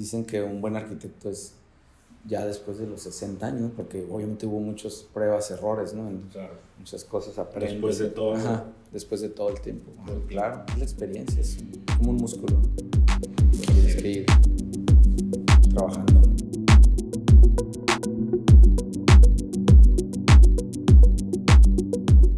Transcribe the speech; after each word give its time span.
dicen 0.00 0.24
que 0.24 0.42
un 0.42 0.62
buen 0.62 0.76
arquitecto 0.76 1.28
es 1.28 1.52
ya 2.26 2.46
después 2.46 2.78
de 2.78 2.86
los 2.86 3.02
60 3.02 3.46
años, 3.46 3.72
porque 3.76 4.06
obviamente 4.10 4.46
hubo 4.46 4.58
muchas 4.58 5.06
pruebas, 5.12 5.50
errores, 5.50 5.92
¿no? 5.92 6.08
En 6.08 6.22
Muchas 6.78 7.04
cosas 7.04 7.38
aprendes. 7.38 7.72
Después 7.72 7.98
de 7.98 8.08
todo. 8.08 8.34
Ajá, 8.34 8.64
después 8.92 9.20
de 9.20 9.28
todo 9.28 9.50
el 9.50 9.60
tiempo. 9.60 9.92
claro, 10.26 10.64
es 10.68 10.78
la 10.78 10.84
experiencia, 10.84 11.38
es 11.38 11.58
como 11.98 12.12
un 12.12 12.16
músculo. 12.16 12.62
Tienes 13.74 13.96
que 13.96 14.08
ir 14.08 14.26
trabajando. 15.74 16.22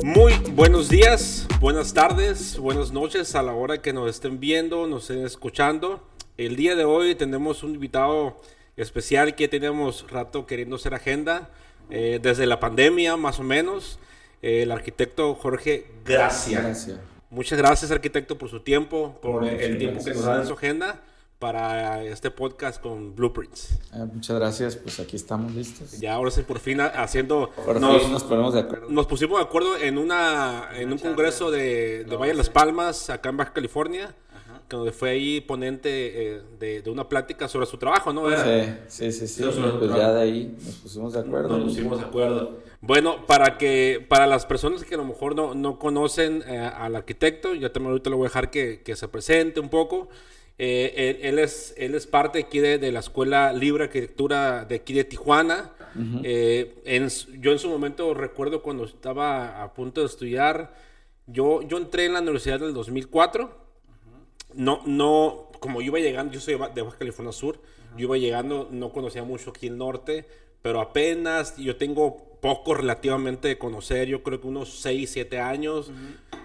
Muy 0.04 0.32
buenos 0.56 0.88
días, 0.88 1.46
buenas 1.60 1.94
tardes, 1.94 2.58
buenas 2.58 2.92
noches 2.92 3.36
a 3.36 3.42
la 3.42 3.54
hora 3.54 3.80
que 3.80 3.92
nos 3.92 4.10
estén 4.10 4.40
viendo, 4.40 4.88
nos 4.88 5.08
estén 5.08 5.24
escuchando. 5.24 6.11
El 6.38 6.56
día 6.56 6.74
de 6.74 6.84
hoy 6.86 7.14
tenemos 7.14 7.62
un 7.62 7.74
invitado 7.74 8.40
especial 8.78 9.34
que 9.34 9.48
tenemos 9.48 10.10
rato 10.10 10.46
queriendo 10.46 10.76
hacer 10.76 10.94
agenda, 10.94 11.50
eh, 11.90 12.20
desde 12.22 12.46
la 12.46 12.58
pandemia 12.58 13.18
más 13.18 13.38
o 13.38 13.42
menos, 13.42 13.98
eh, 14.40 14.62
el 14.62 14.72
arquitecto 14.72 15.34
Jorge 15.34 15.90
Gracia. 16.06 16.74
Muchas 17.28 17.58
gracias 17.58 17.90
arquitecto 17.90 18.38
por 18.38 18.48
su 18.48 18.60
tiempo, 18.60 19.18
por 19.20 19.44
el 19.44 19.76
tiempo 19.76 20.02
que 20.02 20.14
nos 20.14 20.24
da 20.24 20.40
en 20.40 20.46
su 20.46 20.54
agenda 20.54 21.02
para 21.38 22.02
este 22.02 22.30
podcast 22.30 22.80
con 22.80 23.14
Blueprints. 23.14 23.78
Ah, 23.92 24.06
muchas 24.10 24.34
gracias, 24.38 24.76
pues 24.76 25.00
aquí 25.00 25.16
estamos 25.16 25.52
listos. 25.54 26.00
Ya 26.00 26.14
ahora 26.14 26.30
sí, 26.30 26.40
por 26.42 26.60
fin 26.60 26.80
haciendo... 26.80 27.50
Por 27.50 27.78
nos, 27.78 28.02
fin 28.04 28.12
nos 28.12 28.24
ponemos 28.24 28.54
de 28.54 28.60
acuerdo. 28.60 28.88
Nos 28.88 29.06
pusimos 29.06 29.38
de 29.38 29.44
acuerdo 29.44 29.76
en, 29.76 29.98
una, 29.98 30.70
en 30.76 30.92
un 30.92 30.98
congreso 30.98 31.50
de, 31.50 32.04
de 32.04 32.16
Valle 32.16 32.32
Las 32.32 32.48
Palmas, 32.48 33.10
acá 33.10 33.28
en 33.28 33.36
Baja 33.36 33.52
California 33.52 34.14
donde 34.68 34.92
fue 34.92 35.10
ahí 35.10 35.40
ponente 35.40 35.88
eh, 35.90 36.42
de, 36.58 36.82
de, 36.82 36.90
una 36.90 37.08
plática 37.08 37.48
sobre 37.48 37.66
su 37.66 37.76
trabajo, 37.76 38.12
¿no? 38.12 38.28
Sí, 38.88 39.12
sí, 39.12 39.26
sí, 39.26 39.44
pues 39.78 39.94
ya 39.94 40.12
de 40.12 40.22
ahí 40.22 40.56
nos 40.64 40.74
pusimos 40.76 41.12
de 41.12 41.20
acuerdo. 41.20 41.58
Nos 41.58 41.68
pusimos 41.68 41.98
de 41.98 42.04
acuerdo. 42.04 42.58
Bueno, 42.80 43.26
para 43.26 43.58
que 43.58 44.04
para 44.08 44.26
las 44.26 44.46
personas 44.46 44.84
que 44.84 44.94
a 44.94 44.98
lo 44.98 45.04
mejor 45.04 45.36
no, 45.36 45.54
no 45.54 45.78
conocen 45.78 46.42
eh, 46.46 46.58
al 46.58 46.96
arquitecto, 46.96 47.54
ya 47.54 47.72
también 47.72 47.92
ahorita 47.92 48.10
le 48.10 48.16
voy 48.16 48.26
a 48.26 48.28
dejar 48.28 48.50
que, 48.50 48.82
que 48.82 48.96
se 48.96 49.08
presente 49.08 49.60
un 49.60 49.68
poco. 49.68 50.08
Eh, 50.58 51.20
él, 51.22 51.38
es, 51.38 51.74
él 51.76 51.94
es 51.94 52.06
parte 52.06 52.40
aquí 52.40 52.60
de, 52.60 52.78
de, 52.78 52.92
la 52.92 53.00
Escuela 53.00 53.52
Libre 53.52 53.84
Arquitectura 53.84 54.64
de 54.64 54.76
aquí 54.76 54.94
de 54.94 55.04
Tijuana. 55.04 55.72
en, 55.94 57.08
yo 57.40 57.52
en 57.52 57.58
su 57.58 57.68
momento 57.68 58.14
recuerdo 58.14 58.62
cuando 58.62 58.84
estaba 58.84 59.62
a 59.62 59.74
punto 59.74 60.00
de 60.00 60.06
estudiar, 60.06 60.74
yo, 61.26 61.62
yo 61.62 61.78
entré 61.78 62.06
en 62.06 62.14
la 62.14 62.20
universidad 62.20 62.60
del 62.60 62.74
2004 62.74 63.61
no, 64.54 64.82
no, 64.86 65.48
como 65.60 65.80
yo 65.80 65.86
iba 65.86 65.98
llegando, 65.98 66.32
yo 66.32 66.40
soy 66.40 66.58
de 66.74 66.82
Baja 66.82 66.98
California 66.98 67.32
Sur, 67.32 67.60
yo 67.96 68.04
iba 68.04 68.16
llegando, 68.16 68.68
no 68.70 68.92
conocía 68.92 69.22
mucho 69.24 69.50
aquí 69.50 69.66
el 69.66 69.78
norte, 69.78 70.26
pero 70.62 70.80
apenas 70.80 71.56
yo 71.56 71.76
tengo 71.76 72.16
poco 72.40 72.74
relativamente 72.74 73.48
de 73.48 73.58
conocer, 73.58 74.08
yo 74.08 74.22
creo 74.22 74.40
que 74.40 74.48
unos 74.48 74.80
6, 74.80 75.10
7 75.10 75.38
años. 75.38 75.90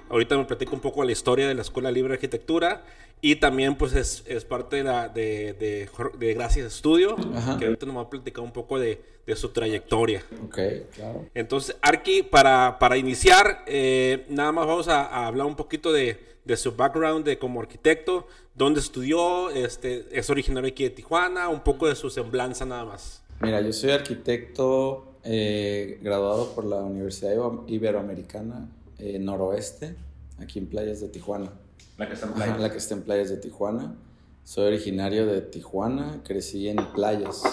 Ahorita 0.10 0.38
me 0.38 0.46
platico 0.46 0.74
un 0.74 0.82
poco 0.82 1.04
la 1.04 1.12
historia 1.12 1.48
de 1.48 1.56
la 1.56 1.62
Escuela 1.62 1.92
Libre 1.92 2.10
de 2.10 2.16
Arquitectura 2.16 2.84
y 3.22 3.38
también 3.38 3.76
pues 3.76 3.94
es, 3.94 4.24
es 4.28 4.46
parte 4.46 4.78
de, 4.78 4.84
la, 4.84 5.10
de, 5.10 5.54
de, 5.54 5.90
de 6.18 6.34
Gracias 6.34 6.68
Estudio, 6.68 7.16
que 7.60 7.66
ahorita 7.66 7.86
nos 7.86 7.98
va 7.98 8.02
a 8.02 8.10
platicar 8.10 8.44
un 8.44 8.52
poco 8.52 8.80
de, 8.80 9.02
de 9.26 9.36
su 9.36 9.50
trayectoria. 9.50 10.24
Ok, 10.46 10.60
claro. 10.96 11.26
Entonces, 11.34 11.76
Arki, 11.82 12.24
para, 12.24 12.78
para 12.80 12.98
iniciar, 12.98 13.64
eh, 13.66 14.26
nada 14.30 14.52
más 14.52 14.68
vamos 14.68 14.88
a, 14.88 15.06
a 15.06 15.28
hablar 15.28 15.48
un 15.48 15.56
poquito 15.56 15.92
de 15.92 16.28
de 16.48 16.56
su 16.56 16.72
background 16.76 17.26
de 17.26 17.38
como 17.38 17.60
arquitecto, 17.60 18.26
dónde 18.56 18.80
estudió, 18.80 19.50
este, 19.50 20.06
es 20.12 20.30
originario 20.30 20.70
aquí 20.70 20.86
de 20.86 20.92
Tijuana, 20.92 21.50
un 21.50 21.60
poco 21.60 21.88
de 21.88 21.96
su 21.96 22.10
semblanza 22.10 22.66
nada 22.66 22.86
más. 22.86 23.22
Mira, 23.42 23.60
yo 23.62 23.74
soy 23.74 23.92
arquitecto 23.92 25.20
eh, 25.26 26.00
graduado 26.02 26.56
por 26.56 26.64
la 26.64 26.78
Universidad 26.78 27.34
Iberoamericana 27.68 28.70
eh, 29.00 29.20
Noroeste, 29.20 29.96
aquí 30.40 30.60
en 30.60 30.68
Playas 30.68 31.02
de 31.02 31.10
Tijuana. 31.10 31.52
La 31.98 32.08
que 32.08 32.14
está 32.14 32.28
en 32.28 32.34
Playas. 32.34 32.60
la 32.60 32.72
que 32.72 32.78
está 32.78 32.96
en 32.96 33.02
Playas 33.02 33.30
de 33.30 33.38
Tijuana. 33.38 33.96
Soy 34.44 34.68
originario 34.68 35.26
de 35.26 35.42
Tijuana, 35.42 36.22
crecí 36.24 36.70
en 36.70 36.78
Playas. 36.94 37.44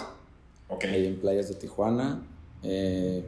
Ok. 0.68 0.84
Ahí 0.84 1.06
en 1.06 1.18
Playas 1.18 1.48
de 1.48 1.54
Tijuana. 1.54 2.22
Eh, 2.62 3.24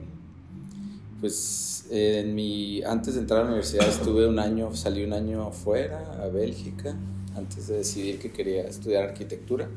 pues 1.21 1.87
en 1.91 2.35
mi, 2.35 2.83
antes 2.83 3.15
de 3.15 3.21
entrar 3.21 3.41
a 3.41 3.43
la 3.45 3.49
universidad 3.51 3.89
estuve 3.89 4.27
un 4.27 4.39
año, 4.39 4.75
salí 4.75 5.05
un 5.05 5.13
año 5.13 5.47
afuera, 5.47 6.23
a 6.23 6.29
Bélgica, 6.29 6.95
antes 7.37 7.69
de 7.69 7.79
decidir 7.79 8.19
que 8.19 8.33
quería 8.33 8.63
estudiar 8.63 9.05
arquitectura. 9.05 9.69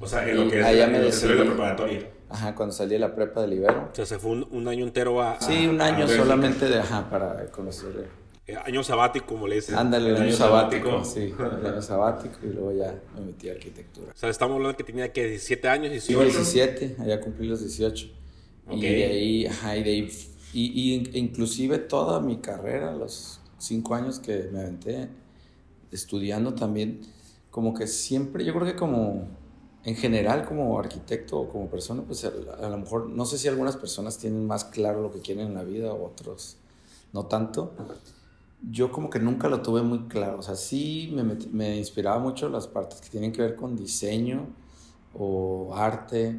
O 0.00 0.06
sea, 0.06 0.28
en 0.28 0.36
lo 0.36 0.48
que 0.50 0.60
es 0.60 0.66
allá 0.66 0.86
me 0.88 0.98
decidí, 0.98 1.34
la 1.34 1.44
preparatoria. 1.44 2.08
Ajá, 2.32 2.54
cuando 2.54 2.74
salí 2.74 2.92
de 2.92 2.98
la 2.98 3.14
prepa 3.14 3.46
de 3.46 3.54
Ibero. 3.54 3.90
O 3.92 3.94
sea, 3.94 4.06
se 4.06 4.18
fue 4.18 4.30
un, 4.30 4.68
año 4.68 4.84
entero 4.84 5.20
a... 5.22 5.40
Sí, 5.40 5.66
un 5.66 5.80
año 5.80 6.08
solamente 6.08 6.68
de, 6.68 6.78
ajá, 6.80 7.08
para 7.10 7.46
conocer. 7.46 8.08
Eh, 8.46 8.56
año 8.56 8.82
sabático, 8.82 9.26
como 9.26 9.46
le 9.46 9.56
dicen. 9.56 9.76
Ándale, 9.76 10.10
el 10.10 10.16
año, 10.16 10.32
sabático, 10.32 11.04
Sí, 11.04 11.32
el 11.38 11.66
año 11.66 11.82
sabático 11.82 12.38
y 12.42 12.48
luego 12.48 12.72
ya 12.72 12.94
me 13.14 13.26
metí 13.26 13.48
a 13.48 13.52
arquitectura. 13.52 14.12
O 14.12 14.16
sea, 14.16 14.30
estamos 14.30 14.56
hablando 14.56 14.76
que 14.76 14.84
tenía 14.84 15.12
que 15.12 15.28
17 15.28 15.68
años. 15.68 15.90
18. 15.92 16.30
Sí, 16.30 16.36
17, 16.36 16.96
allá 17.00 17.20
cumplí 17.20 17.46
los 17.46 17.60
18. 17.60 18.08
Okay. 18.66 18.78
Y 18.78 18.82
de 18.82 19.04
ahí, 19.04 19.46
ajá, 19.46 19.76
y 19.76 19.82
de 19.84 19.90
ahí 19.90 20.10
y, 20.52 21.18
inclusive 21.18 21.78
toda 21.78 22.20
mi 22.20 22.38
carrera, 22.38 22.92
los 22.92 23.40
cinco 23.58 23.94
años 23.94 24.18
que 24.18 24.50
me 24.52 24.60
aventé 24.60 25.08
estudiando 25.90 26.54
también, 26.54 27.00
como 27.50 27.74
que 27.74 27.86
siempre, 27.86 28.44
yo 28.44 28.52
creo 28.52 28.66
que 28.66 28.76
como 28.76 29.28
en 29.84 29.96
general 29.96 30.44
como 30.44 30.78
arquitecto 30.78 31.40
o 31.40 31.48
como 31.48 31.68
persona, 31.68 32.02
pues 32.02 32.24
a, 32.24 32.68
lo 32.68 32.78
mejor, 32.78 33.08
no 33.08 33.24
sé 33.24 33.38
si 33.38 33.48
algunas 33.48 33.76
personas 33.76 34.18
tienen 34.18 34.46
más 34.46 34.64
claro 34.64 35.02
lo 35.02 35.12
que 35.12 35.20
quieren 35.20 35.48
en 35.48 35.54
la 35.54 35.64
vida 35.64 35.92
o 35.92 36.06
otros 36.06 36.56
no 37.12 37.26
tanto. 37.26 37.72
Yo 38.70 38.92
como 38.92 39.10
que 39.10 39.18
nunca 39.18 39.48
lo 39.48 39.60
tuve 39.60 39.82
muy 39.82 40.06
claro, 40.06 40.38
o 40.38 40.42
sea, 40.42 40.54
sí 40.54 41.12
me, 41.14 41.24
me 41.50 41.76
inspiraba 41.76 42.18
mucho 42.20 42.48
las 42.48 42.68
partes 42.68 43.00
que 43.00 43.08
tienen 43.10 43.32
que 43.32 43.42
ver 43.42 43.56
con 43.56 43.76
diseño 43.76 44.46
o 45.14 45.74
arte, 45.74 46.38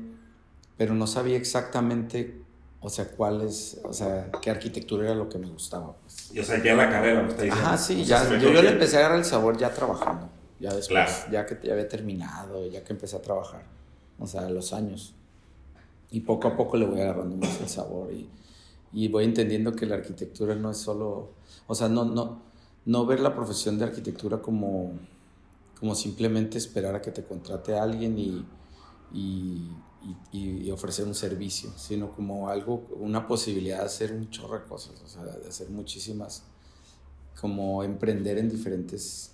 pero 0.78 0.94
no 0.94 1.06
sabía 1.06 1.36
exactamente 1.36 2.44
o 2.86 2.90
sea, 2.90 3.08
cuál 3.08 3.42
es, 3.42 3.80
o 3.86 3.94
sea, 3.94 4.30
qué 4.42 4.52
arquitectura 4.52 5.06
era 5.06 5.16
lo 5.16 5.30
que 5.30 5.38
me 5.38 5.48
gustaba. 5.48 5.96
Pues. 6.02 6.32
Y 6.34 6.40
o 6.40 6.44
sea, 6.44 6.62
ya 6.62 6.76
la 6.76 6.90
carrera, 6.90 7.24
me 7.24 7.30
está 7.30 7.44
diciendo. 7.44 7.66
Ajá, 7.66 7.78
sí, 7.78 8.04
ya, 8.04 8.30
yo, 8.30 8.52
yo, 8.52 8.62
le 8.62 8.72
empecé 8.72 8.98
a 8.98 9.00
agarrar 9.00 9.20
el 9.20 9.26
sabor 9.26 9.58
ya 9.58 9.74
trabajando, 9.74 10.28
ya 10.64 10.74
después, 10.74 11.26
ya 11.32 11.46
que 11.46 11.60
ya 11.64 11.74
había 11.74 11.88
terminado, 11.88 12.66
ya 12.68 12.84
que 12.84 12.94
empecé 12.94 13.18
a 13.18 13.22
trabajar, 13.22 13.66
o 14.18 14.26
sea, 14.26 14.50
los 14.50 14.74
años. 14.74 15.14
Y 16.12 16.22
poco 16.22 16.48
a 16.48 16.56
poco 16.56 16.78
le 16.78 16.86
voy 16.86 17.02
agarrando 17.02 17.36
más 17.38 17.60
el 17.62 17.68
sabor 17.68 18.12
y, 18.14 18.30
y 18.94 19.08
voy 19.08 19.26
entendiendo 19.26 19.74
que 19.74 19.86
la 19.86 19.96
arquitectura 19.96 20.56
no 20.56 20.72
es 20.72 20.78
solo, 20.78 21.34
o 21.68 21.76
sea, 21.76 21.90
no, 21.90 22.06
no, 22.06 22.42
no 22.86 23.06
ver 23.06 23.20
la 23.20 23.36
profesión 23.36 23.78
de 23.78 23.86
arquitectura 23.86 24.42
como, 24.42 24.94
como 25.80 25.96
simplemente 25.96 26.58
esperar 26.58 26.96
a 26.96 27.02
que 27.02 27.12
te 27.12 27.24
contrate 27.24 27.76
a 27.76 27.84
alguien 27.84 28.18
y, 28.18 28.46
y 29.12 29.70
y, 30.32 30.70
ofrecer 30.72 31.06
un 31.06 31.16
servicio, 31.16 31.72
sino 31.78 32.12
como 32.12 32.50
algo, 32.50 32.88
una 33.00 33.28
posibilidad 33.28 33.80
de 33.80 33.86
hacer 33.86 34.12
un 34.12 34.30
chorro 34.30 34.60
de 34.60 34.66
cosas, 34.66 35.02
o 35.02 35.08
sea, 35.08 35.24
de 35.24 35.48
hacer 35.48 35.70
muchísimas, 35.70 36.44
como 37.40 37.84
emprender 37.84 38.38
en 38.38 38.50
diferentes 38.50 39.33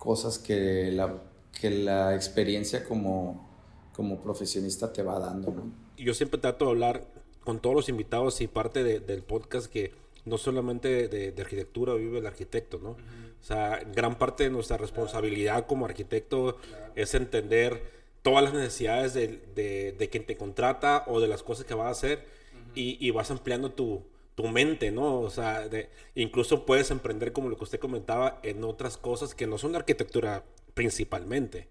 cosas 0.00 0.38
que 0.38 0.90
la, 0.90 1.22
que 1.60 1.70
la 1.70 2.16
experiencia 2.16 2.84
como, 2.84 3.48
como 3.94 4.20
profesionista 4.20 4.92
te 4.92 5.02
va 5.02 5.20
dando. 5.20 5.52
¿no? 5.52 5.72
Yo 5.98 6.14
siempre 6.14 6.40
trato 6.40 6.64
de 6.64 6.70
hablar 6.70 7.04
con 7.44 7.60
todos 7.60 7.76
los 7.76 7.88
invitados 7.90 8.40
y 8.40 8.48
parte 8.48 8.82
de, 8.82 9.00
del 9.00 9.22
podcast 9.22 9.70
que 9.70 9.92
no 10.24 10.38
solamente 10.38 11.06
de, 11.08 11.32
de, 11.32 11.42
arquitectura 11.42 11.94
vive 11.94 12.18
el 12.18 12.26
arquitecto, 12.26 12.78
¿no? 12.82 12.90
O 12.90 13.42
sea, 13.42 13.80
gran 13.94 14.16
parte 14.16 14.44
de 14.44 14.50
nuestra 14.50 14.76
responsabilidad 14.76 15.66
como 15.66 15.84
arquitecto 15.84 16.56
es 16.94 17.14
entender 17.14 17.82
todas 18.22 18.44
las 18.44 18.54
necesidades 18.54 19.14
de, 19.14 19.94
de, 19.98 20.08
quien 20.10 20.26
te 20.26 20.36
contrata 20.36 21.04
o 21.08 21.20
de 21.20 21.28
las 21.28 21.42
cosas 21.42 21.64
que 21.64 21.74
va 21.74 21.88
a 21.88 21.90
hacer 21.90 22.26
y, 22.74 23.04
y, 23.04 23.10
vas 23.10 23.30
ampliando 23.30 23.72
tu, 23.72 24.02
tu, 24.40 24.48
mente, 24.48 24.90
¿no? 24.90 25.20
O 25.20 25.30
sea, 25.30 25.68
de, 25.68 25.90
incluso 26.14 26.64
puedes 26.64 26.90
emprender 26.90 27.32
como 27.32 27.48
lo 27.48 27.56
que 27.56 27.64
usted 27.64 27.80
comentaba 27.80 28.40
en 28.42 28.64
otras 28.64 28.96
cosas 28.96 29.34
que 29.34 29.46
no 29.46 29.58
son 29.58 29.72
de 29.72 29.78
arquitectura 29.78 30.44
principalmente, 30.74 31.68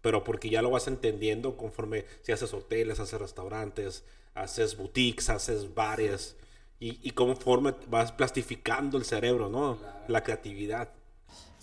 pero 0.00 0.24
porque 0.24 0.50
ya 0.50 0.62
lo 0.62 0.70
vas 0.70 0.88
entendiendo 0.88 1.56
conforme 1.56 2.04
si 2.22 2.32
haces 2.32 2.52
hoteles, 2.52 3.00
haces 3.00 3.20
restaurantes, 3.20 4.04
haces 4.34 4.76
boutiques, 4.76 5.30
haces 5.30 5.74
bares 5.74 6.36
y, 6.80 6.98
y 7.06 7.12
conforme 7.12 7.74
vas 7.88 8.12
plastificando 8.12 8.98
el 8.98 9.04
cerebro, 9.04 9.48
¿no? 9.48 9.78
La 10.08 10.22
creatividad 10.22 10.90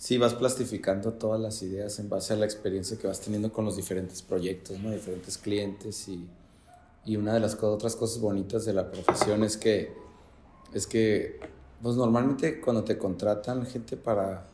sí 0.02 0.18
vas 0.18 0.34
plastificando 0.34 1.12
todas 1.12 1.40
las 1.40 1.62
ideas 1.62 2.00
en 2.00 2.08
base 2.08 2.32
a 2.32 2.36
la 2.36 2.44
experiencia 2.44 2.98
que 2.98 3.06
vas 3.06 3.20
teniendo 3.20 3.52
con 3.52 3.64
los 3.64 3.76
diferentes 3.76 4.20
proyectos, 4.20 4.80
¿no? 4.80 4.90
diferentes 4.90 5.38
clientes 5.38 6.08
y, 6.08 6.26
y 7.04 7.16
una 7.16 7.34
de 7.34 7.38
las 7.38 7.54
otras 7.62 7.94
cosas 7.94 8.20
bonitas 8.20 8.64
de 8.64 8.72
la 8.72 8.90
profesión 8.90 9.44
es 9.44 9.56
que, 9.56 9.92
es 10.74 10.86
que 10.86 11.40
pues 11.82 11.96
normalmente 11.96 12.60
cuando 12.60 12.84
te 12.84 12.96
contratan 12.96 13.66
gente 13.66 13.96
para 13.96 14.46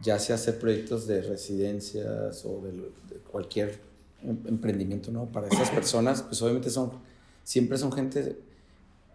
ya 0.00 0.18
sea 0.18 0.36
hacer 0.36 0.58
proyectos 0.58 1.06
de 1.06 1.22
residencias 1.22 2.44
o 2.44 2.62
de, 2.62 3.18
cualquier 3.30 3.78
em, 4.22 4.38
emprendimiento 4.46 5.10
nuevo 5.10 5.28
para 5.28 5.48
esas 5.48 5.70
personas, 5.70 6.22
pues 6.22 6.40
obviamente 6.42 6.70
son, 6.70 6.92
siempre 7.44 7.78
son 7.78 7.92
gente 7.92 8.38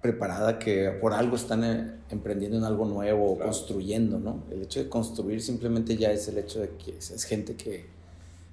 preparada 0.01 0.57
que 0.57 0.89
por 0.99 1.13
algo 1.13 1.35
están 1.35 1.63
eh, 1.63 1.91
emprendiendo 2.09 2.57
en 2.57 2.63
algo 2.63 2.85
nuevo 2.85 3.33
o 3.33 3.39
construyendo, 3.39 4.19
¿no? 4.19 4.43
El 4.51 4.63
hecho 4.63 4.79
de 4.79 4.89
construir 4.89 5.41
simplemente 5.41 5.95
ya 5.97 6.11
es 6.11 6.27
el 6.27 6.37
hecho 6.37 6.61
de 6.61 6.69
que 6.69 6.97
es 6.97 7.23
gente 7.23 7.55
que, 7.55 7.85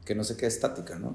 que 0.04 0.14
no 0.14 0.25
se 0.25 0.36
queda 0.36 0.48
estática, 0.48 0.98
¿no? 0.98 1.14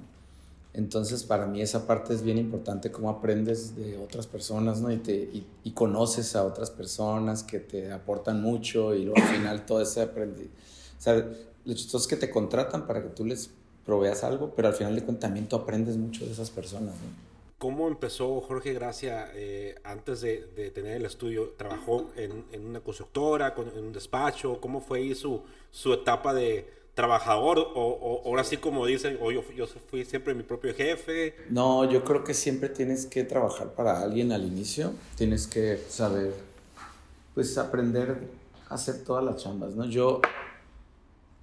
Entonces, 0.73 1.23
para 1.23 1.45
mí 1.45 1.61
esa 1.61 1.85
parte 1.85 2.13
es 2.13 2.23
bien 2.23 2.39
importante, 2.39 2.91
cómo 2.91 3.09
aprendes 3.09 3.75
de 3.75 3.97
otras 3.97 4.25
personas, 4.25 4.81
¿no? 4.81 4.91
Y, 4.91 4.97
te, 4.97 5.13
y, 5.13 5.71
conoces 5.71 6.35
a 6.35 6.43
otras 6.43 6.71
personas 6.71 7.43
que 7.43 7.59
te 7.59 7.91
aportan 7.91 8.41
mucho 8.41 8.95
y 8.95 9.05
luego 9.05 9.21
al 9.21 9.35
final 9.35 9.65
todo 9.67 9.81
ese 9.81 10.01
aprendizaje. 10.01 10.49
O 10.97 11.01
sea, 11.01 11.15
lo 11.65 11.73
chistoso 11.73 11.99
es 11.99 12.07
que 12.07 12.15
te 12.15 12.31
contratan 12.31 12.87
para 12.87 13.03
que 13.03 13.09
tú 13.09 13.23
les 13.23 13.51
proveas 13.85 14.23
algo, 14.23 14.53
pero 14.55 14.67
al 14.67 14.73
final 14.73 14.95
de 14.95 15.03
cuentas 15.03 15.21
también 15.21 15.47
tú 15.47 15.55
aprendes 15.55 15.95
mucho 15.95 16.25
de 16.25 16.31
esas 16.31 16.49
personas, 16.49 16.95
¿no? 16.95 17.33
¿Cómo 17.59 17.87
empezó 17.87 18.41
Jorge 18.41 18.73
Gracia 18.73 19.29
eh, 19.35 19.75
antes 19.85 20.19
de, 20.19 20.47
de, 20.53 20.69
tener 20.71 20.97
el 20.97 21.05
estudio? 21.05 21.53
¿Trabajó 21.55 22.11
en, 22.17 22.43
en 22.51 22.65
una 22.65 22.81
constructora, 22.81 23.53
con, 23.53 23.69
en 23.69 23.85
un 23.85 23.93
despacho? 23.93 24.59
¿Cómo 24.59 24.81
fue 24.81 24.99
ahí 24.99 25.15
su, 25.15 25.43
su 25.71 25.93
etapa 25.93 26.33
de 26.33 26.82
trabajador? 26.93 27.59
¿O, 27.59 27.71
o 27.73 28.27
ahora 28.27 28.43
sí 28.43 28.57
como 28.57 28.85
dicen, 28.85 29.17
o 29.21 29.31
yo, 29.31 29.43
yo 29.55 29.67
fui 29.89 30.05
siempre 30.05 30.33
mi 30.33 30.43
propio 30.43 30.73
jefe? 30.73 31.35
No, 31.49 31.89
yo 31.89 32.03
creo 32.03 32.23
que 32.23 32.33
siempre 32.33 32.69
tienes 32.69 33.05
que 33.05 33.23
trabajar 33.23 33.73
para 33.73 34.01
alguien 34.01 34.31
al 34.31 34.43
inicio. 34.43 34.93
Tienes 35.15 35.47
que 35.47 35.77
saber, 35.89 36.33
pues 37.33 37.57
aprender 37.57 38.29
a 38.69 38.75
hacer 38.75 39.03
todas 39.03 39.23
las 39.23 39.37
chambas, 39.37 39.75
¿no? 39.75 39.85
Yo, 39.85 40.21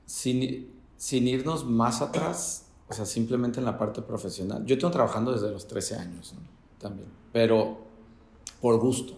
sin, 0.06 0.70
sin 0.96 1.28
irnos 1.28 1.64
más 1.64 2.02
atrás 2.02 2.66
o 2.90 2.92
sea, 2.92 3.06
simplemente 3.06 3.60
en 3.60 3.66
la 3.66 3.78
parte 3.78 4.02
profesional. 4.02 4.66
Yo 4.66 4.76
tengo 4.76 4.90
trabajando 4.90 5.32
desde 5.32 5.48
los 5.52 5.68
13 5.68 5.94
años 5.94 6.34
también, 6.80 7.08
pero 7.32 7.78
por 8.60 8.80
gusto. 8.80 9.14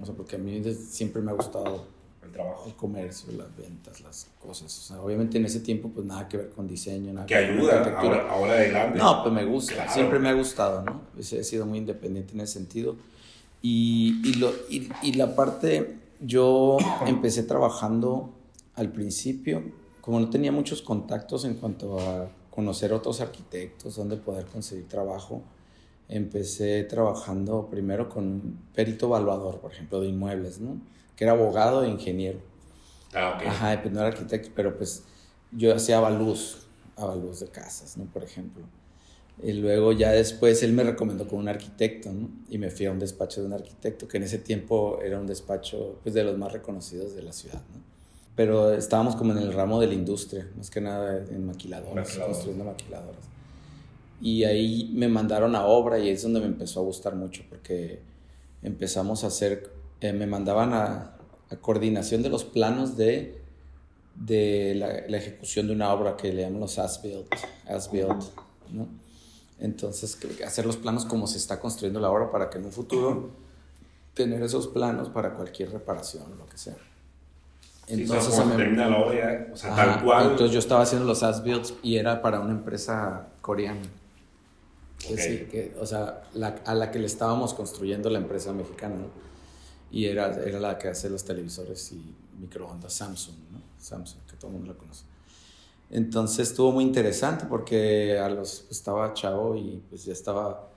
O 0.00 0.04
sea, 0.04 0.14
porque 0.14 0.36
a 0.36 0.38
mí 0.38 0.62
siempre 0.74 1.22
me 1.22 1.30
ha 1.30 1.34
gustado 1.34 1.86
el 2.28 2.32
trabajo, 2.32 2.66
el 2.66 2.74
comercio, 2.74 3.32
las 3.32 3.54
ventas, 3.56 4.00
las 4.00 4.28
cosas. 4.40 4.76
O 4.78 4.82
sea, 4.82 5.02
obviamente 5.02 5.38
en 5.38 5.46
ese 5.46 5.60
tiempo, 5.60 5.88
pues 5.88 6.06
nada 6.06 6.28
que 6.28 6.36
ver 6.36 6.50
con 6.50 6.68
diseño, 6.68 7.12
nada 7.12 7.26
que 7.26 7.34
ayuda 7.34 7.82
ahora, 7.98 8.30
ahora 8.30 8.52
adelante. 8.52 8.98
No, 8.98 9.22
pues 9.22 9.34
me 9.34 9.44
gusta, 9.44 9.88
siempre 9.88 10.18
me 10.18 10.28
ha 10.28 10.34
gustado, 10.34 10.82
¿no? 10.82 11.02
He 11.18 11.22
sido 11.22 11.66
muy 11.66 11.78
independiente 11.78 12.34
en 12.34 12.40
ese 12.40 12.54
sentido. 12.54 12.96
Y, 13.60 14.20
y, 14.24 14.34
lo, 14.34 14.52
y, 14.70 14.88
y 15.02 15.14
la 15.14 15.34
parte, 15.34 15.96
yo 16.20 16.78
empecé 17.06 17.42
trabajando 17.42 18.32
al 18.76 18.92
principio, 18.92 19.62
como 20.00 20.20
no 20.20 20.30
tenía 20.30 20.52
muchos 20.52 20.82
contactos 20.82 21.44
en 21.44 21.54
cuanto 21.54 21.98
a 21.98 22.28
conocer 22.50 22.92
otros 22.92 23.20
arquitectos, 23.20 23.96
dónde 23.96 24.16
poder 24.16 24.46
conseguir 24.46 24.88
trabajo. 24.88 25.42
Empecé 26.08 26.84
trabajando 26.84 27.68
primero 27.70 28.08
con 28.08 28.24
un 28.24 28.58
perito 28.74 29.06
evaluador, 29.06 29.60
por 29.60 29.72
ejemplo, 29.72 30.00
de 30.00 30.08
inmuebles, 30.08 30.58
¿no? 30.60 30.80
Que 31.16 31.24
era 31.24 31.32
abogado 31.32 31.84
e 31.84 31.88
ingeniero. 31.88 32.38
Ah, 33.14 33.34
ok. 33.36 33.46
Ajá, 33.46 33.82
pues 33.82 33.92
no 33.92 34.00
era 34.00 34.08
arquitecto, 34.08 34.50
pero 34.54 34.76
pues 34.76 35.04
yo 35.52 35.74
hacía 35.74 35.98
avalúos, 35.98 36.66
avalúos 36.96 37.40
de 37.40 37.48
casas, 37.48 37.96
¿no? 37.96 38.04
Por 38.04 38.24
ejemplo. 38.24 38.64
Y 39.42 39.52
luego 39.52 39.92
ya 39.92 40.10
después 40.10 40.62
él 40.62 40.72
me 40.72 40.82
recomendó 40.82 41.28
con 41.28 41.38
un 41.38 41.48
arquitecto, 41.48 42.10
¿no? 42.12 42.28
Y 42.48 42.58
me 42.58 42.70
fui 42.70 42.86
a 42.86 42.92
un 42.92 42.98
despacho 42.98 43.40
de 43.40 43.46
un 43.46 43.52
arquitecto, 43.52 44.08
que 44.08 44.16
en 44.16 44.24
ese 44.24 44.38
tiempo 44.38 45.00
era 45.02 45.20
un 45.20 45.26
despacho, 45.26 45.98
pues, 46.02 46.14
de 46.14 46.24
los 46.24 46.36
más 46.36 46.52
reconocidos 46.52 47.14
de 47.14 47.22
la 47.22 47.32
ciudad, 47.32 47.62
¿no? 47.74 47.88
pero 48.38 48.72
estábamos 48.72 49.16
como 49.16 49.32
en 49.32 49.38
el 49.38 49.52
ramo 49.52 49.80
de 49.80 49.88
la 49.88 49.94
industria, 49.94 50.48
más 50.56 50.70
que 50.70 50.80
nada 50.80 51.24
en 51.28 51.44
maquiladoras, 51.44 52.16
construyendo 52.18 52.66
maquiladoras. 52.66 53.24
Y 54.20 54.44
ahí 54.44 54.90
me 54.94 55.08
mandaron 55.08 55.54
a 55.54 55.64
obra 55.64 55.98
y 55.98 56.08
es 56.08 56.22
donde 56.22 56.40
me 56.40 56.46
empezó 56.46 56.80
a 56.80 56.82
gustar 56.82 57.14
mucho 57.14 57.44
porque 57.48 58.00
empezamos 58.62 59.24
a 59.24 59.28
hacer, 59.28 59.70
eh, 60.00 60.12
me 60.12 60.26
mandaban 60.26 60.72
a, 60.72 61.16
a, 61.50 61.56
coordinación 61.56 62.22
de 62.22 62.28
los 62.28 62.44
planos 62.44 62.96
de, 62.96 63.40
de 64.14 64.74
la, 64.76 65.06
la, 65.08 65.16
ejecución 65.16 65.68
de 65.68 65.74
una 65.74 65.92
obra 65.92 66.16
que 66.16 66.32
le 66.32 66.42
llaman 66.42 66.60
los 66.60 66.78
as-built, 66.78 67.32
as-built, 67.68 68.24
¿no? 68.72 68.88
Entonces, 69.60 70.18
hacer 70.44 70.66
los 70.66 70.76
planos 70.76 71.04
como 71.04 71.26
se 71.26 71.38
está 71.38 71.58
construyendo 71.58 72.00
la 72.00 72.10
obra 72.10 72.30
para 72.30 72.48
que 72.48 72.58
en 72.58 72.66
un 72.66 72.72
futuro 72.72 73.30
tener 74.14 74.42
esos 74.42 74.68
planos 74.68 75.08
para 75.08 75.34
cualquier 75.34 75.70
reparación 75.70 76.24
o 76.32 76.36
lo 76.36 76.46
que 76.48 76.58
sea. 76.58 76.76
Entonces, 77.88 78.34
termina 78.56 78.88
la 78.88 78.98
obra, 78.98 79.48
o 79.52 79.56
sea, 79.56 79.74
tal 79.74 80.04
cual. 80.04 80.30
Entonces 80.32 80.52
yo 80.52 80.58
estaba 80.58 80.82
haciendo 80.82 81.06
los 81.06 81.22
as-builds 81.22 81.74
y 81.82 81.96
era 81.96 82.20
para 82.20 82.40
una 82.40 82.52
empresa 82.52 83.28
coreana. 83.40 83.80
Que 84.98 85.74
o 85.80 85.86
sea, 85.86 86.24
a 86.64 86.74
la 86.74 86.90
que 86.90 86.98
le 86.98 87.06
estábamos 87.06 87.54
construyendo 87.54 88.10
la 88.10 88.18
empresa 88.18 88.52
mexicana, 88.52 88.96
¿no? 88.96 89.08
Y 89.90 90.06
era, 90.06 90.34
era 90.44 90.58
la 90.60 90.76
que 90.76 90.88
hace 90.88 91.08
los 91.08 91.24
televisores 91.24 91.92
y 91.92 92.14
microondas 92.40 92.92
Samsung, 92.92 93.36
¿no? 93.52 93.62
Samsung, 93.78 94.20
que 94.28 94.36
todo 94.36 94.48
el 94.48 94.56
mundo 94.58 94.72
la 94.72 94.78
conoce. 94.78 95.04
Entonces 95.90 96.50
estuvo 96.50 96.72
muy 96.72 96.84
interesante 96.84 97.46
porque 97.46 98.18
a 98.18 98.28
los, 98.28 98.66
estaba 98.70 99.14
chavo 99.14 99.56
y 99.56 99.82
pues 99.88 100.04
ya 100.04 100.12
estaba 100.12 100.68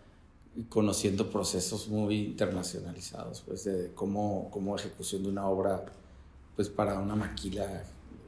conociendo 0.69 1.29
procesos 1.29 1.87
muy 1.87 2.19
internacionalizados, 2.19 3.41
pues 3.41 3.63
de 3.65 3.91
cómo, 3.93 4.49
cómo 4.51 4.75
ejecución 4.75 5.23
de 5.23 5.29
una 5.29 5.47
obra 5.47 5.85
pues 6.55 6.69
para 6.69 6.99
una 6.99 7.15
maquila 7.15 7.83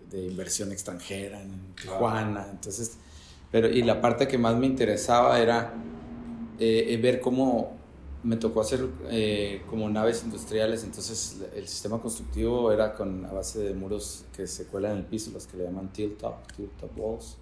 de 0.10 0.26
inversión 0.26 0.72
extranjera 0.72 1.42
en 1.42 1.76
Tijuana. 1.76 2.48
Entonces, 2.50 2.98
pero 3.54 3.70
y 3.70 3.84
la 3.84 4.02
parte 4.02 4.28
que 4.28 4.40
más 4.40 4.58
me 4.58 4.66
interesaba 4.66 5.40
era 5.40 5.76
eh, 6.58 7.00
ver 7.00 7.22
cómo 7.22 7.72
me 8.24 8.36
tocó 8.38 8.62
hacer 8.62 8.90
eh, 9.12 9.62
como 9.70 9.88
naves 9.90 10.24
industriales, 10.24 10.84
entonces 10.84 11.38
el 11.56 11.68
sistema 11.68 12.02
constructivo 12.02 12.72
era 12.72 12.96
con 12.96 13.24
a 13.28 13.32
base 13.32 13.60
de 13.60 13.76
muros 13.76 14.26
que 14.36 14.48
se 14.48 14.66
cuelan 14.66 14.94
en 14.94 14.98
el 14.98 15.06
piso, 15.06 15.30
los 15.32 15.46
que 15.46 15.58
le 15.58 15.66
llaman 15.66 15.94
tilt 15.94 16.18
top, 16.18 16.34
tilt 16.56 16.72
top 16.80 16.92
walls, 16.98 17.38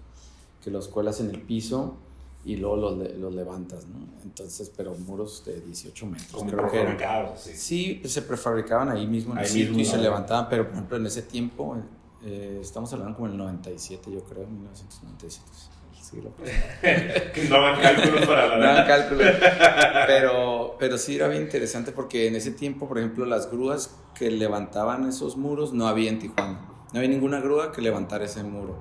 que 0.62 0.70
los 0.70 0.86
cuelas 0.88 1.18
en 1.20 1.30
el 1.30 1.40
piso 1.40 1.96
y 2.44 2.56
luego 2.56 2.76
los, 2.76 3.16
los 3.16 3.34
levantas, 3.34 3.86
¿no? 3.86 4.06
Entonces, 4.22 4.70
pero 4.76 4.94
muros 4.94 5.42
de 5.46 5.62
18 5.62 6.04
metros. 6.04 6.44
creo 6.44 6.70
que 6.70 6.78
eran. 6.78 7.38
sí. 7.38 7.52
Sí, 7.54 7.98
pues, 8.02 8.12
se 8.12 8.20
prefabricaban 8.20 8.90
ahí 8.90 9.06
mismo 9.06 9.32
en 9.32 9.38
el 9.38 9.46
sitio 9.46 9.78
y 9.78 9.84
se 9.86 9.96
levantaban, 9.96 10.50
pero 10.50 10.66
por 10.66 10.74
ejemplo 10.74 10.98
en 10.98 11.06
ese 11.06 11.22
tiempo, 11.22 11.74
eh, 12.22 12.58
estamos 12.60 12.92
hablando 12.92 13.16
como 13.16 13.28
el 13.28 13.38
97, 13.38 14.12
yo 14.12 14.22
creo, 14.24 14.46
1997. 14.46 15.72
no 17.48 17.56
hagan 17.56 17.80
cálculos 17.80 18.26
para 18.26 18.46
la 18.48 18.56
No 18.58 18.70
hagan 18.70 18.86
cálculos. 18.86 19.26
Pero, 20.06 20.76
pero 20.78 20.98
sí 20.98 21.16
era 21.16 21.28
bien 21.28 21.42
interesante 21.42 21.92
porque 21.92 22.26
en 22.26 22.34
ese 22.34 22.50
tiempo, 22.50 22.88
por 22.88 22.98
ejemplo, 22.98 23.24
las 23.24 23.50
grúas 23.50 23.94
que 24.14 24.30
levantaban 24.30 25.08
esos 25.08 25.36
muros 25.36 25.72
no 25.72 25.86
había 25.86 26.10
en 26.10 26.18
Tijuana. 26.18 26.60
No 26.92 26.98
había 26.98 27.08
ninguna 27.08 27.40
grúa 27.40 27.72
que 27.72 27.80
levantara 27.80 28.24
ese 28.24 28.42
muro 28.42 28.78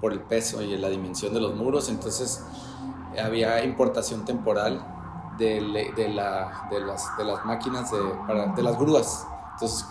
por 0.00 0.12
el 0.12 0.20
peso 0.20 0.62
y 0.62 0.76
la 0.76 0.88
dimensión 0.88 1.32
de 1.32 1.40
los 1.40 1.54
muros. 1.54 1.88
Entonces, 1.88 2.44
había 3.22 3.64
importación 3.64 4.24
temporal 4.24 4.84
de, 5.38 5.60
de, 5.96 6.08
la, 6.08 6.68
de, 6.70 6.80
las, 6.80 7.16
de 7.16 7.24
las 7.24 7.44
máquinas 7.44 7.90
de, 7.90 7.98
para, 8.26 8.48
de 8.48 8.62
las 8.62 8.78
grúas. 8.78 9.26
Entonces 9.52 9.86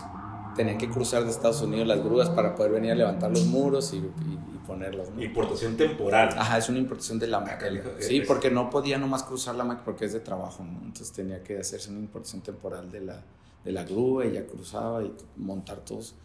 tenían 0.58 0.76
que 0.76 0.90
cruzar 0.90 1.24
de 1.24 1.30
Estados 1.30 1.62
Unidos 1.62 1.86
las 1.86 2.02
grúas 2.02 2.28
para 2.30 2.54
poder 2.56 2.72
venir 2.72 2.90
a 2.90 2.94
levantar 2.96 3.30
los 3.30 3.46
muros 3.46 3.94
y, 3.94 3.98
y, 3.98 4.58
ponerlas. 4.66 5.08
Importación 5.16 5.76
temporal. 5.76 6.30
Ajá, 6.36 6.58
es 6.58 6.68
una 6.68 6.78
importación 6.78 7.18
de 7.18 7.28
la 7.28 7.38
máquina. 7.40 7.80
Sí, 8.00 8.22
porque 8.26 8.50
no 8.50 8.68
podía 8.68 8.98
nomás 8.98 9.22
cruzar 9.22 9.54
la 9.54 9.64
máquina 9.64 9.84
porque 9.84 10.04
es 10.04 10.12
de 10.12 10.20
trabajo, 10.20 10.64
¿no? 10.64 10.80
Entonces 10.80 11.12
tenía 11.12 11.42
que 11.42 11.58
hacerse 11.58 11.90
una 11.90 12.00
importación 12.00 12.42
temporal 12.42 12.90
de 12.90 13.00
la, 13.00 13.22
de 13.64 13.72
la 13.72 13.84
grúa 13.84 14.26
y 14.26 14.32
ya 14.32 14.44
cruzaba 14.46 15.04
y 15.04 15.12
montar 15.36 15.78
todos. 15.78 16.16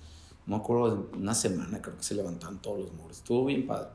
No 0.48 0.58
me 0.58 0.63
acuerdo, 0.63 1.10
una 1.13 1.36
semana 1.36 1.82
creo 1.82 1.96
que 1.96 2.04
se 2.04 2.16
levantaban 2.16 2.60
todos 2.60 2.80
los 2.80 2.94
muros. 2.94 3.18
Estuvo 3.18 3.46
bien 3.46 3.68
padre. 3.68 3.90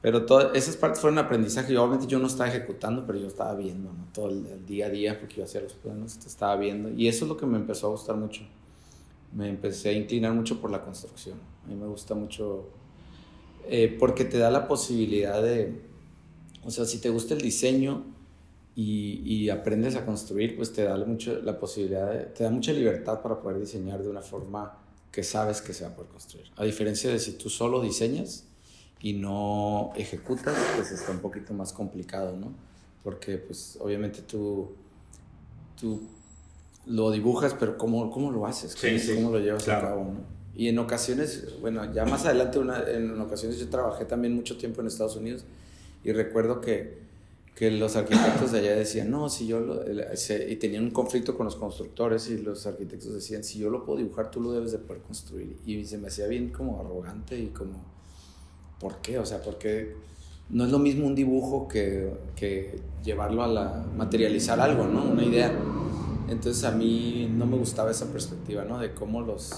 Pero 0.00 0.26
todas 0.26 0.54
esas 0.54 0.76
partes 0.76 1.00
fueron 1.00 1.18
aprendizaje. 1.18 1.72
Yo, 1.72 1.82
obviamente 1.82 2.06
yo 2.08 2.18
no 2.18 2.26
estaba 2.26 2.48
ejecutando, 2.48 3.06
pero 3.06 3.18
yo 3.18 3.28
estaba 3.28 3.54
viendo, 3.54 3.92
¿no? 3.92 4.06
Todo 4.12 4.28
el, 4.28 4.66
día 4.66 4.86
a 4.86 4.90
día, 4.90 5.18
porque 5.18 5.36
yo 5.36 5.44
hacía 5.44 5.60
los 5.60 5.72
planos, 5.74 6.18
estaba 6.26 6.56
viendo. 6.56 6.90
Y 6.90 7.08
eso 7.08 7.24
es 7.24 7.28
lo 7.28 7.36
que 7.36 7.46
me 7.46 7.56
empezó 7.56 7.86
a 7.86 7.90
gustar 7.90 8.16
mucho. 8.16 8.42
Me 9.32 9.48
empecé 9.48 9.90
a 9.90 9.92
inclinar 9.92 10.32
mucho 10.32 10.60
por 10.60 10.70
la 10.70 10.82
construcción. 10.82 11.38
A 11.64 11.68
mí 11.68 11.74
me 11.74 11.86
gusta 11.86 12.14
mucho 12.14 12.70
eh, 13.68 13.94
porque 13.98 14.24
te 14.24 14.38
da 14.38 14.50
la 14.50 14.66
posibilidad 14.66 15.42
de, 15.42 15.80
o 16.64 16.70
sea, 16.70 16.84
si 16.84 16.98
te 16.98 17.10
gusta 17.10 17.34
el 17.34 17.40
diseño 17.40 18.04
y, 18.74 19.20
y 19.24 19.50
aprendes 19.50 19.96
a 19.96 20.06
construir, 20.06 20.56
pues 20.56 20.72
te 20.72 20.84
da 20.84 20.96
mucho 21.04 21.40
la 21.42 21.58
posibilidad, 21.58 22.12
de, 22.12 22.24
te 22.24 22.44
da 22.44 22.50
mucha 22.50 22.72
libertad 22.72 23.20
para 23.20 23.40
poder 23.40 23.60
diseñar 23.60 24.02
de 24.02 24.08
una 24.08 24.22
forma 24.22 24.78
que 25.12 25.22
sabes 25.22 25.60
que 25.60 25.72
se 25.72 25.84
va 25.84 25.90
a 25.90 25.94
poder 25.94 26.10
construir. 26.10 26.46
A 26.56 26.64
diferencia 26.64 27.10
de 27.10 27.18
si 27.18 27.32
tú 27.32 27.50
solo 27.50 27.80
diseñas, 27.80 28.48
y 29.00 29.12
no 29.12 29.92
ejecutas, 29.96 30.56
pues 30.76 30.90
está 30.90 31.12
un 31.12 31.20
poquito 31.20 31.54
más 31.54 31.72
complicado, 31.72 32.36
¿no? 32.36 32.52
Porque 33.04 33.38
pues 33.38 33.78
obviamente 33.80 34.22
tú, 34.22 34.72
tú 35.80 36.00
lo 36.88 37.10
dibujas, 37.10 37.54
pero 37.58 37.76
¿cómo, 37.76 38.10
cómo 38.10 38.30
lo 38.30 38.46
haces? 38.46 38.76
¿Cómo, 39.14 39.30
lo 39.30 39.38
llevas 39.38 39.68
a 39.68 39.80
cabo? 39.80 40.04
¿no? 40.04 40.38
Y 40.58 40.68
en 40.68 40.78
ocasiones, 40.78 41.54
bueno, 41.60 41.92
ya 41.92 42.04
más 42.04 42.26
adelante, 42.26 42.58
una, 42.58 42.82
en 42.90 43.20
ocasiones 43.20 43.60
yo 43.60 43.68
trabajé 43.68 44.04
también 44.04 44.34
mucho 44.34 44.56
tiempo 44.56 44.80
en 44.80 44.88
Estados 44.88 45.14
Unidos 45.14 45.44
y 46.02 46.12
recuerdo 46.12 46.60
que, 46.60 46.98
que 47.54 47.70
los 47.70 47.94
arquitectos 47.94 48.52
de 48.52 48.60
allá 48.60 48.74
decían, 48.74 49.10
no, 49.10 49.28
si 49.28 49.46
yo 49.46 49.60
lo, 49.60 49.82
y 49.84 50.56
tenían 50.56 50.84
un 50.84 50.90
conflicto 50.90 51.36
con 51.36 51.44
los 51.44 51.54
constructores 51.54 52.28
y 52.30 52.38
los 52.38 52.66
arquitectos 52.66 53.14
decían, 53.14 53.44
si 53.44 53.60
yo 53.60 53.70
lo 53.70 53.84
puedo 53.84 53.98
dibujar, 53.98 54.30
tú 54.30 54.40
lo 54.40 54.50
debes 54.50 54.72
de 54.72 54.78
poder 54.78 55.02
construir. 55.02 55.56
Y 55.64 55.84
se 55.84 55.98
me 55.98 56.08
hacía 56.08 56.26
bien 56.26 56.48
como 56.48 56.80
arrogante 56.80 57.38
y 57.38 57.48
como, 57.48 57.84
¿por 58.80 58.96
qué? 58.96 59.18
O 59.18 59.26
sea, 59.26 59.40
porque 59.42 59.94
no 60.50 60.64
es 60.64 60.70
lo 60.72 60.78
mismo 60.78 61.06
un 61.06 61.14
dibujo 61.14 61.68
que, 61.68 62.12
que 62.34 62.80
llevarlo 63.04 63.44
a 63.44 63.46
la, 63.46 63.86
materializar 63.96 64.58
algo, 64.58 64.86
¿no? 64.86 65.04
Una 65.04 65.24
idea. 65.24 65.52
Entonces 66.28 66.64
a 66.64 66.72
mí 66.72 67.28
no 67.30 67.46
me 67.46 67.56
gustaba 67.56 67.90
esa 67.90 68.06
perspectiva, 68.06 68.64
¿no? 68.64 68.78
De 68.78 68.92
cómo 68.92 69.22
los, 69.22 69.52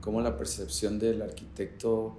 cómo 0.00 0.20
la 0.20 0.36
percepción 0.36 0.98
del 0.98 1.22
arquitecto 1.22 2.18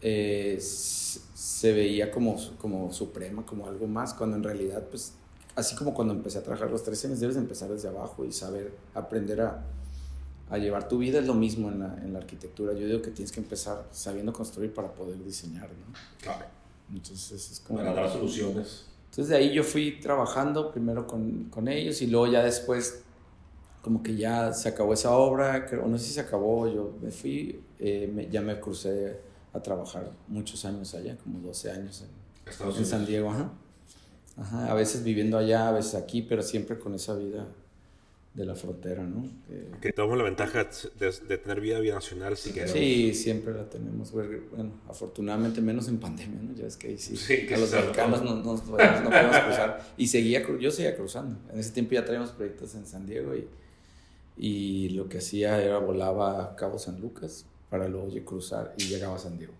eh, 0.00 0.58
se 0.60 1.72
veía 1.72 2.10
como, 2.10 2.36
como 2.58 2.92
suprema, 2.92 3.44
como 3.44 3.66
algo 3.66 3.86
más, 3.86 4.14
cuando 4.14 4.36
en 4.36 4.44
realidad, 4.44 4.84
pues, 4.90 5.14
así 5.56 5.74
como 5.74 5.92
cuando 5.92 6.14
empecé 6.14 6.38
a 6.38 6.42
trabajar 6.42 6.70
los 6.70 6.84
tres 6.84 7.04
años, 7.04 7.20
debes 7.20 7.36
empezar 7.36 7.70
desde 7.70 7.88
abajo 7.88 8.24
y 8.24 8.32
saber, 8.32 8.72
aprender 8.94 9.40
a, 9.40 9.64
a 10.50 10.58
llevar 10.58 10.88
tu 10.88 10.98
vida, 10.98 11.18
es 11.18 11.26
lo 11.26 11.34
mismo 11.34 11.70
en 11.70 11.80
la, 11.80 11.96
en 12.04 12.12
la, 12.12 12.20
arquitectura. 12.20 12.74
Yo 12.74 12.86
digo 12.86 13.02
que 13.02 13.10
tienes 13.10 13.32
que 13.32 13.40
empezar 13.40 13.88
sabiendo 13.90 14.32
construir 14.32 14.72
para 14.72 14.92
poder 14.92 15.22
diseñar, 15.24 15.68
¿no? 15.68 15.94
Claro. 16.20 16.44
Entonces 16.92 17.50
es 17.50 17.60
como... 17.60 17.80
Para 17.80 17.94
dar 17.94 18.12
soluciones. 18.12 18.84
Entonces 19.14 19.28
de 19.28 19.36
ahí 19.36 19.52
yo 19.52 19.62
fui 19.62 20.00
trabajando 20.00 20.72
primero 20.72 21.06
con, 21.06 21.44
con 21.44 21.68
ellos 21.68 22.02
y 22.02 22.08
luego 22.08 22.26
ya 22.26 22.42
después 22.42 23.04
como 23.80 24.02
que 24.02 24.16
ya 24.16 24.52
se 24.52 24.68
acabó 24.68 24.92
esa 24.92 25.12
obra, 25.12 25.68
o 25.80 25.86
no 25.86 25.98
sé 25.98 26.06
si 26.06 26.14
se 26.14 26.20
acabó, 26.20 26.66
yo 26.66 26.96
me 27.00 27.12
fui, 27.12 27.62
eh, 27.78 28.28
ya 28.28 28.40
me 28.40 28.58
crucé 28.58 29.20
a 29.52 29.60
trabajar 29.60 30.10
muchos 30.26 30.64
años 30.64 30.92
allá, 30.94 31.16
como 31.22 31.38
12 31.38 31.70
años 31.70 32.02
en, 32.02 32.68
en 32.76 32.84
San 32.84 33.06
Diego, 33.06 33.30
ajá. 33.30 33.52
Ajá, 34.36 34.72
a 34.72 34.74
veces 34.74 35.04
viviendo 35.04 35.38
allá, 35.38 35.68
a 35.68 35.70
veces 35.70 35.94
aquí, 35.94 36.22
pero 36.22 36.42
siempre 36.42 36.76
con 36.76 36.92
esa 36.94 37.14
vida 37.14 37.46
de 38.34 38.44
la 38.44 38.56
frontera, 38.56 39.04
¿no? 39.04 39.28
Que, 39.46 39.80
que 39.80 39.92
tenemos 39.92 40.18
la 40.18 40.24
ventaja 40.24 40.64
de, 40.98 41.12
de, 41.28 41.38
tener 41.38 41.60
vida 41.60 41.78
binacional, 41.78 42.36
si 42.36 42.50
queremos. 42.50 42.72
Sí, 42.72 43.14
siempre 43.14 43.54
la 43.54 43.70
tenemos. 43.70 44.10
Bueno, 44.10 44.72
afortunadamente 44.88 45.60
menos 45.60 45.86
en 45.86 45.98
pandemia, 45.98 46.40
¿no? 46.42 46.52
Ya 46.56 46.66
es 46.66 46.76
que 46.76 46.88
ahí 46.88 46.98
sí, 46.98 47.16
sí 47.16 47.46
a 47.54 47.56
los 47.56 47.70
cercanos 47.70 48.22
no, 48.22 48.34
no, 48.34 48.54
no, 48.54 48.62
podemos 48.64 49.38
cruzar. 49.38 49.86
Y 49.96 50.08
seguía, 50.08 50.44
yo 50.58 50.70
seguía 50.72 50.96
cruzando. 50.96 51.38
En 51.52 51.60
ese 51.60 51.70
tiempo 51.70 51.92
ya 51.92 52.04
traíamos 52.04 52.32
proyectos 52.32 52.74
en 52.74 52.86
San 52.86 53.06
Diego 53.06 53.36
y, 53.36 53.46
y 54.36 54.88
lo 54.90 55.08
que 55.08 55.18
hacía 55.18 55.62
era 55.62 55.78
volaba 55.78 56.42
a 56.42 56.56
Cabo 56.56 56.80
San 56.80 57.00
Lucas 57.00 57.46
para 57.70 57.88
luego 57.88 58.08
cruzar 58.24 58.74
y 58.78 58.84
llegaba 58.84 59.14
a 59.14 59.20
San 59.20 59.38
Diego. 59.38 59.54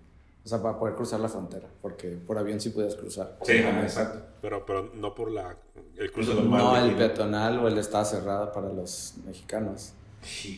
O 0.45 0.49
sea, 0.49 0.61
para 0.61 0.79
poder 0.79 0.95
cruzar 0.95 1.21
la 1.21 1.29
frontera, 1.29 1.69
porque 1.81 2.09
por 2.11 2.37
avión 2.37 2.61
sí 2.61 2.69
podías 2.71 2.95
cruzar. 2.97 3.39
Sí, 3.43 3.53
exacto. 3.53 4.21
Pero, 4.43 4.67
pero 4.67 4.91
no 4.95 5.15
por 5.15 5.31
la, 5.31 5.57
el 5.97 6.13
cruce 6.13 6.35
mar. 6.35 6.61
No, 6.61 6.77
el 6.77 6.95
peatonal 6.97 7.59
o 7.61 7.69
el 7.69 7.79
estaba 7.79 8.05
cerrado 8.05 8.53
para 8.53 8.71
los 8.71 9.15
mexicanos. 9.25 9.95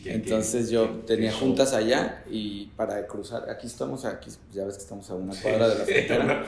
Entonces 0.05 0.69
yo 0.69 0.89
tenía 1.05 1.31
juntas 1.31 1.73
allá 1.73 2.23
y 2.29 2.67
para 2.77 3.05
cruzar, 3.05 3.49
aquí 3.49 3.67
estamos, 3.67 4.05
aquí 4.05 4.31
ya 4.53 4.65
ves 4.65 4.75
que 4.75 4.83
estamos 4.83 5.09
a 5.09 5.15
una 5.15 5.33
cuadra 5.41 5.67
de 5.67 5.79
la 5.79 5.85
frontera, 5.85 6.45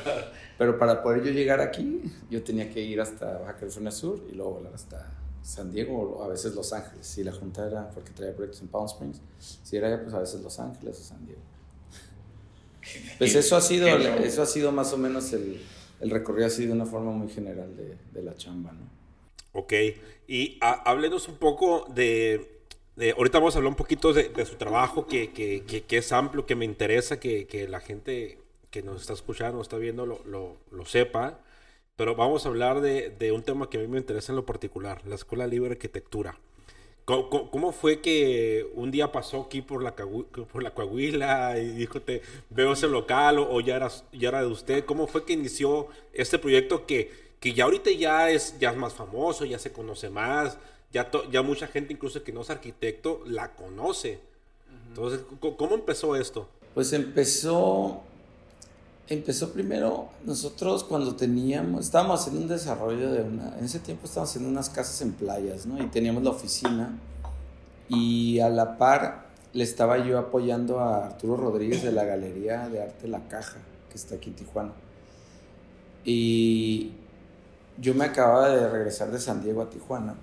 pero 0.58 0.80
para 0.80 1.04
poder 1.04 1.24
yo 1.24 1.32
llegar 1.32 1.60
aquí, 1.60 2.02
yo 2.30 2.44
tenía 2.44 2.70
que 2.70 2.82
ir 2.82 3.02
hasta 3.02 3.40
Baja 3.40 3.56
California 3.56 3.92
Sur 3.92 4.22
y 4.32 4.36
luego 4.36 4.56
volar 4.56 4.74
hasta 4.74 5.12
San 5.42 5.72
Diego 5.72 5.98
o 5.98 6.24
a 6.24 6.28
veces 6.30 6.56
Los 6.56 6.72
Ángeles. 6.72 7.06
Si 7.06 7.24
la 7.24 7.34
junta 7.34 7.68
era, 7.68 7.90
porque 7.90 8.12
traía 8.12 8.34
proyectos 8.34 8.62
en 8.62 8.70
Palm 8.70 8.86
Springs, 8.86 9.22
si 9.38 9.76
era 9.76 9.90
ya, 9.90 10.02
pues 10.02 10.14
a 10.14 10.20
veces 10.20 10.42
Los 10.42 10.58
Ángeles 10.60 11.00
o 11.00 11.04
San 11.04 11.26
Diego. 11.26 11.42
Pues 13.18 13.36
eso 13.36 13.56
ha 13.56 13.62
sido, 13.62 13.88
eso 13.88 14.42
ha 14.42 14.46
sido 14.46 14.72
más 14.72 14.94
o 14.94 14.98
menos 14.98 15.34
el, 15.34 15.62
el 16.00 16.10
recorrido 16.10 16.48
así 16.48 16.66
de 16.66 16.72
una 16.72 16.86
forma 16.86 17.12
muy 17.12 17.30
general 17.30 17.76
de, 17.76 17.98
de 18.12 18.24
la 18.24 18.36
chamba, 18.36 18.72
¿no? 18.72 19.00
Ok, 19.52 19.74
y 20.28 20.60
háblenos 20.62 21.28
un 21.28 21.38
poco 21.38 21.88
de, 21.90 22.62
de, 22.96 23.12
ahorita 23.12 23.40
vamos 23.40 23.56
a 23.56 23.58
hablar 23.58 23.72
un 23.72 23.78
poquito 23.78 24.14
de, 24.14 24.30
de 24.30 24.46
su 24.46 24.56
trabajo, 24.56 25.08
que, 25.08 25.32
que, 25.32 25.64
que, 25.66 25.98
es 25.98 26.12
amplio, 26.12 26.46
que 26.46 26.56
me 26.56 26.66
interesa 26.66 27.20
que, 27.20 27.48
que, 27.48 27.68
la 27.68 27.80
gente 27.80 28.38
que 28.70 28.84
nos 28.84 29.02
está 29.02 29.14
escuchando, 29.14 29.60
está 29.62 29.78
viendo, 29.78 30.06
lo, 30.06 30.22
lo, 30.26 30.58
lo 30.72 30.86
sepa. 30.86 31.40
Pero 31.96 32.16
vamos 32.16 32.46
a 32.46 32.50
hablar 32.50 32.80
de, 32.80 33.10
de, 33.10 33.32
un 33.32 33.42
tema 33.42 33.70
que 33.70 33.78
a 33.78 33.82
mí 33.82 33.88
me 33.88 33.98
interesa 33.98 34.32
en 34.32 34.38
lo 34.38 34.46
particular, 34.46 35.02
la 35.06 35.16
Escuela 35.16 35.48
Libre 35.48 35.70
de 35.70 35.76
Arquitectura. 35.76 36.38
¿Cómo, 37.10 37.50
cómo 37.50 37.72
fue 37.72 38.02
que 38.02 38.70
un 38.76 38.92
día 38.92 39.12
pasó 39.12 39.42
aquí 39.42 39.64
por 39.64 39.82
la, 39.82 39.96
por 39.96 40.62
la 40.62 40.76
Coahuila 40.76 41.58
y 41.58 41.70
dijo, 41.70 42.00
te, 42.00 42.22
veo 42.52 42.74
ese 42.74 42.88
local 42.88 43.40
o, 43.40 43.60
ya, 43.62 43.78
era, 43.78 43.90
ya 44.14 44.30
era 44.30 44.42
de 44.42 44.48
usted? 44.48 44.86
¿Cómo 44.86 45.08
fue 45.08 45.26
que 45.26 45.34
inició 45.34 45.88
este 46.14 46.38
proyecto 46.38 46.86
que, 46.86 47.12
que 47.40 47.54
ya 47.54 47.64
ahorita 47.64 47.90
ya 47.90 48.30
es, 48.30 48.60
ya 48.60 48.70
es 48.70 48.78
más 48.78 48.94
famoso, 48.94 49.44
ya 49.46 49.58
se 49.58 49.72
conoce 49.72 50.12
más, 50.12 50.60
ya, 50.92 51.10
ya 51.32 51.42
mucha 51.42 51.66
gente 51.66 51.94
incluso 51.94 52.24
que 52.24 52.32
no 52.32 52.42
es 52.42 52.52
arquitecto 52.52 53.24
la 53.26 53.56
conoce? 53.56 54.20
Entonces, 54.90 55.22
¿cómo 55.58 55.74
empezó 55.74 56.16
esto? 56.16 56.48
Pues 56.76 56.94
empezó 56.94 58.04
empezó 59.10 59.52
primero 59.52 60.10
nosotros 60.24 60.84
cuando 60.84 61.16
teníamos, 61.16 61.86
estábamos 61.86 62.22
haciendo 62.22 62.42
un 62.42 62.48
desarrollo 62.48 63.12
de 63.12 63.24
una, 63.24 63.58
en 63.58 63.66
ese 63.66 63.80
tiempo 63.80 64.06
estábamos 64.06 64.30
haciendo 64.30 64.50
unas 64.50 64.70
casas 64.70 65.02
en 65.02 65.14
playas, 65.14 65.66
¿no? 65.66 65.84
Y 65.84 65.88
teníamos 65.88 66.24
la 66.24 66.30
oficina 66.30 66.98
y 67.90 68.40
a 68.40 68.50
la 68.50 68.78
par 68.78 69.30
le 69.54 69.64
estaba 69.64 69.98
yo 70.06 70.20
apoyando 70.20 70.80
a 70.80 71.08
Arturo 71.08 71.36
Rodríguez 71.36 71.82
de 71.82 71.92
la 71.92 72.06
Galería 72.06 72.70
de 72.70 72.84
Arte 72.84 73.08
La 73.08 73.28
Caja, 73.28 73.58
que 73.90 73.96
está 73.96 74.16
aquí 74.16 74.30
en 74.30 74.36
Tijuana. 74.36 74.74
Y 76.06 76.92
yo 77.80 77.96
me 77.96 78.06
acababa 78.06 78.50
de 78.50 78.70
regresar 78.70 79.12
de 79.12 79.20
San 79.20 79.42
Diego 79.42 79.64
a 79.64 79.70
Tijuana. 79.72 80.16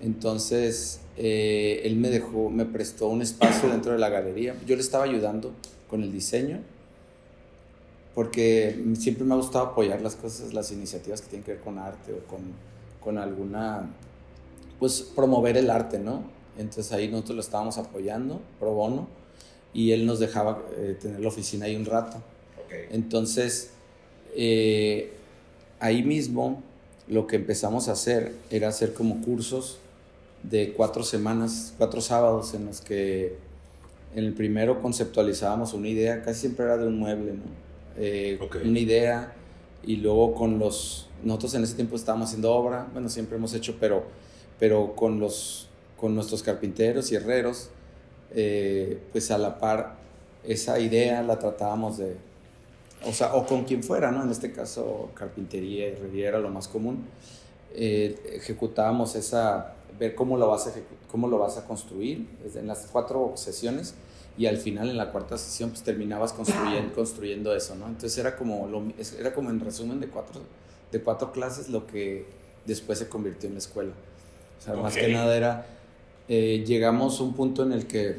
Entonces, 0.00 1.00
eh, 1.16 1.82
él 1.84 1.94
me 1.96 2.10
dejó, 2.10 2.50
me 2.50 2.64
prestó 2.64 3.06
un 3.06 3.22
espacio 3.22 3.68
dentro 3.68 3.92
de 3.92 3.98
la 3.98 4.08
galería. 4.08 4.56
Yo 4.66 4.74
le 4.74 4.82
estaba 4.82 5.04
ayudando 5.04 5.52
con 5.88 6.02
el 6.02 6.10
diseño 6.10 6.58
porque 8.14 8.84
siempre 8.98 9.24
me 9.24 9.34
ha 9.34 9.36
gustado 9.36 9.66
apoyar 9.66 10.02
las 10.02 10.16
cosas, 10.16 10.52
las 10.52 10.70
iniciativas 10.70 11.22
que 11.22 11.28
tienen 11.28 11.44
que 11.44 11.52
ver 11.52 11.60
con 11.60 11.78
arte 11.78 12.12
o 12.12 12.26
con, 12.26 12.40
con 13.00 13.18
alguna, 13.18 13.88
pues 14.78 15.02
promover 15.02 15.56
el 15.56 15.70
arte, 15.70 15.98
¿no? 15.98 16.24
Entonces 16.58 16.92
ahí 16.92 17.08
nosotros 17.08 17.36
lo 17.36 17.40
estábamos 17.40 17.78
apoyando, 17.78 18.40
pro 18.58 18.74
bono, 18.74 19.08
y 19.72 19.92
él 19.92 20.04
nos 20.04 20.18
dejaba 20.18 20.62
eh, 20.76 20.96
tener 21.00 21.20
la 21.20 21.28
oficina 21.28 21.66
ahí 21.66 21.76
un 21.76 21.86
rato. 21.86 22.18
Okay. 22.66 22.86
Entonces, 22.90 23.70
eh, 24.34 25.12
ahí 25.80 26.02
mismo 26.02 26.62
lo 27.08 27.26
que 27.26 27.36
empezamos 27.36 27.88
a 27.88 27.92
hacer 27.92 28.34
era 28.50 28.68
hacer 28.68 28.92
como 28.92 29.22
cursos 29.22 29.78
de 30.42 30.74
cuatro 30.74 31.02
semanas, 31.02 31.72
cuatro 31.78 32.00
sábados 32.00 32.52
en 32.52 32.66
los 32.66 32.80
que 32.80 33.36
en 34.14 34.24
el 34.24 34.34
primero 34.34 34.82
conceptualizábamos 34.82 35.72
una 35.72 35.88
idea, 35.88 36.22
casi 36.22 36.40
siempre 36.40 36.66
era 36.66 36.76
de 36.76 36.86
un 36.86 36.98
mueble, 36.98 37.32
¿no? 37.32 37.71
Eh, 37.96 38.38
una 38.64 38.78
idea 38.78 39.32
y 39.84 39.96
luego 39.96 40.34
con 40.34 40.58
los, 40.58 41.08
nosotros 41.22 41.54
en 41.54 41.64
ese 41.64 41.74
tiempo 41.74 41.96
estábamos 41.96 42.28
haciendo 42.28 42.52
obra, 42.52 42.88
bueno, 42.92 43.08
siempre 43.08 43.36
hemos 43.36 43.54
hecho, 43.54 43.76
pero, 43.80 44.04
pero 44.58 44.94
con, 44.94 45.20
los, 45.20 45.68
con 45.96 46.14
nuestros 46.14 46.42
carpinteros 46.42 47.10
y 47.12 47.16
herreros, 47.16 47.70
eh, 48.34 49.00
pues 49.12 49.30
a 49.30 49.38
la 49.38 49.58
par 49.58 49.96
esa 50.44 50.78
idea 50.80 51.22
la 51.22 51.38
tratábamos 51.38 51.98
de, 51.98 52.16
o 53.04 53.12
sea, 53.12 53.34
o 53.34 53.46
con 53.46 53.64
quien 53.64 53.82
fuera, 53.82 54.10
¿no? 54.10 54.22
En 54.22 54.30
este 54.30 54.52
caso, 54.52 55.10
carpintería 55.14 55.88
y 55.88 55.92
herrería 55.92 56.28
era 56.28 56.38
lo 56.38 56.50
más 56.50 56.68
común. 56.68 57.04
Eh, 57.74 58.18
ejecutábamos 58.34 59.14
esa, 59.14 59.74
ver 59.98 60.14
cómo 60.14 60.36
lo 60.36 60.48
vas 60.48 60.66
a, 60.66 60.72
cómo 61.10 61.28
lo 61.28 61.38
vas 61.38 61.56
a 61.58 61.64
construir, 61.64 62.26
en 62.54 62.66
las 62.66 62.88
cuatro 62.90 63.32
sesiones 63.36 63.94
y 64.38 64.46
al 64.46 64.56
final 64.56 64.88
en 64.88 64.96
la 64.96 65.10
cuarta 65.10 65.36
sesión 65.36 65.70
pues 65.70 65.82
terminabas 65.82 66.32
construyendo, 66.32 66.94
construyendo 66.94 67.54
eso, 67.54 67.74
¿no? 67.74 67.86
Entonces 67.86 68.16
era 68.18 68.36
como, 68.36 68.66
lo, 68.66 68.82
era 69.18 69.34
como 69.34 69.50
en 69.50 69.60
resumen 69.60 70.00
de 70.00 70.08
cuatro, 70.08 70.40
de 70.90 71.00
cuatro 71.00 71.32
clases 71.32 71.68
lo 71.68 71.86
que 71.86 72.26
después 72.64 72.98
se 72.98 73.08
convirtió 73.08 73.48
en 73.48 73.54
la 73.54 73.58
escuela. 73.58 73.92
O 74.58 74.64
sea, 74.64 74.74
más 74.74 74.96
que 74.96 75.08
nada 75.08 75.36
era, 75.36 75.66
eh, 76.28 76.64
llegamos 76.66 77.20
a 77.20 77.24
un 77.24 77.34
punto 77.34 77.62
en 77.62 77.72
el 77.72 77.86
que, 77.86 78.18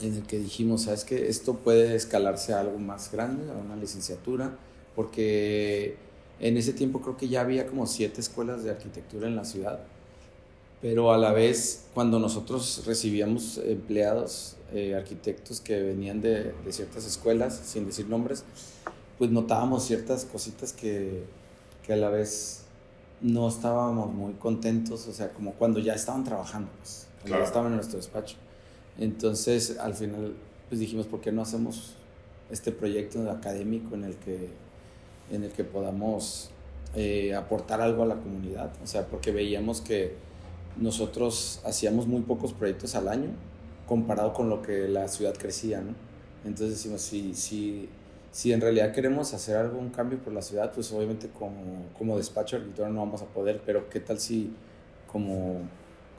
en 0.00 0.14
el 0.14 0.22
que 0.22 0.38
dijimos, 0.38 0.82
¿sabes 0.82 1.04
qué? 1.04 1.28
Esto 1.28 1.54
puede 1.54 1.94
escalarse 1.96 2.52
a 2.52 2.60
algo 2.60 2.78
más 2.78 3.10
grande, 3.10 3.50
a 3.50 3.54
una 3.54 3.76
licenciatura, 3.76 4.56
porque 4.94 5.96
en 6.38 6.56
ese 6.56 6.72
tiempo 6.72 7.00
creo 7.00 7.16
que 7.16 7.28
ya 7.28 7.40
había 7.40 7.66
como 7.66 7.86
siete 7.86 8.20
escuelas 8.20 8.62
de 8.62 8.70
arquitectura 8.70 9.26
en 9.26 9.36
la 9.36 9.44
ciudad 9.44 9.80
pero 10.82 11.12
a 11.12 11.16
la 11.16 11.32
vez 11.32 11.86
cuando 11.94 12.18
nosotros 12.18 12.82
recibíamos 12.84 13.58
empleados, 13.58 14.56
eh, 14.74 14.96
arquitectos 14.96 15.60
que 15.60 15.80
venían 15.80 16.20
de, 16.20 16.52
de, 16.52 16.72
ciertas 16.72 17.06
escuelas, 17.06 17.54
sin 17.64 17.86
decir 17.86 18.08
nombres, 18.08 18.44
pues 19.16 19.30
notábamos 19.30 19.84
ciertas 19.84 20.24
cositas 20.24 20.72
que, 20.72 21.22
que, 21.86 21.92
a 21.92 21.96
la 21.96 22.10
vez 22.10 22.64
no 23.20 23.48
estábamos 23.48 24.12
muy 24.12 24.32
contentos, 24.34 25.06
o 25.06 25.12
sea, 25.12 25.32
como 25.32 25.52
cuando 25.52 25.78
ya 25.78 25.94
estaban 25.94 26.24
trabajando, 26.24 26.68
pues, 26.78 27.06
cuando 27.20 27.38
ya 27.38 27.44
estaban 27.44 27.70
en 27.70 27.76
nuestro 27.76 27.98
despacho. 27.98 28.36
Entonces, 28.98 29.78
al 29.78 29.94
final, 29.94 30.34
pues 30.68 30.80
dijimos, 30.80 31.06
¿por 31.06 31.20
qué 31.20 31.30
no 31.30 31.42
hacemos 31.42 31.94
este 32.50 32.72
proyecto 32.72 33.30
académico 33.30 33.94
en 33.94 34.04
el 34.04 34.16
que, 34.16 34.50
en 35.30 35.44
el 35.44 35.52
que 35.52 35.62
podamos 35.62 36.50
eh, 36.94 37.34
aportar 37.34 37.80
algo 37.80 38.02
a 38.02 38.06
la 38.06 38.16
comunidad, 38.16 38.72
o 38.82 38.86
sea, 38.86 39.06
porque 39.06 39.30
veíamos 39.30 39.80
que 39.80 40.14
nosotros 40.76 41.60
hacíamos 41.64 42.06
muy 42.06 42.22
pocos 42.22 42.52
proyectos 42.52 42.94
al 42.94 43.08
año 43.08 43.30
comparado 43.86 44.32
con 44.32 44.48
lo 44.48 44.62
que 44.62 44.88
la 44.88 45.08
ciudad 45.08 45.34
crecía, 45.34 45.80
¿no? 45.80 45.94
Entonces 46.44 46.70
decimos, 46.70 47.02
si, 47.02 47.34
si, 47.34 47.88
si 48.30 48.52
en 48.52 48.60
realidad 48.60 48.92
queremos 48.92 49.34
hacer 49.34 49.56
algún 49.56 49.90
cambio 49.90 50.18
por 50.18 50.32
la 50.32 50.42
ciudad, 50.42 50.72
pues 50.72 50.90
obviamente 50.92 51.28
como, 51.28 51.86
como 51.98 52.16
despacho 52.16 52.56
arquitectónico 52.56 52.94
no 52.94 53.04
vamos 53.04 53.22
a 53.22 53.26
poder, 53.26 53.60
pero 53.64 53.88
¿qué 53.90 54.00
tal 54.00 54.18
si 54.18 54.52
como, 55.06 55.60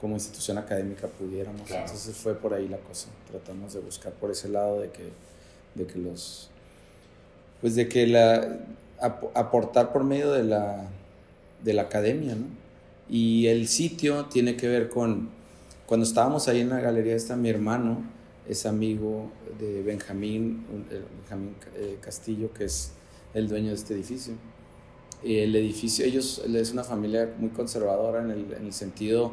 como 0.00 0.14
institución 0.14 0.58
académica 0.58 1.08
pudiéramos? 1.08 1.70
Entonces 1.70 2.16
fue 2.16 2.34
por 2.34 2.54
ahí 2.54 2.68
la 2.68 2.78
cosa, 2.78 3.08
tratamos 3.30 3.74
de 3.74 3.80
buscar 3.80 4.12
por 4.12 4.30
ese 4.30 4.48
lado 4.48 4.80
de 4.80 4.90
que, 4.90 5.10
de 5.74 5.86
que 5.86 5.98
los, 5.98 6.48
pues 7.60 7.74
de 7.74 7.88
que 7.88 8.06
la, 8.06 8.60
aportar 9.34 9.92
por 9.92 10.04
medio 10.04 10.32
de 10.32 10.44
la, 10.44 10.86
de 11.62 11.72
la 11.72 11.82
academia, 11.82 12.34
¿no? 12.34 12.63
Y 13.08 13.46
el 13.48 13.68
sitio 13.68 14.26
tiene 14.26 14.56
que 14.56 14.68
ver 14.68 14.88
con, 14.88 15.28
cuando 15.86 16.06
estábamos 16.06 16.48
ahí 16.48 16.60
en 16.60 16.70
la 16.70 16.80
galería 16.80 17.14
está 17.14 17.36
mi 17.36 17.50
hermano, 17.50 18.02
es 18.48 18.66
amigo 18.66 19.30
de 19.58 19.82
Benjamín, 19.82 20.64
Benjamín 21.20 21.54
eh, 21.76 21.98
Castillo, 22.00 22.52
que 22.52 22.64
es 22.64 22.92
el 23.34 23.48
dueño 23.48 23.68
de 23.68 23.74
este 23.74 23.94
edificio. 23.94 24.34
El 25.22 25.56
edificio, 25.56 26.04
ellos, 26.04 26.42
es 26.46 26.72
una 26.72 26.84
familia 26.84 27.34
muy 27.38 27.50
conservadora 27.50 28.22
en 28.22 28.30
el, 28.30 28.52
en 28.52 28.66
el 28.66 28.72
sentido 28.72 29.32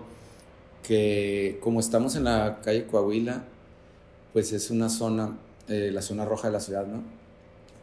que 0.83 1.59
como 1.61 1.79
estamos 1.79 2.15
en 2.15 2.23
la 2.23 2.59
calle 2.63 2.85
Coahuila, 2.85 3.43
pues 4.33 4.53
es 4.53 4.71
una 4.71 4.89
zona, 4.89 5.37
eh, 5.67 5.91
la 5.93 6.01
zona 6.01 6.25
roja 6.25 6.47
de 6.47 6.53
la 6.53 6.59
ciudad, 6.59 6.85
¿no? 6.87 7.03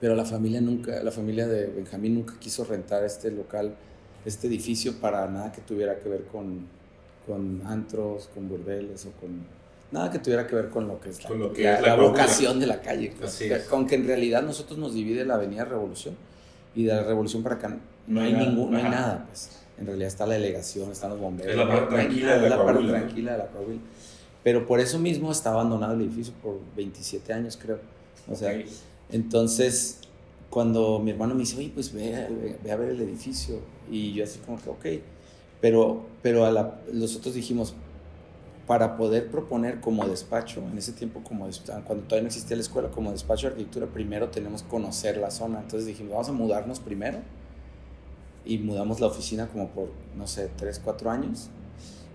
Pero 0.00 0.14
la 0.14 0.24
familia 0.24 0.60
nunca, 0.60 1.02
la 1.02 1.10
familia 1.10 1.46
de 1.46 1.66
Benjamín 1.66 2.14
nunca 2.14 2.34
quiso 2.38 2.64
rentar 2.64 3.04
este 3.04 3.30
local 3.30 3.74
este 4.24 4.46
edificio 4.46 4.94
para 5.00 5.26
nada 5.28 5.52
que 5.52 5.60
tuviera 5.60 5.98
que 5.98 6.08
ver 6.08 6.24
con, 6.24 6.66
con 7.26 7.62
antros, 7.66 8.28
con 8.34 8.48
burdeles 8.48 9.06
o 9.06 9.10
con 9.20 9.44
nada 9.90 10.10
que 10.10 10.18
tuviera 10.18 10.46
que 10.46 10.54
ver 10.54 10.68
con 10.68 10.86
lo 10.86 11.00
que 11.00 11.10
es 11.10 11.20
la, 11.82 11.94
vocación 11.96 12.60
de 12.60 12.66
la 12.66 12.80
calle. 12.80 13.12
Con 13.70 13.86
que 13.86 13.94
en 13.94 14.06
realidad 14.06 14.42
nosotros 14.42 14.78
nos 14.78 14.94
divide 14.94 15.24
la 15.24 15.34
Avenida 15.34 15.64
Revolución 15.64 16.14
y 16.74 16.84
de 16.84 16.94
la 16.94 17.02
Revolución 17.02 17.42
para 17.42 17.56
acá 17.56 17.76
no, 18.06 18.20
hay, 18.20 18.32
ningún, 18.32 18.70
no 18.70 18.76
hay 18.76 18.84
nada. 18.84 19.26
Pues. 19.28 19.50
En 19.78 19.86
realidad 19.86 20.08
está 20.08 20.26
la 20.26 20.34
delegación, 20.34 20.90
están 20.90 21.10
los 21.10 21.20
bomberos. 21.20 21.52
Es 21.52 21.58
la 21.58 21.68
parte 21.68 21.94
tranquila 21.94 22.38
de 22.38 22.48
la, 22.48 22.56
la 22.56 22.64
parte 22.64 22.88
tranquila 22.88 23.32
de 23.32 23.38
la 23.38 23.46
Coahuila. 23.46 23.80
Pero 24.42 24.66
por 24.66 24.80
eso 24.80 24.98
mismo 24.98 25.30
está 25.30 25.52
abandonado 25.52 25.94
el 25.94 26.00
edificio 26.02 26.32
por 26.42 26.58
27 26.76 27.32
años, 27.32 27.58
creo. 27.60 27.78
O 28.28 28.34
sea, 28.34 28.60
entonces 29.10 30.00
cuando 30.50 30.98
mi 30.98 31.10
hermano 31.10 31.34
me 31.34 31.40
dice, 31.40 31.58
oye, 31.58 31.70
pues 31.72 31.92
ve, 31.92 32.56
ve, 32.62 32.72
a 32.72 32.76
ver 32.76 32.90
el 32.90 33.00
edificio. 33.00 33.60
Y 33.90 34.12
yo 34.14 34.24
así 34.24 34.38
como 34.40 34.58
que, 34.60 34.70
ok. 34.70 35.02
Pero, 35.60 36.06
pero 36.22 36.46
a 36.46 36.50
la, 36.50 36.80
nosotros 36.92 37.34
dijimos, 37.34 37.74
para 38.66 38.96
poder 38.96 39.30
proponer 39.30 39.80
como 39.80 40.06
despacho, 40.06 40.60
en 40.60 40.78
ese 40.78 40.92
tiempo 40.92 41.22
como 41.22 41.48
cuando 41.86 42.04
todavía 42.04 42.22
no 42.22 42.26
existía 42.28 42.56
la 42.56 42.62
escuela, 42.62 42.90
como 42.90 43.10
despacho 43.10 43.46
de 43.46 43.52
arquitectura, 43.52 43.86
primero 43.86 44.28
tenemos 44.28 44.62
que 44.62 44.68
conocer 44.68 45.16
la 45.18 45.30
zona. 45.30 45.60
Entonces 45.60 45.86
dijimos, 45.86 46.12
vamos 46.12 46.28
a 46.28 46.32
mudarnos 46.32 46.80
primero. 46.80 47.18
Y 48.44 48.58
mudamos 48.58 49.00
la 49.00 49.08
oficina 49.08 49.48
como 49.48 49.68
por, 49.68 49.90
no 50.16 50.26
sé, 50.26 50.50
tres, 50.56 50.80
cuatro 50.82 51.10
años. 51.10 51.50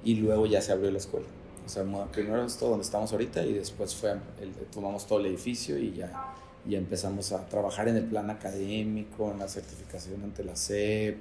Y 0.03 0.15
luego 0.15 0.45
ya 0.47 0.61
se 0.61 0.71
abrió 0.71 0.89
la 0.89 0.97
escuela. 0.97 1.27
O 1.65 1.69
sea, 1.69 1.83
primero 2.11 2.43
esto 2.43 2.67
donde 2.67 2.83
estamos 2.83 3.11
ahorita 3.11 3.45
y 3.45 3.53
después 3.53 3.95
fue, 3.95 4.11
el, 4.41 4.51
tomamos 4.71 5.05
todo 5.05 5.19
el 5.19 5.27
edificio 5.27 5.77
y 5.77 5.93
ya 5.93 6.35
y 6.67 6.75
empezamos 6.75 7.31
a 7.31 7.45
trabajar 7.47 7.87
en 7.87 7.97
el 7.97 8.05
plan 8.05 8.29
académico, 8.29 9.31
en 9.31 9.39
la 9.39 9.47
certificación 9.47 10.23
ante 10.23 10.43
la 10.43 10.55
SEP, 10.55 11.17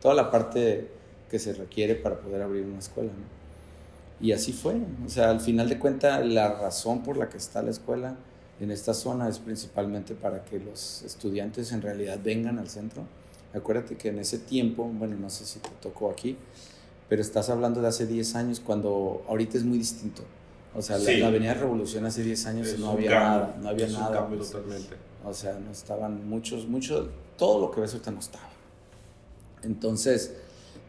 toda 0.00 0.14
la 0.14 0.30
parte 0.30 0.88
que 1.30 1.38
se 1.38 1.52
requiere 1.52 1.96
para 1.96 2.20
poder 2.20 2.42
abrir 2.42 2.64
una 2.64 2.78
escuela. 2.78 3.10
Y 4.20 4.32
así 4.32 4.52
fue. 4.52 4.76
O 5.04 5.08
sea, 5.08 5.30
al 5.30 5.40
final 5.40 5.68
de 5.68 5.78
cuentas, 5.78 6.24
la 6.24 6.48
razón 6.60 7.02
por 7.02 7.16
la 7.16 7.28
que 7.28 7.36
está 7.36 7.62
la 7.62 7.70
escuela 7.70 8.16
en 8.60 8.70
esta 8.70 8.94
zona 8.94 9.28
es 9.28 9.38
principalmente 9.38 10.14
para 10.14 10.44
que 10.44 10.58
los 10.58 11.02
estudiantes 11.02 11.72
en 11.72 11.82
realidad 11.82 12.18
vengan 12.22 12.58
al 12.58 12.68
centro. 12.68 13.02
Acuérdate 13.52 13.96
que 13.96 14.08
en 14.08 14.18
ese 14.18 14.38
tiempo, 14.38 14.84
bueno, 14.84 15.16
no 15.16 15.28
sé 15.28 15.44
si 15.44 15.58
te 15.58 15.68
tocó 15.82 16.10
aquí, 16.10 16.36
pero 17.08 17.22
estás 17.22 17.50
hablando 17.50 17.82
de 17.82 17.88
hace 17.88 18.06
10 18.06 18.34
años 18.34 18.60
cuando 18.60 19.24
ahorita 19.28 19.58
es 19.58 19.64
muy 19.64 19.78
distinto. 19.78 20.22
O 20.76 20.82
sea, 20.82 20.98
la, 20.98 21.28
Avenida 21.28 21.54
Revolución 21.54 22.04
hace 22.04 22.22
10 22.22 22.46
años 22.46 22.78
no 22.78 22.90
había 22.90 23.10
nada, 23.10 23.56
no 23.62 23.68
había 23.68 23.86
nada. 23.88 24.28
Pues. 24.28 24.50
totalmente. 24.50 24.94
O 25.24 25.32
sea, 25.32 25.54
no 25.58 25.72
estaban 25.72 26.28
muchos, 26.28 26.66
muchos, 26.66 27.08
todo 27.38 27.60
lo 27.60 27.70
que 27.70 27.80
ves 27.80 27.92
ahorita 27.92 28.10
no 28.10 28.20
estaba. 28.20 28.50
Entonces, 29.62 30.34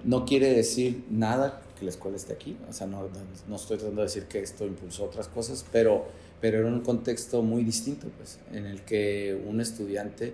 no 0.04 0.26
quiere 0.26 0.54
decir 0.54 1.06
nada 1.10 1.62
que 1.78 1.86
la 1.86 1.92
escuela 1.92 2.18
esté 2.18 2.34
aquí. 2.34 2.58
O 2.70 2.74
sea, 2.74 2.86
no, 2.86 3.08
no, 3.48 3.56
estoy 3.56 3.78
tratando 3.78 4.02
de 4.02 4.08
decir 4.08 4.26
que 4.26 4.40
esto 4.40 4.66
impulsó 4.66 5.06
otras 5.06 5.28
cosas, 5.28 5.66
pero, 5.72 6.06
pero 6.42 6.60
era 6.60 6.68
un 6.68 6.82
contexto 6.82 7.42
muy 7.42 7.64
distinto, 7.64 8.08
pues, 8.18 8.40
en 8.52 8.66
el 8.66 8.82
que 8.82 9.42
un 9.48 9.62
estudiante 9.62 10.34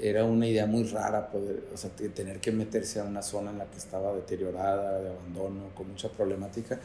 era 0.00 0.24
una 0.24 0.46
idea 0.48 0.66
muy 0.66 0.84
rara 0.84 1.30
poder, 1.30 1.62
o 1.72 1.76
sea, 1.76 1.90
tener 1.90 2.40
que 2.40 2.50
meterse 2.50 3.00
a 3.00 3.04
una 3.04 3.22
zona 3.22 3.50
en 3.50 3.58
la 3.58 3.66
que 3.66 3.78
estaba 3.78 4.12
deteriorada, 4.14 5.00
de 5.00 5.10
abandono, 5.10 5.68
con 5.74 5.88
mucha 5.88 6.08
problemática, 6.08 6.80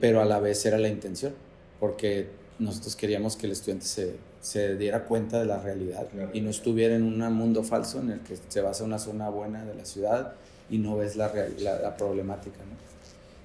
pero 0.00 0.20
a 0.20 0.24
la 0.24 0.40
vez 0.40 0.64
era 0.66 0.78
la 0.78 0.88
intención, 0.88 1.34
porque 1.80 2.28
nosotros 2.58 2.96
queríamos 2.96 3.36
que 3.36 3.46
el 3.46 3.52
estudiante 3.52 3.86
se, 3.86 4.16
se 4.40 4.76
diera 4.76 5.04
cuenta 5.04 5.38
de 5.38 5.46
la 5.46 5.60
realidad 5.60 6.08
y 6.32 6.40
no 6.40 6.50
estuviera 6.50 6.94
en 6.96 7.02
un 7.02 7.32
mundo 7.34 7.62
falso 7.62 8.00
en 8.00 8.10
el 8.10 8.20
que 8.20 8.36
se 8.48 8.60
basa 8.60 8.84
una 8.84 8.98
zona 8.98 9.28
buena 9.28 9.64
de 9.64 9.74
la 9.74 9.84
ciudad 9.84 10.34
y 10.70 10.78
no 10.78 10.96
ves 10.96 11.16
la, 11.16 11.32
la, 11.58 11.80
la, 11.80 11.96
problemática. 11.96 12.58
¿no? 12.58 12.76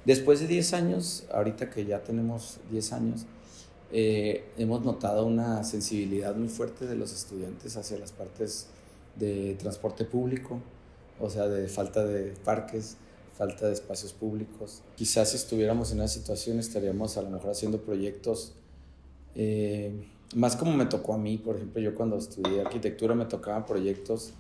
Después 0.06 0.40
de 0.40 0.48
10 0.48 0.74
años, 0.74 1.26
ahorita 1.32 1.70
que 1.70 1.86
ya 1.86 2.00
tenemos 2.04 2.60
10 2.72 2.94
años, 2.94 3.26
eh, 3.92 4.46
hemos 4.58 4.84
notado 4.84 5.26
una 5.26 5.64
sensibilidad 5.64 6.36
muy 6.36 6.48
fuerte 6.48 6.88
de 6.88 6.96
los 6.96 7.12
estudiantes 7.12 7.76
hacia 7.76 7.98
las 8.00 8.12
partes 8.12 8.68
de 9.18 9.56
transporte 9.60 10.06
público, 10.06 10.62
o 11.20 11.30
sea, 11.30 11.48
de 11.48 11.68
falta 11.68 12.06
de 12.06 12.34
parques, 12.46 12.98
falta 13.38 13.68
de 13.68 13.74
espacios 13.74 14.14
públicos. 14.14 14.82
Quizás 14.96 15.30
si 15.30 15.38
estuviéramos 15.38 15.92
en 15.92 15.98
una 15.98 16.08
situación 16.08 16.60
estaríamos 16.60 17.18
a 17.18 17.22
lo 17.22 17.30
mejor 17.30 17.52
haciendo 17.52 17.82
proyectos 17.82 18.54
eh, 19.36 20.08
más 20.36 20.56
como 20.56 20.76
me 20.76 20.86
tocó 20.86 21.14
a 21.14 21.18
mí, 21.18 21.38
por 21.38 21.56
ejemplo, 21.56 21.82
yo 21.82 21.94
cuando 21.96 22.18
estudié 22.18 22.62
arquitectura 22.62 23.16
me 23.16 23.26
tocaban 23.26 23.66
proyectos 23.66 24.34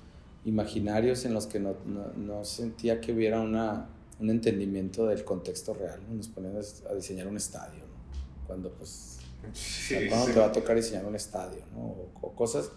imaginarios 0.45 1.25
en 1.25 1.33
los 1.33 1.47
que 1.47 1.59
no, 1.59 1.75
no, 2.17 2.43
sentía 2.45 2.99
que 3.01 3.11
hubiera 3.11 3.41
una, 3.41 3.89
un 4.19 4.29
entendimiento 4.29 5.05
del 5.07 5.23
contexto 5.23 5.73
real. 5.73 5.99
Nos 6.09 6.29
ponían 6.29 6.55
a 6.57 6.93
diseñar 6.93 7.27
un 7.27 7.37
estadio, 7.37 7.83
cuando 8.47 8.71
pues 8.71 9.17
cuando 10.07 10.27
te 10.27 10.39
va 10.39 10.45
a 10.45 10.51
tocar 10.51 10.75
diseñar 10.75 11.05
un 11.05 11.15
estadio 11.15 11.61
o, 11.75 12.09
o, 12.21 12.31
cosas. 12.33 12.71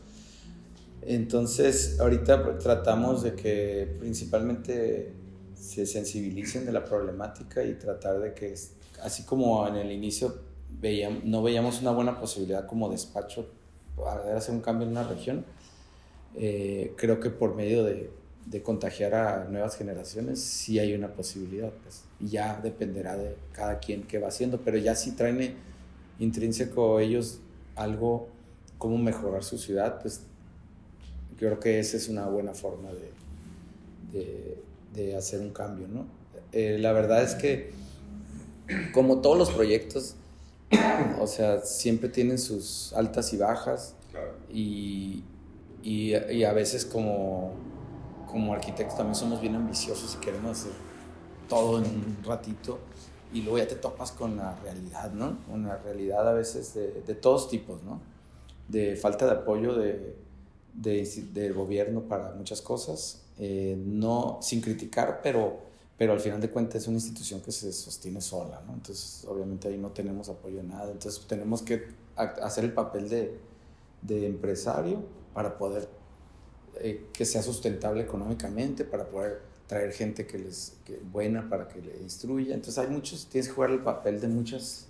Entonces, 1.02 2.00
ahorita 2.00 2.58
tratamos 2.58 3.22
de 3.22 3.34
que 3.34 3.96
principalmente 4.00 5.12
se 5.54 5.86
sensibilicen 5.86 6.66
de 6.66 6.72
la 6.72 6.84
problemática 6.84 7.62
y 7.62 7.74
tratar 7.74 8.20
de 8.20 8.34
que, 8.34 8.54
así 9.02 9.24
como 9.24 9.66
en 9.66 9.76
el 9.76 9.92
inicio 9.92 10.34
veíamos, 10.80 11.24
no 11.24 11.42
veíamos 11.42 11.80
una 11.80 11.92
buena 11.92 12.18
posibilidad 12.18 12.66
como 12.66 12.88
despacho 12.88 13.48
para 13.96 14.36
hacer 14.36 14.54
un 14.54 14.60
cambio 14.60 14.86
en 14.86 14.92
una 14.92 15.04
región, 15.04 15.44
eh, 16.36 16.92
creo 16.96 17.20
que 17.20 17.30
por 17.30 17.54
medio 17.54 17.84
de, 17.84 18.10
de, 18.46 18.62
contagiar 18.62 19.14
a 19.14 19.44
nuevas 19.44 19.76
generaciones 19.76 20.40
sí 20.40 20.78
hay 20.78 20.94
una 20.94 21.12
posibilidad, 21.14 21.70
pues, 21.82 22.02
y 22.20 22.28
ya 22.28 22.60
dependerá 22.60 23.16
de 23.16 23.36
cada 23.52 23.78
quien 23.78 24.02
qué 24.02 24.18
va 24.18 24.28
haciendo, 24.28 24.60
pero 24.60 24.76
ya 24.78 24.96
si 24.96 25.12
traen 25.12 25.54
intrínseco 26.18 26.98
ellos 26.98 27.40
algo, 27.76 28.28
cómo 28.78 28.98
mejorar 28.98 29.44
su 29.44 29.58
ciudad, 29.58 30.00
pues 30.02 30.22
creo 31.38 31.60
que 31.60 31.78
esa 31.78 31.96
es 31.96 32.08
una 32.08 32.26
buena 32.26 32.52
forma 32.52 32.90
de 32.92 34.63
hacer 35.16 35.40
un 35.40 35.50
cambio, 35.50 35.88
¿no? 35.88 36.06
Eh, 36.52 36.78
la 36.78 36.92
verdad 36.92 37.22
es 37.22 37.34
que, 37.34 37.72
como 38.92 39.20
todos 39.20 39.36
los 39.36 39.50
proyectos, 39.50 40.14
o 41.20 41.26
sea, 41.26 41.60
siempre 41.60 42.08
tienen 42.08 42.38
sus 42.38 42.92
altas 42.92 43.32
y 43.32 43.36
bajas. 43.36 43.96
Y, 44.52 45.24
y, 45.82 46.14
y, 46.14 46.44
a 46.44 46.52
veces 46.52 46.84
como, 46.84 47.54
como 48.30 48.54
arquitectos 48.54 48.96
también 48.96 49.16
somos 49.16 49.40
bien 49.40 49.56
ambiciosos 49.56 50.14
y 50.14 50.24
queremos 50.24 50.60
hacer 50.60 50.72
todo 51.48 51.78
en 51.78 51.84
un 51.86 52.18
ratito. 52.24 52.78
Y 53.32 53.42
luego 53.42 53.58
ya 53.58 53.66
te 53.66 53.74
topas 53.74 54.12
con 54.12 54.36
la 54.36 54.54
realidad, 54.60 55.10
¿no? 55.12 55.38
Con 55.50 55.66
la 55.66 55.76
realidad 55.78 56.28
a 56.28 56.32
veces 56.32 56.72
de, 56.74 57.02
de 57.02 57.14
todos 57.16 57.48
tipos, 57.48 57.82
¿no? 57.82 58.00
De 58.68 58.94
falta 58.94 59.26
de 59.26 59.32
apoyo 59.32 59.74
de, 59.74 60.16
de, 60.72 61.04
del 61.32 61.52
gobierno 61.52 62.02
para 62.02 62.30
muchas 62.30 62.62
cosas 62.62 63.23
eh, 63.38 63.76
no 63.78 64.38
sin 64.42 64.60
criticar, 64.60 65.20
pero, 65.22 65.58
pero 65.98 66.12
al 66.12 66.20
final 66.20 66.40
de 66.40 66.50
cuentas 66.50 66.82
es 66.82 66.88
una 66.88 66.96
institución 66.96 67.40
que 67.40 67.52
se 67.52 67.72
sostiene 67.72 68.20
sola, 68.20 68.62
¿no? 68.66 68.74
Entonces, 68.74 69.24
obviamente 69.28 69.68
ahí 69.68 69.78
no 69.78 69.90
tenemos 69.90 70.28
apoyo 70.28 70.58
de 70.58 70.64
nada, 70.64 70.90
entonces 70.90 71.24
tenemos 71.26 71.62
que 71.62 71.88
hacer 72.16 72.64
el 72.64 72.72
papel 72.72 73.08
de, 73.08 73.38
de 74.02 74.26
empresario 74.26 75.02
para 75.32 75.58
poder 75.58 75.88
eh, 76.80 77.06
que 77.12 77.24
sea 77.24 77.42
sustentable 77.42 78.02
económicamente 78.02 78.84
para 78.84 79.08
poder 79.08 79.42
traer 79.66 79.92
gente 79.92 80.26
que 80.26 80.38
les 80.38 80.74
que 80.84 80.98
buena 80.98 81.48
para 81.48 81.68
que 81.68 81.80
le 81.80 81.96
instruya. 82.02 82.54
Entonces 82.54 82.78
hay 82.78 82.90
muchos, 82.90 83.26
tienes 83.26 83.48
que 83.48 83.54
jugar 83.54 83.70
el 83.70 83.80
papel 83.80 84.20
de 84.20 84.28
muchas, 84.28 84.86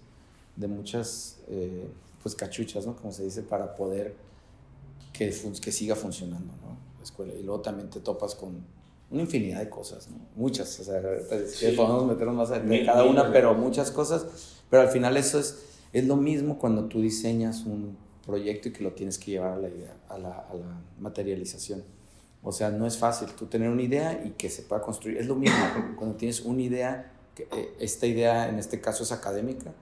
de 0.57 0.66
muchas 0.66 1.38
eh, 1.48 1.87
pues 2.22 2.35
cachuchas, 2.35 2.87
¿no? 2.87 2.96
Como 2.96 3.12
se 3.12 3.24
dice, 3.24 3.42
para 3.42 3.76
poder 3.76 4.14
que, 5.12 5.33
que 5.61 5.72
siga 5.72 5.94
funcionando, 5.94 6.52
¿no? 6.62 6.93
La 7.05 7.11
escuela. 7.11 7.35
Y 7.35 7.43
luego 7.43 7.61
también 7.61 7.90
te 7.90 8.01
topas 8.01 8.35
con 8.35 8.64
una 9.11 9.23
infinidad 9.23 9.61
de 9.61 9.69
cosas, 9.69 10.09
¿no? 10.09 10.17
Muchas, 10.35 10.81
o 10.81 10.85
sea, 10.85 11.03
pues, 11.29 11.62
podemos 11.77 12.07
meternos 12.07 12.35
más 12.35 12.51
en 12.51 12.87
cada 12.87 13.05
una, 13.05 13.31
pero 13.31 13.55
muchas 13.55 13.90
cosas. 13.90 14.27
Pero 14.71 14.83
al 14.83 14.88
final 14.88 15.17
eso 15.19 15.38
es, 15.38 15.59
es 15.93 16.07
lo 16.07 16.17
mismo 16.17 16.59
cuando 16.59 16.87
tú 16.87 17.03
diseñas 17.03 17.64
un 17.67 17.97
proyecto 18.25 18.69
y 18.69 18.73
que 18.73 18.83
lo 18.83 18.93
tienes 18.93 19.19
que 19.19 19.33
llevar 19.33 19.53
a 19.53 19.57
la, 19.57 19.69
idea, 19.69 19.95
a 20.09 20.19
la, 20.19 20.38
a 20.38 20.55
la 20.55 20.81
materialización. 20.99 21.85
O 22.43 22.53
sea, 22.53 22.71
no 22.71 22.87
es 22.87 22.97
fácil 22.97 23.29
tú 23.37 23.47
tener 23.47 23.69
una 23.69 23.83
idea 23.83 24.23
y 24.25 24.31
que 24.31 24.49
se 24.49 24.62
pueda 24.62 24.81
construir. 24.81 25.19
Es 25.19 25.27
lo 25.27 25.35
mismo 25.35 25.59
cuando 25.97 26.17
tienes 26.17 26.40
una 26.40 26.62
idea, 26.62 27.12
que, 27.35 27.45
eh, 27.53 27.77
esta 27.81 28.07
idea 28.07 28.49
en 28.49 28.59
este 28.59 28.81
caso 28.81 29.03
es 29.03 29.12
académica, 29.12 29.73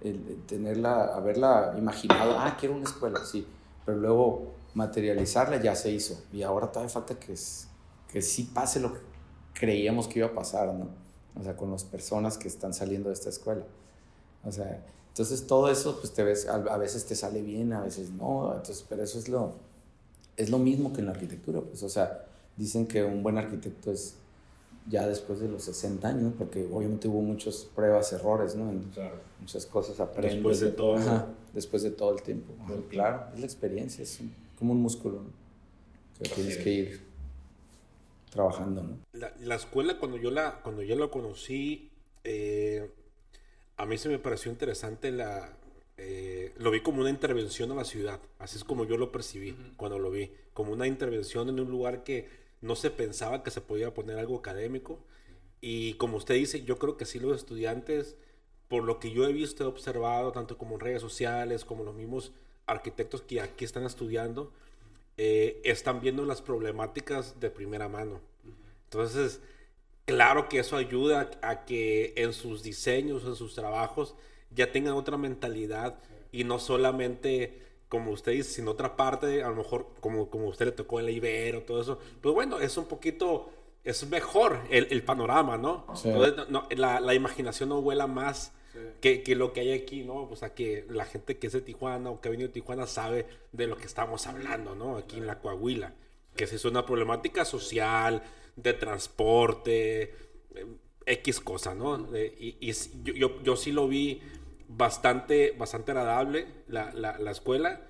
el, 0.00 0.42
tenerla, 0.46 1.14
haberla 1.14 1.74
imaginado, 1.78 2.38
ah, 2.38 2.56
quiero 2.58 2.74
una 2.74 2.84
escuela, 2.84 3.24
sí, 3.24 3.46
pero 3.84 3.98
luego 3.98 4.55
materializarla 4.76 5.60
ya 5.62 5.74
se 5.74 5.90
hizo 5.90 6.22
y 6.30 6.42
ahora 6.42 6.70
todavía 6.70 6.90
falta 6.90 7.18
que, 7.18 7.34
que 8.12 8.22
sí 8.22 8.50
pase 8.52 8.78
lo 8.78 8.92
que 8.92 9.00
creíamos 9.54 10.06
que 10.06 10.18
iba 10.18 10.28
a 10.28 10.34
pasar, 10.34 10.72
¿no? 10.74 10.88
O 11.34 11.42
sea, 11.42 11.56
con 11.56 11.70
las 11.70 11.82
personas 11.82 12.36
que 12.36 12.46
están 12.46 12.74
saliendo 12.74 13.08
de 13.08 13.14
esta 13.14 13.30
escuela. 13.30 13.64
O 14.44 14.52
sea, 14.52 14.84
entonces 15.08 15.46
todo 15.46 15.70
eso, 15.70 15.98
pues 15.98 16.12
te 16.12 16.22
ves, 16.22 16.46
a, 16.46 16.76
veces 16.76 17.06
te 17.06 17.14
sale 17.14 17.40
bien, 17.40 17.72
a 17.72 17.80
veces 17.80 18.10
no, 18.10 18.52
entonces, 18.54 18.84
pero 18.86 19.02
eso 19.02 19.18
es 19.18 19.30
lo, 19.30 19.54
es 20.36 20.50
lo 20.50 20.58
mismo 20.58 20.92
que 20.92 21.00
en 21.00 21.06
la 21.06 21.12
arquitectura, 21.12 21.62
pues, 21.62 21.82
o 21.82 21.88
sea, 21.88 22.26
dicen 22.58 22.86
que 22.86 23.02
un 23.02 23.22
buen 23.22 23.38
arquitecto 23.38 23.90
es 23.90 24.16
ya 24.86 25.08
después 25.08 25.40
de 25.40 25.48
los 25.48 25.64
60 25.64 26.06
años, 26.06 26.34
porque 26.36 26.68
obviamente 26.70 27.08
hubo 27.08 27.22
muchas 27.22 27.66
pruebas, 27.74 28.12
errores, 28.12 28.54
¿no? 28.54 28.70
claro. 28.92 29.16
Muchas 29.40 29.64
cosas 29.64 29.98
aprendes. 30.00 30.34
Después 30.34 30.60
de 30.60 30.70
todo. 30.70 30.98
después 31.54 31.82
de 31.82 31.90
todo 31.92 32.12
el 32.14 32.20
tiempo. 32.20 32.52
claro, 32.90 33.24
es 33.32 33.40
la 33.40 33.46
experiencia, 33.46 34.02
es 34.02 34.20
como 34.56 34.72
un 34.72 34.82
músculo, 34.82 35.22
¿no? 35.22 35.30
Que 36.22 36.28
tienes 36.30 36.56
que 36.58 36.70
ir 36.70 37.00
trabajando, 38.30 38.82
¿no? 38.82 38.98
La, 39.12 39.54
escuela, 39.54 39.98
cuando 39.98 40.16
yo 40.16 40.30
la, 40.30 40.60
cuando 40.62 40.82
yo 40.82 40.96
la 40.96 41.08
conocí, 41.08 41.90
eh, 42.24 42.90
a 43.76 43.86
mí 43.86 43.98
se 43.98 44.08
me 44.08 44.18
pareció 44.18 44.50
interesante 44.50 45.10
la... 45.10 45.56
Eh, 45.98 46.52
lo 46.58 46.70
vi 46.70 46.82
como 46.82 47.00
una 47.00 47.08
intervención 47.08 47.72
a 47.72 47.74
la 47.74 47.84
ciudad, 47.84 48.20
así 48.38 48.58
es 48.58 48.64
como 48.64 48.84
yo 48.84 48.98
lo 48.98 49.12
percibí 49.12 49.56
cuando 49.78 49.98
lo 49.98 50.10
vi, 50.10 50.30
como 50.52 50.72
una 50.72 50.86
intervención 50.86 51.48
en 51.48 51.58
un 51.58 51.70
lugar 51.70 52.04
que 52.04 52.28
no 52.60 52.76
se 52.76 52.90
pensaba 52.90 53.42
que 53.42 53.50
se 53.50 53.62
podía 53.62 53.94
poner 53.94 54.18
algo 54.18 54.36
académico. 54.36 54.98
Y 55.60 55.94
como 55.94 56.18
usted 56.18 56.34
dice, 56.34 56.64
yo 56.64 56.78
creo 56.78 56.96
que 56.98 57.06
sí 57.06 57.18
los 57.18 57.36
estudiantes, 57.36 58.16
por 58.68 58.84
lo 58.84 58.98
que 58.98 59.10
yo 59.10 59.26
he 59.26 59.32
visto, 59.32 59.64
he 59.64 59.66
observado, 59.66 60.32
tanto 60.32 60.58
como 60.58 60.74
en 60.74 60.80
redes 60.80 61.00
sociales, 61.00 61.64
como 61.64 61.84
los 61.84 61.94
mismos 61.94 62.32
arquitectos 62.66 63.22
que 63.22 63.40
aquí 63.40 63.64
están 63.64 63.84
estudiando, 63.84 64.52
eh, 65.16 65.60
están 65.64 66.00
viendo 66.00 66.24
las 66.24 66.42
problemáticas 66.42 67.40
de 67.40 67.50
primera 67.50 67.88
mano. 67.88 68.20
Entonces, 68.84 69.40
claro 70.04 70.48
que 70.48 70.58
eso 70.58 70.76
ayuda 70.76 71.30
a 71.42 71.64
que 71.64 72.12
en 72.16 72.32
sus 72.32 72.62
diseños, 72.62 73.24
en 73.24 73.34
sus 73.34 73.54
trabajos, 73.54 74.14
ya 74.50 74.72
tengan 74.72 74.94
otra 74.94 75.16
mentalidad 75.16 75.98
y 76.32 76.44
no 76.44 76.58
solamente, 76.58 77.62
como 77.88 78.10
usted 78.10 78.32
dice, 78.32 78.50
sino 78.50 78.72
otra 78.72 78.96
parte, 78.96 79.42
a 79.42 79.48
lo 79.48 79.56
mejor 79.56 79.88
como, 80.00 80.28
como 80.28 80.48
usted 80.48 80.66
le 80.66 80.72
tocó 80.72 81.00
el 81.00 81.08
Ibero, 81.08 81.62
todo 81.62 81.80
eso. 81.80 81.98
Pues 82.20 82.34
bueno, 82.34 82.58
es 82.58 82.76
un 82.76 82.86
poquito, 82.86 83.50
es 83.84 84.06
mejor 84.08 84.60
el, 84.70 85.02
panorama, 85.02 85.56
¿no? 85.56 85.86
la, 86.76 87.00
la, 87.00 87.14
imaginación 87.14 87.68
no 87.68 87.80
vuela 87.80 88.06
más 88.06 88.52
que, 89.00 89.22
que, 89.22 89.34
lo 89.34 89.52
que 89.52 89.60
hay 89.60 89.72
aquí, 89.72 90.02
¿no? 90.02 90.22
O 90.22 90.36
sea, 90.36 90.54
que 90.54 90.84
la 90.88 91.04
gente 91.04 91.38
que 91.38 91.46
es 91.46 91.52
de 91.52 91.60
Tijuana 91.60 92.10
o 92.10 92.20
que 92.20 92.28
ha 92.28 92.30
venido 92.30 92.48
de 92.48 92.54
Tijuana 92.54 92.86
sabe 92.86 93.26
de 93.52 93.66
lo 93.66 93.76
que 93.76 93.86
estamos 93.86 94.26
hablando, 94.26 94.74
¿no? 94.74 94.96
Aquí 94.96 95.16
en 95.18 95.26
la 95.26 95.40
Coahuila, 95.40 95.94
que 96.34 96.44
es 96.44 96.64
una 96.64 96.84
problemática 96.86 97.44
social, 97.44 98.22
de 98.56 98.72
transporte, 98.72 100.02
eh, 100.54 100.66
X 101.06 101.40
cosa, 101.40 101.74
¿no? 101.74 102.08
y, 102.16 102.56
y 102.58 102.72
yo, 103.04 103.14
yo, 103.14 103.42
yo, 103.42 103.56
sí 103.56 103.70
lo 103.70 103.86
vi 103.86 104.20
bastante, 104.66 105.52
bastante 105.56 105.92
agradable, 105.92 106.46
la, 106.66 106.92
la, 106.92 107.18
la 107.18 107.30
escuela. 107.30 107.82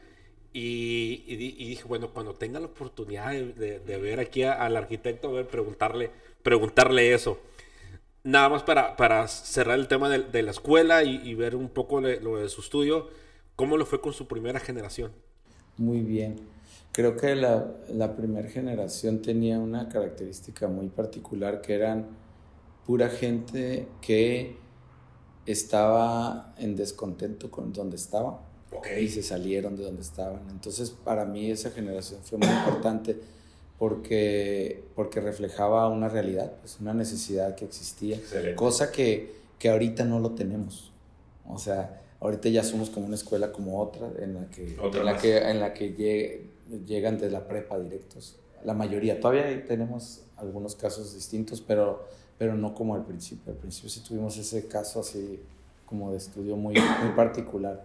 Y, 0.53 1.25
y, 1.27 1.37
dije, 1.37 1.85
bueno, 1.85 2.11
cuando 2.15 2.35
tenga 2.35 2.59
la 2.61 2.67
oportunidad 2.67 3.33
de, 3.33 3.79
de, 3.79 3.99
ver 3.99 4.21
aquí 4.21 4.43
al 4.43 4.75
arquitecto, 4.77 5.29
a 5.29 5.33
ver, 5.33 5.49
preguntarle, 5.49 6.11
preguntarle 6.43 7.13
eso. 7.13 7.39
Nada 8.27 8.49
más 8.49 8.65
para, 8.65 8.97
para 8.97 9.29
cerrar 9.29 9.79
el 9.79 9.87
tema 9.87 10.09
de, 10.09 10.19
de 10.19 10.43
la 10.43 10.51
escuela 10.51 11.05
y, 11.05 11.21
y, 11.23 11.37
ver 11.37 11.55
un 11.55 11.69
poco 11.69 12.01
lo 12.01 12.39
de 12.39 12.49
su 12.49 12.61
estudio, 12.61 13.07
¿cómo 13.55 13.77
lo 13.77 13.87
fue 13.87 14.01
con 14.01 14.13
su 14.13 14.27
primera 14.27 14.59
generación? 14.59 15.13
Muy 15.77 16.01
bien. 16.01 16.35
Creo 16.91 17.17
que 17.17 17.37
la, 17.37 17.69
la 17.89 18.17
primera 18.17 18.49
generación 18.49 19.23
tenía 19.23 19.61
una 19.61 19.89
característica 19.89 20.67
muy 20.67 20.89
particular 20.89 21.61
que 21.61 21.75
eran 21.75 22.09
pura 22.85 23.11
gente 23.11 23.87
que 24.01 24.57
estaba 25.47 26.53
en 26.59 26.75
descontento 26.75 27.49
con 27.49 27.73
donde 27.73 27.95
estaba 27.95 28.43
y 29.01 29.09
se 29.09 29.23
salieron 29.23 29.77
de 29.77 29.85
donde 29.85 30.03
estaban. 30.03 30.51
Entonces 30.51 30.91
para 30.91 31.27
mí 31.27 31.49
esa 31.49 31.71
generación 31.71 32.21
fue 32.25 32.39
muy 32.39 32.49
importante 32.49 33.21
porque, 33.79 34.85
porque 34.95 35.21
reflejaba 35.21 35.89
una 35.89 36.09
realidad, 36.09 36.53
pues 36.61 36.79
una 36.81 36.95
necesidad 36.95 37.55
que 37.55 37.65
existía, 37.65 38.19
cosa 38.55 38.91
que, 38.91 39.35
que 39.59 39.69
ahorita 39.69 40.05
no 40.05 40.19
lo 40.19 40.33
tenemos. 40.33 40.93
O 41.49 41.59
sea, 41.59 42.01
ahorita 42.21 42.49
ya 42.49 42.63
somos 42.63 42.91
como 42.91 43.07
una 43.07 43.17
escuela 43.17 43.53
como 43.53 43.81
otra 43.81 44.09
en 44.19 44.35
la 44.35 44.47
que, 44.51 44.75
en 44.75 45.05
la 45.05 45.17
que, 45.19 45.39
en 45.39 45.61
la 45.61 45.75
que 45.75 45.93
llegue, 45.93 46.51
llegan 46.87 47.19
de 47.19 47.31
la 47.31 47.47
prepa 47.47 47.79
directos. 47.79 48.37
La 48.65 48.75
mayoría. 48.75 49.21
Todavía 49.21 49.65
tenemos 49.65 50.23
algunos 50.37 50.75
casos 50.75 51.15
distintos, 51.15 51.61
pero, 51.61 52.09
pero 52.39 52.55
no 52.55 52.75
como 52.75 52.95
al 52.95 53.05
principio. 53.05 53.53
Al 53.53 53.59
principio 53.59 53.91
sí 53.91 54.01
tuvimos 54.01 54.37
ese 54.39 54.67
caso 54.67 55.01
así 55.01 55.41
como 55.85 56.11
de 56.11 56.17
estudio 56.17 56.57
muy, 56.57 56.75
muy 56.75 57.13
particular. 57.15 57.85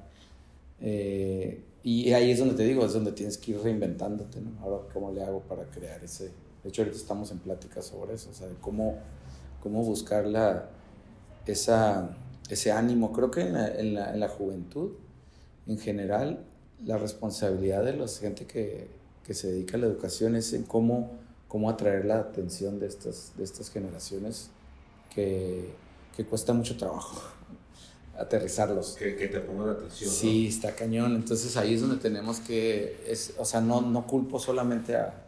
Eh, 0.79 1.61
y 1.83 2.13
ahí 2.13 2.29
es 2.31 2.39
donde 2.39 2.53
te 2.53 2.63
digo, 2.63 2.85
es 2.85 2.93
donde 2.93 3.11
tienes 3.11 3.37
que 3.37 3.51
ir 3.51 3.59
reinventándote, 3.59 4.39
¿no? 4.39 4.51
Ahora, 4.61 4.87
¿cómo 4.93 5.11
le 5.11 5.23
hago 5.23 5.41
para 5.41 5.65
crear 5.65 6.03
ese? 6.03 6.31
De 6.63 6.69
hecho, 6.69 6.83
ahorita 6.83 6.97
estamos 6.97 7.31
en 7.31 7.39
plática 7.39 7.81
sobre 7.81 8.13
eso, 8.13 8.29
o 8.29 8.33
sea, 8.33 8.47
de 8.47 8.55
cómo, 8.55 8.99
cómo 9.63 9.83
buscar 9.83 10.27
la, 10.27 10.69
esa, 11.47 12.15
ese 12.49 12.71
ánimo. 12.71 13.11
Creo 13.11 13.31
que 13.31 13.41
en 13.41 13.53
la, 13.53 13.67
en 13.67 13.93
la, 13.95 14.13
en 14.13 14.19
la 14.19 14.29
juventud, 14.29 14.91
en 15.65 15.79
general, 15.79 16.45
la 16.85 16.97
responsabilidad 16.97 17.83
de 17.83 17.93
la 17.93 18.07
gente 18.07 18.45
que, 18.45 18.87
que, 19.23 19.33
se 19.33 19.51
dedica 19.51 19.77
a 19.77 19.79
la 19.79 19.87
educación 19.87 20.35
es 20.35 20.53
en 20.53 20.63
cómo, 20.63 21.11
cómo 21.47 21.67
atraer 21.67 22.05
la 22.05 22.19
atención 22.19 22.79
de 22.79 22.87
estas, 22.87 23.33
de 23.37 23.43
estas 23.43 23.71
generaciones 23.71 24.51
que, 25.13 25.73
que 26.15 26.25
cuesta 26.25 26.53
mucho 26.53 26.77
trabajo 26.77 27.40
aterrizarlos. 28.21 28.95
Que, 28.97 29.15
que 29.15 29.27
te 29.27 29.39
pongan 29.39 29.69
atención. 29.69 30.09
Sí, 30.09 30.47
está 30.47 30.73
cañón. 30.75 31.15
Entonces 31.15 31.57
ahí 31.57 31.73
es 31.73 31.81
donde 31.81 31.97
tenemos 31.97 32.39
que, 32.39 33.03
es, 33.07 33.33
o 33.37 33.45
sea, 33.45 33.61
no, 33.61 33.81
no 33.81 34.07
culpo 34.07 34.39
solamente 34.39 34.95
a, 34.95 35.27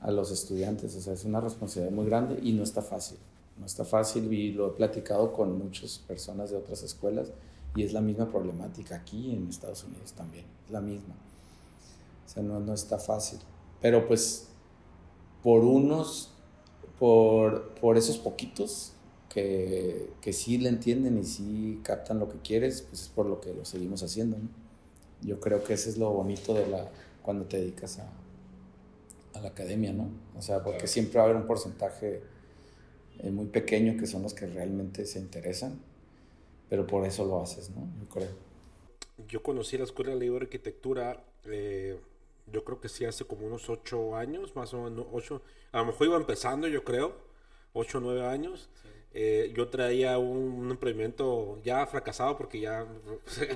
a 0.00 0.10
los 0.10 0.30
estudiantes, 0.30 0.94
o 0.94 1.00
sea, 1.00 1.14
es 1.14 1.24
una 1.24 1.40
responsabilidad 1.40 1.94
muy 1.94 2.06
grande 2.06 2.38
y 2.42 2.52
no 2.52 2.62
está 2.62 2.82
fácil. 2.82 3.18
No 3.58 3.66
está 3.66 3.84
fácil 3.84 4.30
y 4.32 4.52
lo 4.52 4.68
he 4.68 4.70
platicado 4.72 5.32
con 5.32 5.58
muchas 5.58 5.98
personas 5.98 6.50
de 6.50 6.56
otras 6.56 6.82
escuelas 6.82 7.28
y 7.74 7.82
es 7.82 7.92
la 7.92 8.00
misma 8.00 8.30
problemática 8.30 8.96
aquí 8.96 9.32
en 9.32 9.48
Estados 9.48 9.84
Unidos 9.84 10.12
también, 10.12 10.44
es 10.66 10.70
la 10.70 10.80
misma. 10.80 11.14
O 12.26 12.28
sea, 12.28 12.42
no, 12.42 12.60
no 12.60 12.74
está 12.74 12.98
fácil. 12.98 13.38
Pero 13.80 14.06
pues 14.06 14.48
por 15.42 15.64
unos, 15.64 16.30
por, 16.98 17.70
por 17.80 17.96
esos 17.96 18.18
poquitos 18.18 18.92
que, 19.40 20.10
que, 20.20 20.32
sí 20.32 20.58
le 20.58 20.68
entienden 20.68 21.18
y 21.18 21.24
sí 21.24 21.80
captan 21.82 22.18
lo 22.18 22.28
que 22.28 22.38
quieres, 22.38 22.82
pues 22.82 23.02
es 23.02 23.08
por 23.08 23.26
lo 23.26 23.40
que 23.40 23.52
lo 23.52 23.64
seguimos 23.64 24.02
haciendo. 24.02 24.38
¿no? 24.38 24.48
Yo 25.22 25.40
creo 25.40 25.62
que 25.62 25.74
ese 25.74 25.90
es 25.90 25.98
lo 25.98 26.10
bonito 26.10 26.54
de 26.54 26.66
la, 26.66 26.90
cuando 27.22 27.44
te 27.44 27.58
dedicas 27.58 27.98
a, 27.98 28.10
a 29.34 29.40
la 29.40 29.48
academia, 29.48 29.92
¿no? 29.92 30.08
O 30.36 30.42
sea, 30.42 30.62
porque 30.62 30.86
siempre 30.86 31.18
va 31.18 31.22
a 31.22 31.24
haber 31.26 31.36
un 31.36 31.46
porcentaje 31.46 32.22
eh, 33.18 33.30
muy 33.30 33.46
pequeño 33.46 33.98
que 33.98 34.06
son 34.06 34.22
los 34.22 34.34
que 34.34 34.46
realmente 34.46 35.06
se 35.06 35.18
interesan 35.18 35.80
pero 36.68 36.86
por 36.86 37.06
eso 37.06 37.24
lo 37.24 37.40
haces, 37.40 37.70
¿no? 37.70 37.88
Yo 38.00 38.08
creo. 38.08 38.28
Yo 39.28 39.42
conocí 39.42 39.78
la 39.78 39.84
Escuela 39.84 40.12
de 40.12 40.20
Libre 40.20 40.44
Arquitectura, 40.44 41.24
eh, 41.44 41.98
yo 42.52 42.64
creo 42.64 42.80
que 42.80 42.88
sí 42.88 43.04
hace 43.04 43.24
como 43.24 43.46
unos 43.46 43.70
ocho 43.70 44.16
años, 44.16 44.54
más 44.54 44.74
o 44.74 44.82
menos 44.82 45.06
ocho, 45.12 45.42
a 45.72 45.78
lo 45.78 45.86
mejor 45.86 46.06
iba 46.06 46.16
empezando, 46.16 46.68
yo 46.68 46.84
creo, 46.84 47.16
ocho 47.72 47.98
o 47.98 48.00
nueve 48.00 48.26
años. 48.26 48.68
Eh, 49.18 49.50
yo 49.56 49.68
traía 49.68 50.18
un, 50.18 50.70
emprendimiento 50.70 51.58
ya 51.64 51.86
fracasado 51.86 52.36
porque 52.36 52.60
ya, 52.60 52.86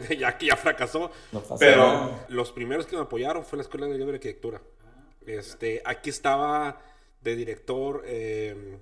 ya, 0.18 0.38
ya 0.38 0.56
fracasó, 0.56 1.10
pero 1.58 2.18
los 2.30 2.50
primeros 2.50 2.86
que 2.86 2.96
me 2.96 3.02
apoyaron 3.02 3.44
fue 3.44 3.58
la 3.58 3.64
Escuela 3.64 3.86
de 3.86 3.98
Libre 3.98 4.14
Arquitectura. 4.14 4.62
Este, 5.26 5.82
aquí 5.84 6.08
estaba 6.08 6.80
de 7.20 7.36
director 7.36 8.02
eh, 8.06 8.78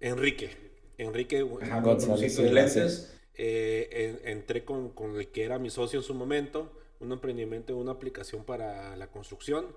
Enrique. 0.00 0.50
Enrique 0.98 1.42
González. 1.42 2.40
lentes. 2.40 3.16
Eh, 3.36 4.20
entré 4.24 4.64
con, 4.64 4.88
con, 4.88 5.14
el 5.16 5.28
que 5.28 5.44
era 5.44 5.60
mi 5.60 5.70
socio 5.70 6.00
en 6.00 6.04
su 6.04 6.12
momento, 6.12 6.72
un 6.98 7.12
emprendimiento, 7.12 7.76
una 7.76 7.92
aplicación 7.92 8.42
para 8.42 8.96
la 8.96 9.06
construcción. 9.12 9.68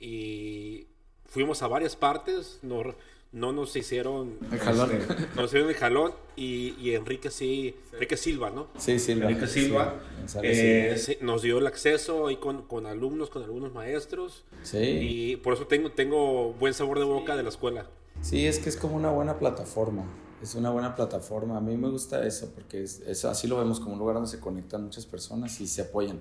Y 0.00 0.86
fuimos 1.26 1.62
a 1.62 1.68
varias 1.68 1.94
partes, 1.94 2.58
no, 2.62 2.82
no 3.36 3.52
nos 3.52 3.76
hicieron 3.76 4.38
el 4.50 4.58
jalón. 4.58 4.90
Nos 5.36 5.46
hicieron 5.46 5.68
el 5.68 5.76
jalón 5.76 6.12
y, 6.36 6.74
y 6.80 6.94
Enrique 6.94 7.30
sí, 7.30 7.76
Enrique 7.92 8.16
Silva, 8.16 8.48
¿no? 8.48 8.68
Sí, 8.78 8.98
Silva. 8.98 9.26
Enrique 9.26 9.46
Silva. 9.46 9.94
Eh, 10.42 11.18
nos 11.20 11.42
dio 11.42 11.58
el 11.58 11.66
acceso 11.66 12.28
ahí 12.28 12.36
con, 12.36 12.62
con, 12.62 12.86
alumnos, 12.86 13.28
con 13.28 13.42
algunos 13.42 13.74
maestros. 13.74 14.44
Sí. 14.62 14.78
Y 14.78 15.36
por 15.36 15.52
eso 15.52 15.66
tengo, 15.66 15.92
tengo 15.92 16.54
buen 16.54 16.72
sabor 16.72 16.98
de 16.98 17.04
boca 17.04 17.36
de 17.36 17.42
la 17.42 17.50
escuela. 17.50 17.86
Sí, 18.22 18.46
es 18.46 18.58
que 18.58 18.70
es 18.70 18.76
como 18.78 18.96
una 18.96 19.10
buena 19.10 19.38
plataforma. 19.38 20.04
Es 20.42 20.54
una 20.54 20.70
buena 20.70 20.96
plataforma. 20.96 21.58
A 21.58 21.60
mí 21.60 21.76
me 21.76 21.90
gusta 21.90 22.26
eso 22.26 22.50
porque 22.54 22.84
es, 22.84 23.24
así 23.26 23.46
lo 23.46 23.58
vemos 23.58 23.80
como 23.80 23.92
un 23.92 23.98
lugar 23.98 24.14
donde 24.14 24.30
se 24.30 24.40
conectan 24.40 24.84
muchas 24.84 25.04
personas 25.04 25.60
y 25.60 25.66
se 25.66 25.82
apoyan. 25.82 26.20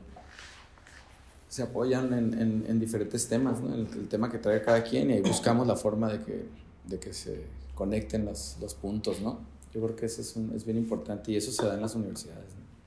Se 1.48 1.64
apoyan 1.64 2.12
en, 2.12 2.66
en, 2.68 2.80
diferentes 2.82 3.30
temas, 3.30 3.62
¿no? 3.62 3.74
el, 3.74 4.10
tema 4.10 4.30
que 4.30 4.38
trae 4.38 4.62
cada 4.62 4.84
quien 4.84 5.10
y 5.10 5.14
ahí 5.14 5.22
buscamos 5.22 5.66
la 5.66 5.78
forma 5.78 6.12
de 6.12 6.20
que, 6.22 6.65
de 6.88 7.00
que 7.00 7.14
se 7.14 7.44
conecten 7.74 8.26
los, 8.26 8.58
los 8.62 8.74
puntos, 8.74 9.22
¿no? 9.22 9.40
Yo 9.74 9.82
creo 9.82 9.96
que 9.96 10.06
eso 10.06 10.22
es, 10.22 10.36
es, 10.56 10.66
bien 10.66 10.78
importante 10.78 11.32
y 11.32 11.36
eso 11.36 11.52
se 11.52 11.66
da 11.66 11.76
en 11.76 11.82
las 11.82 11.96
universidades. 11.96 12.46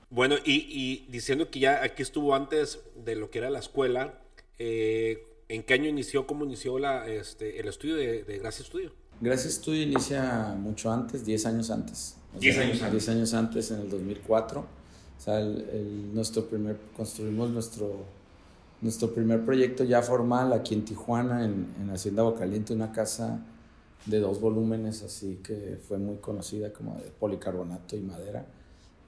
Bueno, 0.09 0.35
y, 0.43 0.65
y, 0.69 1.07
diciendo 1.11 1.51
que 1.51 1.59
ya 1.59 1.83
aquí 1.83 2.01
estuvo 2.01 2.33
antes 2.33 2.79
de 3.05 3.15
lo 3.15 3.29
que 3.29 3.37
era 3.37 3.51
la 3.51 3.59
escuela, 3.59 4.19
eh, 4.57 5.23
¿en 5.47 5.61
qué 5.63 5.75
año 5.75 5.87
inició, 5.87 6.25
cómo 6.25 6.45
inició 6.45 6.79
la, 6.79 7.07
este, 7.07 7.59
el 7.59 7.67
estudio 7.67 7.95
de, 7.95 8.23
de 8.23 8.39
Gracias 8.39 8.65
Estudio? 8.67 8.91
Gracias 9.21 9.53
Estudio 9.53 9.83
inicia 9.83 10.55
mucho 10.57 10.91
antes, 10.91 11.25
10 11.25 11.45
años 11.45 11.69
antes. 11.69 12.15
10 12.39 12.57
años 12.57 12.81
antes. 12.81 12.91
10 12.91 13.09
años 13.09 13.33
antes, 13.35 13.71
en 13.71 13.81
el 13.81 13.89
2004. 13.89 14.61
O 14.61 15.21
sea, 15.21 15.39
el, 15.39 16.13
nuestro 16.13 16.45
primer, 16.45 16.77
construimos 16.97 17.51
nuestro, 17.51 18.05
nuestro 18.81 19.13
primer 19.13 19.45
proyecto 19.45 19.83
ya 19.83 20.01
formal 20.01 20.53
aquí 20.53 20.73
en 20.73 20.85
Tijuana, 20.85 21.45
en, 21.45 21.67
en 21.79 21.89
Hacienda 21.91 22.23
Bocaliente, 22.23 22.73
una 22.73 22.91
casa 22.91 23.45
de 24.05 24.19
dos 24.19 24.39
volúmenes, 24.39 25.03
así 25.03 25.39
que 25.43 25.77
fue 25.87 25.97
muy 25.97 26.17
conocida 26.17 26.71
como 26.73 26.95
de 26.95 27.11
policarbonato 27.19 27.95
y 27.95 28.01
madera, 28.01 28.45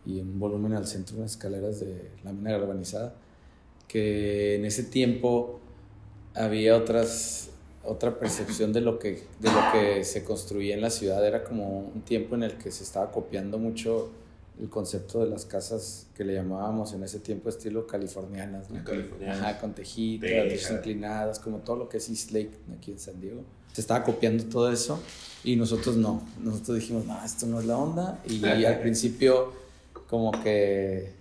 y 0.05 0.19
un 0.19 0.39
volumen 0.39 0.73
al 0.73 0.87
centro, 0.87 1.17
unas 1.17 1.31
escaleras 1.31 1.79
de 1.79 2.11
lámina 2.23 2.51
galvanizada, 2.51 3.15
que 3.87 4.55
en 4.55 4.65
ese 4.65 4.83
tiempo 4.83 5.59
había 6.33 6.77
otras 6.77 7.51
otra 7.83 8.19
percepción 8.19 8.73
de 8.73 8.81
lo, 8.81 8.99
que, 8.99 9.23
de 9.39 9.51
lo 9.51 9.59
que 9.73 10.03
se 10.03 10.23
construía 10.23 10.75
en 10.75 10.81
la 10.81 10.89
ciudad. 10.89 11.25
Era 11.25 11.43
como 11.43 11.79
un 11.79 12.01
tiempo 12.01 12.35
en 12.35 12.43
el 12.43 12.53
que 12.53 12.71
se 12.71 12.83
estaba 12.83 13.11
copiando 13.11 13.57
mucho 13.57 14.11
el 14.59 14.69
concepto 14.69 15.23
de 15.23 15.29
las 15.29 15.45
casas 15.45 16.07
que 16.15 16.23
le 16.23 16.35
llamábamos 16.35 16.93
en 16.93 17.03
ese 17.03 17.19
tiempo 17.19 17.49
estilo 17.49 17.87
californianas. 17.87 18.67
Ajá, 19.27 19.59
con 19.59 19.73
tejitas, 19.73 20.71
inclinadas, 20.71 21.39
como 21.39 21.59
todo 21.59 21.77
lo 21.77 21.89
que 21.89 21.97
es 21.97 22.09
East 22.09 22.31
Lake 22.31 22.51
aquí 22.77 22.91
en 22.91 22.99
San 22.99 23.19
Diego. 23.19 23.43
Se 23.73 23.81
estaba 23.81 24.03
copiando 24.03 24.43
todo 24.45 24.71
eso 24.71 24.99
y 25.43 25.55
nosotros 25.55 25.95
no. 25.97 26.21
Nosotros 26.41 26.79
dijimos, 26.79 27.05
no, 27.05 27.23
esto 27.23 27.45
no 27.45 27.59
es 27.59 27.65
la 27.65 27.77
onda. 27.77 28.21
Y 28.27 28.43
al 28.45 28.79
principio 28.79 29.53
como 30.09 30.31
que... 30.43 31.13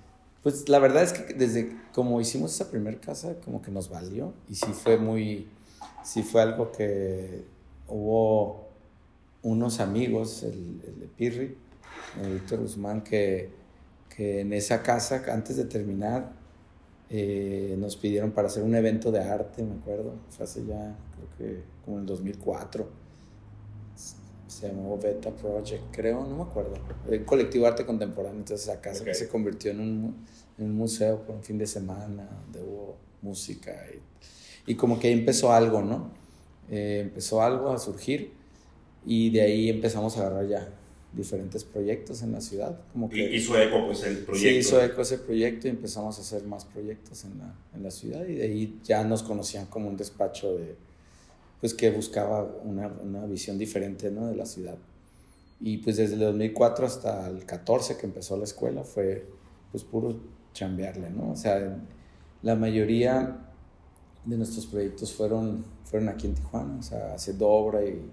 Pues 0.42 0.68
la 0.68 0.78
verdad 0.78 1.02
es 1.02 1.12
que 1.12 1.34
desde 1.34 1.76
como 1.92 2.20
hicimos 2.20 2.54
esa 2.54 2.70
primera 2.70 2.98
casa, 2.98 3.34
como 3.44 3.60
que 3.60 3.70
nos 3.70 3.90
valió 3.90 4.32
y 4.48 4.54
sí 4.54 4.72
fue 4.72 4.96
muy 4.96 5.46
sí 6.02 6.22
fue 6.22 6.42
algo 6.42 6.72
que 6.72 7.44
hubo 7.88 8.68
unos 9.42 9.80
amigos, 9.80 10.42
el, 10.42 10.80
el 10.86 11.00
de 11.00 11.06
Pirri, 11.16 11.56
el 12.22 12.34
Víctor 12.34 12.60
Guzmán, 12.60 13.02
que, 13.02 13.50
que, 14.14 14.40
en 14.40 14.52
esa 14.52 14.82
casa, 14.82 15.22
antes 15.32 15.56
de 15.56 15.64
terminar, 15.64 16.32
eh, 17.08 17.74
nos 17.78 17.96
pidieron 17.96 18.32
para 18.32 18.48
hacer 18.48 18.62
un 18.62 18.74
evento 18.74 19.10
de 19.10 19.20
arte, 19.20 19.62
me 19.62 19.74
acuerdo, 19.74 20.14
fue 20.28 20.44
hace 20.44 20.64
ya, 20.66 20.94
creo 21.36 21.52
que 21.54 21.62
como 21.84 21.96
en 21.98 22.02
el 22.02 22.06
2004. 22.06 23.00
Se 24.46 24.66
llamó 24.66 24.98
Beta 24.98 25.30
Project, 25.30 25.84
creo, 25.92 26.26
no 26.26 26.36
me 26.36 26.42
acuerdo. 26.42 26.74
El 27.08 27.24
colectivo 27.24 27.66
arte 27.66 27.86
contemporáneo, 27.86 28.40
entonces 28.40 28.76
casa 28.78 29.04
que 29.04 29.14
se 29.14 29.28
convirtió 29.28 29.70
en 29.70 29.80
un, 29.80 30.26
en 30.58 30.64
un 30.66 30.74
museo 30.74 31.22
por 31.22 31.36
un 31.36 31.42
fin 31.42 31.56
de 31.56 31.68
semana, 31.68 32.28
donde 32.44 32.60
hubo 32.68 32.96
música 33.22 33.72
y 33.94 34.00
y 34.66 34.74
como 34.74 34.98
que 34.98 35.08
ahí 35.08 35.14
empezó 35.14 35.52
algo, 35.52 35.82
¿no? 35.82 36.10
Eh, 36.70 37.00
empezó 37.02 37.42
algo 37.42 37.70
a 37.70 37.78
surgir 37.78 38.32
y 39.04 39.30
de 39.30 39.40
ahí 39.40 39.68
empezamos 39.68 40.16
a 40.16 40.20
agarrar 40.20 40.46
ya 40.46 40.68
diferentes 41.12 41.64
proyectos 41.64 42.22
en 42.22 42.32
la 42.32 42.40
ciudad. 42.40 42.80
Como 42.92 43.10
que, 43.10 43.34
hizo 43.34 43.58
eco 43.58 43.86
pues 43.86 44.04
el 44.04 44.18
proyecto. 44.18 44.48
Sí, 44.48 44.56
hizo 44.56 44.80
eco 44.80 45.02
ese 45.02 45.18
proyecto 45.18 45.66
y 45.66 45.70
empezamos 45.70 46.18
a 46.18 46.20
hacer 46.20 46.44
más 46.44 46.64
proyectos 46.66 47.24
en 47.24 47.38
la, 47.38 47.54
en 47.74 47.82
la 47.82 47.90
ciudad 47.90 48.24
y 48.26 48.36
de 48.36 48.44
ahí 48.44 48.80
ya 48.84 49.02
nos 49.02 49.22
conocían 49.24 49.66
como 49.66 49.88
un 49.88 49.96
despacho 49.96 50.56
de, 50.56 50.76
pues 51.60 51.74
que 51.74 51.90
buscaba 51.90 52.42
una, 52.64 52.88
una 52.88 53.26
visión 53.26 53.58
diferente 53.58 54.10
¿no? 54.10 54.26
de 54.26 54.36
la 54.36 54.46
ciudad. 54.46 54.78
Y 55.60 55.78
pues 55.78 55.98
desde 55.98 56.14
el 56.14 56.20
2004 56.20 56.86
hasta 56.86 57.28
el 57.28 57.44
14 57.44 57.98
que 57.98 58.06
empezó 58.06 58.36
la 58.36 58.44
escuela 58.44 58.82
fue 58.82 59.26
pues 59.70 59.84
puro 59.84 60.18
chambearle, 60.54 61.10
¿no? 61.10 61.30
O 61.30 61.36
sea, 61.36 61.78
la 62.42 62.56
mayoría 62.56 63.46
de 64.24 64.36
nuestros 64.36 64.66
proyectos 64.66 65.12
fueron, 65.12 65.64
fueron 65.84 66.08
aquí 66.08 66.26
en 66.26 66.34
Tijuana, 66.34 66.78
o 66.78 66.82
sea, 66.82 67.14
haciendo 67.14 67.48
obra 67.48 67.84
y 67.84 68.10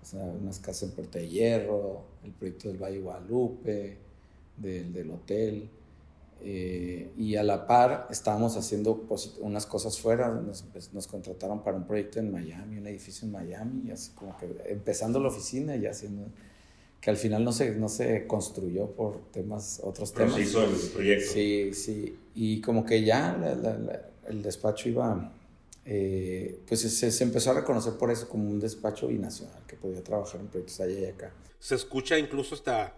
o 0.00 0.04
sea, 0.04 0.24
unas 0.24 0.58
casas 0.60 0.84
en 0.84 0.94
Puerta 0.94 1.18
de 1.18 1.28
Hierro, 1.28 2.02
el 2.24 2.32
proyecto 2.32 2.68
del 2.68 2.78
Valle 2.78 3.00
Guadalupe, 3.00 3.98
del, 4.56 4.92
del 4.92 5.10
hotel. 5.10 5.68
Eh, 6.40 7.10
y 7.16 7.34
a 7.34 7.42
la 7.42 7.66
par 7.66 8.06
estábamos 8.10 8.56
haciendo 8.56 9.06
unas 9.40 9.66
cosas 9.66 9.98
fuera, 9.98 10.28
nos, 10.28 10.62
pues, 10.62 10.92
nos, 10.94 11.08
contrataron 11.08 11.64
para 11.64 11.76
un 11.76 11.84
proyecto 11.84 12.20
en 12.20 12.30
Miami, 12.30 12.78
un 12.78 12.86
edificio 12.86 13.26
en 13.26 13.32
Miami, 13.32 13.88
y 13.88 13.90
así 13.90 14.12
como 14.12 14.36
que 14.36 14.46
empezando 14.66 15.18
la 15.18 15.28
oficina 15.28 15.74
y 15.74 15.86
haciendo, 15.86 16.28
que 17.00 17.10
al 17.10 17.16
final 17.16 17.42
no 17.42 17.50
se, 17.50 17.74
no 17.74 17.88
se 17.88 18.26
construyó 18.28 18.86
por 18.92 19.32
temas, 19.32 19.80
otros 19.82 20.12
temas. 20.12 20.34
Pero 20.34 20.44
se 20.44 20.50
hizo 20.50 20.64
el 20.64 20.90
proyecto. 20.92 21.32
Sí, 21.32 21.74
sí, 21.74 22.16
y 22.34 22.60
como 22.60 22.84
que 22.84 23.02
ya 23.02 23.36
el 24.28 24.42
despacho 24.42 24.88
iba, 24.88 25.32
eh, 25.84 26.60
pues 26.68 26.80
se, 26.80 27.10
se, 27.10 27.24
empezó 27.24 27.50
a 27.50 27.54
reconocer 27.54 27.94
por 27.94 28.12
eso 28.12 28.28
como 28.28 28.48
un 28.48 28.60
despacho 28.60 29.08
binacional, 29.08 29.62
que 29.66 29.74
podía 29.74 30.04
trabajar 30.04 30.40
en 30.40 30.46
proyectos 30.46 30.80
allá 30.80 31.00
y 31.00 31.04
acá. 31.06 31.32
Se 31.58 31.74
escucha 31.74 32.16
incluso 32.16 32.54
hasta 32.54 32.94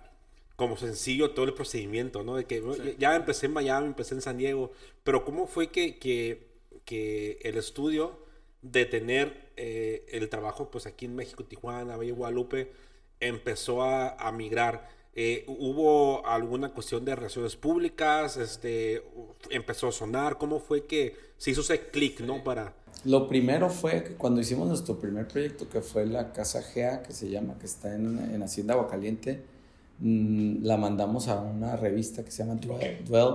como 0.61 0.77
sencillo 0.77 1.31
todo 1.31 1.46
el 1.46 1.55
procedimiento, 1.55 2.23
¿no? 2.23 2.37
De 2.37 2.44
que 2.44 2.62
ya 2.99 3.16
empecé 3.16 3.46
en 3.46 3.55
Miami, 3.55 3.87
empecé 3.87 4.14
en 4.14 4.20
San 4.20 4.37
Diego, 4.37 4.73
pero 5.05 5.25
¿cómo 5.25 5.46
fue 5.46 5.70
que, 5.70 5.99
que, 5.99 6.49
que 6.85 7.38
el 7.44 7.57
estudio 7.57 8.18
de 8.61 8.85
tener 8.85 9.53
eh, 9.57 10.05
el 10.11 10.29
trabajo 10.29 10.70
pues 10.70 10.85
aquí 10.85 11.07
en 11.07 11.16
México, 11.16 11.46
Tijuana, 11.46 11.96
Valle 11.96 12.12
Guadalupe, 12.12 12.73
empezó 13.20 13.83
a, 13.83 14.11
a 14.11 14.31
migrar? 14.33 14.87
Eh, 15.14 15.46
¿Hubo 15.49 16.27
alguna 16.27 16.75
cuestión 16.75 17.07
de 17.07 17.16
relaciones 17.16 17.57
públicas? 17.57 18.37
Este, 18.37 19.03
¿Empezó 19.49 19.88
a 19.88 19.92
sonar? 19.92 20.37
¿Cómo 20.37 20.61
fue 20.61 20.85
que 20.85 21.16
se 21.38 21.53
hizo 21.53 21.62
ese 21.62 21.88
clic, 21.88 22.20
no? 22.20 22.44
Para... 22.44 22.75
Lo 23.07 23.29
primero 23.29 23.70
fue 23.70 24.05
que 24.05 24.12
cuando 24.12 24.42
hicimos 24.42 24.68
nuestro 24.68 24.99
primer 24.99 25.27
proyecto, 25.27 25.70
que 25.70 25.81
fue 25.81 26.05
la 26.05 26.35
Casa 26.35 26.61
GEA, 26.61 27.03
que 27.03 27.14
se 27.14 27.31
llama, 27.31 27.59
que 27.59 27.64
está 27.64 27.94
en, 27.94 28.18
en 28.35 28.42
Hacienda 28.42 28.75
Aguacaliente, 28.75 29.42
mmm, 29.42 29.60
la 30.01 30.77
mandamos 30.77 31.29
a 31.29 31.41
una 31.41 31.77
revista 31.77 32.25
que 32.25 32.31
se 32.31 32.45
llama 32.45 32.61
Dwell, 33.07 33.35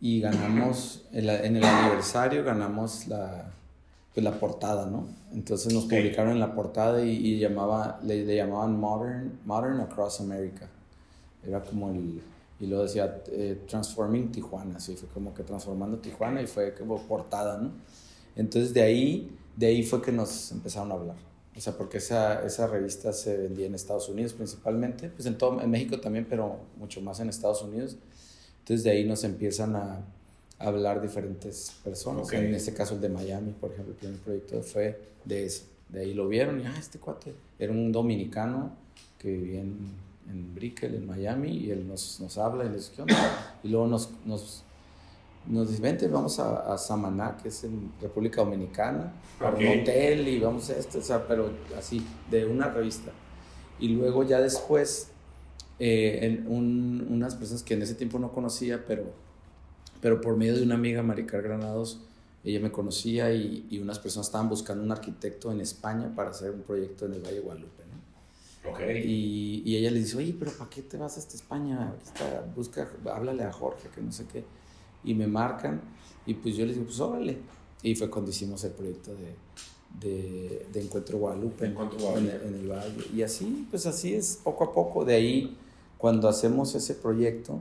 y 0.00 0.20
ganamos, 0.20 1.04
en, 1.12 1.28
en 1.28 1.56
el 1.56 1.64
aniversario 1.64 2.42
ganamos 2.42 3.06
la, 3.06 3.50
pues 4.14 4.24
la 4.24 4.32
portada, 4.32 4.86
¿no? 4.86 5.06
Entonces 5.32 5.72
nos 5.74 5.84
publicaron 5.84 6.32
en 6.32 6.40
la 6.40 6.54
portada 6.54 7.04
y, 7.04 7.10
y 7.10 7.38
llamaba, 7.38 8.00
le, 8.02 8.24
le, 8.24 8.36
llamaban 8.36 8.78
Modern, 8.80 9.38
Modern 9.44 9.80
Across 9.80 10.22
America. 10.22 10.66
Era 11.46 11.62
como 11.62 11.90
el, 11.90 12.20
y 12.60 12.66
lo 12.66 12.82
decía 12.82 13.22
eh, 13.28 13.62
Transforming 13.68 14.32
Tijuana, 14.32 14.76
así 14.76 14.94
fue 14.94 15.08
como 15.08 15.32
que 15.34 15.42
transformando 15.42 15.98
Tijuana 15.98 16.42
y 16.42 16.46
fue 16.46 16.74
como 16.74 17.00
portada, 17.06 17.58
¿no? 17.58 17.70
Entonces 18.36 18.72
de 18.72 18.82
ahí, 18.82 19.30
de 19.56 19.66
ahí 19.66 19.82
fue 19.82 20.00
que 20.00 20.12
nos 20.12 20.52
empezaron 20.52 20.90
a 20.92 20.94
hablar. 20.94 21.16
O 21.56 21.60
sea, 21.60 21.76
porque 21.76 21.98
esa, 21.98 22.44
esa 22.46 22.66
revista 22.66 23.12
se 23.12 23.36
vendía 23.36 23.66
en 23.66 23.74
Estados 23.74 24.08
Unidos 24.08 24.32
principalmente, 24.34 25.08
pues 25.08 25.26
en, 25.26 25.36
todo, 25.36 25.60
en 25.60 25.70
México 25.70 26.00
también, 26.00 26.26
pero 26.28 26.58
mucho 26.76 27.00
más 27.00 27.20
en 27.20 27.28
Estados 27.28 27.62
Unidos. 27.62 27.96
Entonces 28.60 28.84
de 28.84 28.90
ahí 28.90 29.04
nos 29.04 29.24
empiezan 29.24 29.74
a, 29.74 30.04
a 30.58 30.66
hablar 30.66 31.02
diferentes 31.02 31.72
personas. 31.82 32.26
Okay. 32.26 32.46
En 32.46 32.54
este 32.54 32.72
caso 32.72 32.94
el 32.94 33.00
de 33.00 33.08
Miami, 33.08 33.52
por 33.52 33.72
ejemplo, 33.72 33.92
el 33.92 33.98
primer 33.98 34.18
proyecto 34.20 34.62
fue 34.62 35.00
de 35.24 35.46
eso. 35.46 35.64
De 35.88 36.02
ahí 36.02 36.14
lo 36.14 36.28
vieron 36.28 36.60
y, 36.60 36.64
ah, 36.66 36.74
este 36.78 37.00
cuate 37.00 37.34
era 37.58 37.72
un 37.72 37.90
dominicano 37.90 38.76
que 39.18 39.32
vivía 39.32 39.60
en 39.60 40.10
en 40.30 40.54
Brickell, 40.54 40.94
en 40.94 41.06
Miami, 41.06 41.50
y 41.50 41.70
él 41.70 41.86
nos, 41.86 42.20
nos 42.20 42.38
habla 42.38 42.64
y 42.64 42.68
les 42.70 42.90
dice, 42.90 43.02
Y 43.62 43.68
luego 43.68 43.86
nos, 43.86 44.10
nos, 44.24 44.64
nos 45.46 45.68
dice, 45.68 45.82
vente, 45.82 46.08
vamos 46.08 46.38
a, 46.38 46.72
a, 46.72 46.78
Samaná, 46.78 47.36
que 47.36 47.48
es 47.48 47.64
en 47.64 47.92
República 48.00 48.42
Dominicana, 48.42 49.12
a 49.40 49.48
un 49.48 49.80
hotel 49.80 50.28
y 50.28 50.38
vamos 50.38 50.70
a 50.70 50.76
esto, 50.76 50.98
o 50.98 51.02
sea, 51.02 51.26
pero 51.26 51.50
así, 51.76 52.04
de 52.30 52.46
una 52.46 52.68
revista. 52.68 53.10
Y 53.78 53.88
luego 53.88 54.22
ya 54.22 54.40
después, 54.40 55.08
eh, 55.78 56.44
unas 56.46 57.34
personas 57.34 57.62
que 57.62 57.74
en 57.74 57.82
ese 57.82 57.94
tiempo 57.94 58.18
no 58.18 58.32
conocía, 58.32 58.84
pero, 58.86 59.04
pero 60.00 60.20
por 60.20 60.36
medio 60.36 60.56
de 60.56 60.62
una 60.62 60.74
amiga, 60.74 61.02
Maricar 61.02 61.42
Granados, 61.42 62.00
ella 62.44 62.60
me 62.60 62.70
conocía 62.70 63.32
y, 63.32 63.66
y, 63.70 63.78
unas 63.80 63.98
personas 63.98 64.26
estaban 64.26 64.48
buscando 64.48 64.82
un 64.82 64.92
arquitecto 64.92 65.52
en 65.52 65.60
España 65.60 66.12
para 66.14 66.30
hacer 66.30 66.50
un 66.50 66.62
proyecto 66.62 67.06
en 67.06 67.14
el 67.14 67.22
Valle 67.22 67.40
Guadalupe. 67.40 67.82
¿no? 68.64 68.70
Okay. 68.70 69.02
Y, 69.06 69.62
y, 69.64 69.76
ella 69.76 69.90
le 69.90 69.98
dice, 69.98 70.16
oye, 70.16 70.34
pero 70.38 70.52
¿para 70.52 70.70
qué 70.70 70.82
te 70.82 70.96
vas 70.96 71.18
hasta 71.18 71.34
España? 71.34 71.94
Está, 72.02 72.46
busca, 72.54 72.88
háblale 73.12 73.44
a 73.44 73.52
Jorge, 73.52 73.88
que 73.94 74.00
no 74.00 74.12
sé 74.12 74.26
qué 74.26 74.44
y 75.04 75.14
me 75.14 75.26
marcan 75.26 75.80
y 76.26 76.34
pues 76.34 76.56
yo 76.56 76.66
les 76.66 76.74
digo, 76.76 76.86
pues 76.86 77.00
órale. 77.00 77.38
Y 77.82 77.94
fue 77.94 78.10
cuando 78.10 78.30
hicimos 78.30 78.62
el 78.64 78.72
proyecto 78.72 79.12
de, 79.14 79.34
de, 79.98 80.66
de 80.72 80.80
Encuentro 80.80 81.18
Guadalupe, 81.18 81.66
En, 81.66 81.76
el, 82.54 82.68
Valle. 82.68 83.06
Y 83.14 83.22
así, 83.22 83.66
pues 83.70 83.86
así 83.86 84.14
es, 84.14 84.38
poco 84.44 84.64
a 84.64 84.72
poco. 84.72 85.04
De 85.04 85.14
ahí, 85.14 85.56
cuando 85.98 86.28
hacemos 86.28 86.74
ese 86.74 86.94
proyecto, 86.94 87.60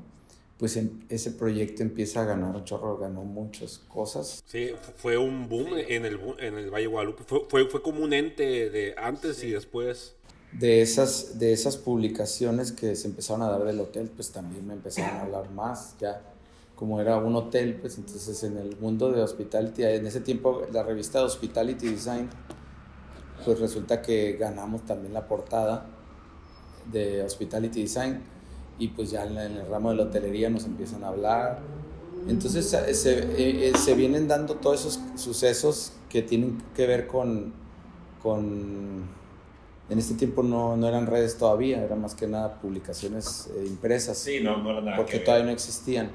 pues 0.58 0.78
ese 1.08 1.32
proyecto 1.32 1.84
empieza 1.84 2.21
a 2.21 2.25
ganar 2.25 2.54
un 2.54 2.65
chorro, 2.65 2.97
ganó 2.97 3.23
muchas 3.23 3.80
cosas. 3.88 4.43
Sí, 4.45 4.71
fue 4.97 5.17
un 5.17 5.47
boom 5.47 5.69
en, 5.78 6.06
el, 6.06 6.19
en 6.39 6.58
el 6.58 6.69
Valle 6.69 6.88
Guadalupe. 6.88 7.23
Fue, 7.25 7.45
fue, 7.47 7.69
fue 7.69 7.82
como 7.82 8.04
un 8.04 8.12
ente 8.12 8.69
de 8.69 8.93
antes 8.97 9.43
y 9.43 9.52
después. 9.52 10.15
De 10.52 10.82
esas, 10.82 11.39
de 11.39 11.54
esas 11.54 11.78
publicaciones 11.78 12.71
que 12.71 12.95
se 12.95 13.08
empezaron 13.08 13.43
a 13.43 13.49
dar 13.49 13.63
del 13.63 13.80
hotel, 13.80 14.10
pues 14.13 14.32
también 14.32 14.67
me 14.67 14.73
empezaron 14.73 15.17
a 15.17 15.21
hablar 15.21 15.52
más. 15.52 15.95
Ya 15.99 16.21
como 16.80 17.02
era 17.02 17.18
un 17.18 17.36
hotel, 17.36 17.76
pues 17.76 17.98
entonces 17.98 18.42
en 18.46 18.56
el 18.56 18.78
mundo 18.78 19.12
de 19.12 19.22
hospitality, 19.22 19.84
en 19.84 20.08
ese 20.08 20.22
tiempo 20.22 20.62
la 20.72 20.82
revista 20.82 21.22
Hospitality 21.22 21.89
Design, 21.89 22.30
pues 23.44 23.60
resulta 23.60 24.02
que 24.02 24.38
ganamos 24.39 24.86
también 24.86 25.13
la 25.13 25.28
portada 25.28 25.88
de 26.89 27.22
Hospitality 27.22 27.82
Design 27.82 28.22
y 28.78 28.88
pues 28.88 29.12
ya 29.12 29.26
en 29.26 29.38
el 29.38 29.68
ramo 29.68 29.89
de 29.89 29.98
la 29.98 30.04
hotelería 30.04 30.50
nos 30.50 30.63
empiezan 30.63 31.04
a 31.04 31.10
hablar. 31.10 31.60
Entonces 32.30 32.70
se, 32.70 33.68
eh, 33.68 33.74
se 33.76 33.94
vienen 33.96 34.30
dando 34.30 34.56
todos 34.56 34.80
esos 34.80 35.02
sucesos 35.22 35.92
que 36.08 36.22
tienen 36.22 36.63
que 36.74 36.88
ver 36.88 37.08
con, 37.08 37.52
con 38.24 39.04
en 39.89 40.00
este 40.00 40.13
tiempo 40.13 40.44
no, 40.44 40.78
no, 40.78 40.88
eran 40.88 41.08
redes 41.08 41.38
todavía, 41.38 41.84
eran 41.84 42.00
más 42.00 42.15
que 42.15 42.26
nada 42.26 42.62
publicaciones 42.62 43.50
eh, 43.54 43.65
impresas. 43.68 44.18
Sí, 44.18 44.39
no, 44.42 44.56
no 44.63 44.72
era 44.72 44.82
nada 44.82 44.96
Porque 44.96 45.20
todavía 45.20 45.46
no 45.46 45.52
existían. 45.52 46.12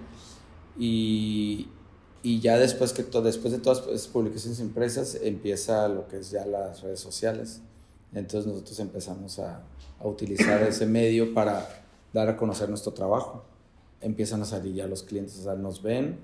Y, 0.79 1.69
y 2.23 2.41
ya 2.41 2.59
después, 2.59 2.93
que 2.93 3.03
después 3.03 3.53
de 3.53 3.59
todas 3.59 3.87
esas 3.89 4.09
publicaciones 4.09 4.61
impresas 4.61 5.19
empieza 5.23 5.89
lo 5.89 6.09
que 6.09 6.19
es 6.19 6.31
ya 6.31 6.47
las 6.47 6.83
redes 6.83 7.01
sociales. 7.01 7.61
Entonces 8.13 8.51
nosotros 8.51 8.79
empezamos 8.81 9.39
a, 9.39 9.63
a 10.01 10.07
utilizar 10.07 10.63
ese 10.69 10.87
medio 10.87 11.35
para 11.35 11.69
dar 12.13 12.29
a 12.29 12.37
conocer 12.37 12.69
nuestro 12.69 12.93
trabajo. 12.93 13.45
Empiezan 14.01 14.43
a 14.43 14.45
salir 14.45 14.75
ya 14.75 14.87
los 14.87 15.03
clientes, 15.03 15.39
o 15.39 15.43
sea, 15.43 15.55
nos 15.55 15.83
ven 15.83 16.19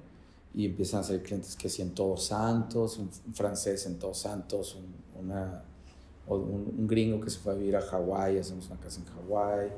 y 0.55 0.67
empiezan 0.67 1.01
a 1.01 1.03
salir 1.03 1.23
clientes 1.23 1.55
que 1.57 1.69
sí 1.69 1.83
en 1.83 1.95
Todos 1.95 2.25
Santos, 2.27 2.99
un, 2.99 3.11
francés 3.35 3.87
en 3.87 3.99
Todos 3.99 4.19
Santos, 4.19 4.75
un, 4.75 5.25
una, 5.25 5.65
un, 6.27 6.75
un, 6.79 6.87
gringo 6.89 7.21
que 7.21 7.31
se 7.31 7.39
fue 7.39 7.53
a 7.53 7.57
vivir 7.57 7.77
a 7.77 7.81
Hawái, 7.81 8.39
hacemos 8.39 8.67
una 8.67 8.81
casa 8.81 9.01
en 9.01 9.07
Hawái. 9.07 9.69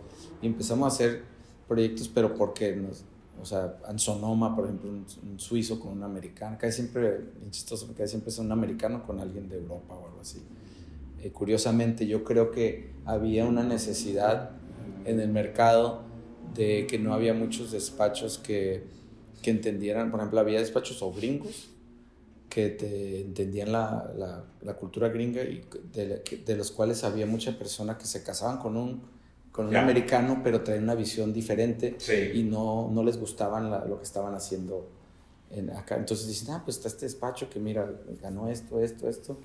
Y 0.41 0.47
empezamos 0.47 0.85
a 0.85 0.95
hacer 0.95 1.23
proyectos, 1.69 2.09
pero 2.09 2.35
porque 2.35 2.75
nos, 2.75 3.05
o 3.41 3.45
sea, 3.45 3.77
Ansonoma, 3.87 4.55
por 4.55 4.67
ejemplo, 4.67 4.91
un, 4.91 5.39
suizo 5.39 5.81
con 5.81 5.93
un 5.93 6.03
americano, 6.03 6.57
casi 6.59 6.83
siempre, 6.83 7.21
chistoso, 7.51 7.89
casi 7.97 8.11
siempre 8.11 8.31
es 8.31 8.39
un 8.39 8.53
americano 8.53 9.05
con 9.05 9.21
alguien 9.21 9.49
de 9.49 9.57
Europa 9.57 9.95
o 9.95 10.07
algo 10.07 10.21
así. 10.21 10.43
Eh, 11.23 11.31
curiosamente, 11.31 12.07
yo 12.07 12.25
creo 12.25 12.51
que 12.51 12.93
había 13.05 13.45
una 13.45 13.63
necesidad 13.63 14.51
en 15.05 15.21
el 15.21 15.29
mercado 15.31 16.03
de 16.55 16.87
que 16.87 16.99
no 16.99 17.15
había 17.15 17.35
muchos 17.35 17.73
despachos 17.73 18.39
que, 18.39 18.85
que 19.41 19.51
entendieran, 19.51 20.11
por 20.11 20.21
ejemplo, 20.21 20.41
había 20.41 20.61
despachos 20.61 21.03
o 21.03 21.13
gringos 21.13 21.69
que 22.53 22.69
te 22.69 23.23
entendían 23.23 23.73
la, 23.73 24.13
la, 24.15 24.45
la 24.61 24.75
cultura 24.75 25.09
gringa 25.09 25.43
y 25.43 25.65
de, 25.95 26.23
de, 26.45 26.57
los 26.57 26.71
cuales 26.71 27.03
había 27.03 27.25
mucha 27.25 27.59
persona 27.59 27.97
que 27.97 28.05
se 28.05 28.23
casaban 28.23 28.59
con 28.59 28.77
un 28.77 29.01
con 29.53 29.69
un 29.69 29.77
americano, 29.77 30.41
pero 30.43 30.63
traen 30.63 30.83
una 30.85 30.95
visión 30.95 31.33
diferente 31.33 31.97
y 32.35 32.43
no, 32.43 32.91
no 32.91 33.05
les 33.05 33.19
gustaban 33.19 33.71
lo 33.89 33.99
que 33.99 34.05
estaban 34.05 34.35
haciendo 34.35 34.89
en 35.51 35.71
acá. 35.71 35.97
Entonces 35.97 36.27
dicen, 36.27 36.55
ah, 36.55 36.63
pues 36.65 36.79
está 36.79 36.89
este 36.89 37.05
despacho 37.05 37.51
que 37.51 37.61
mira, 37.61 37.89
ganó 38.23 38.49
esto, 38.49 38.81
esto, 38.81 39.09
esto. 39.09 39.39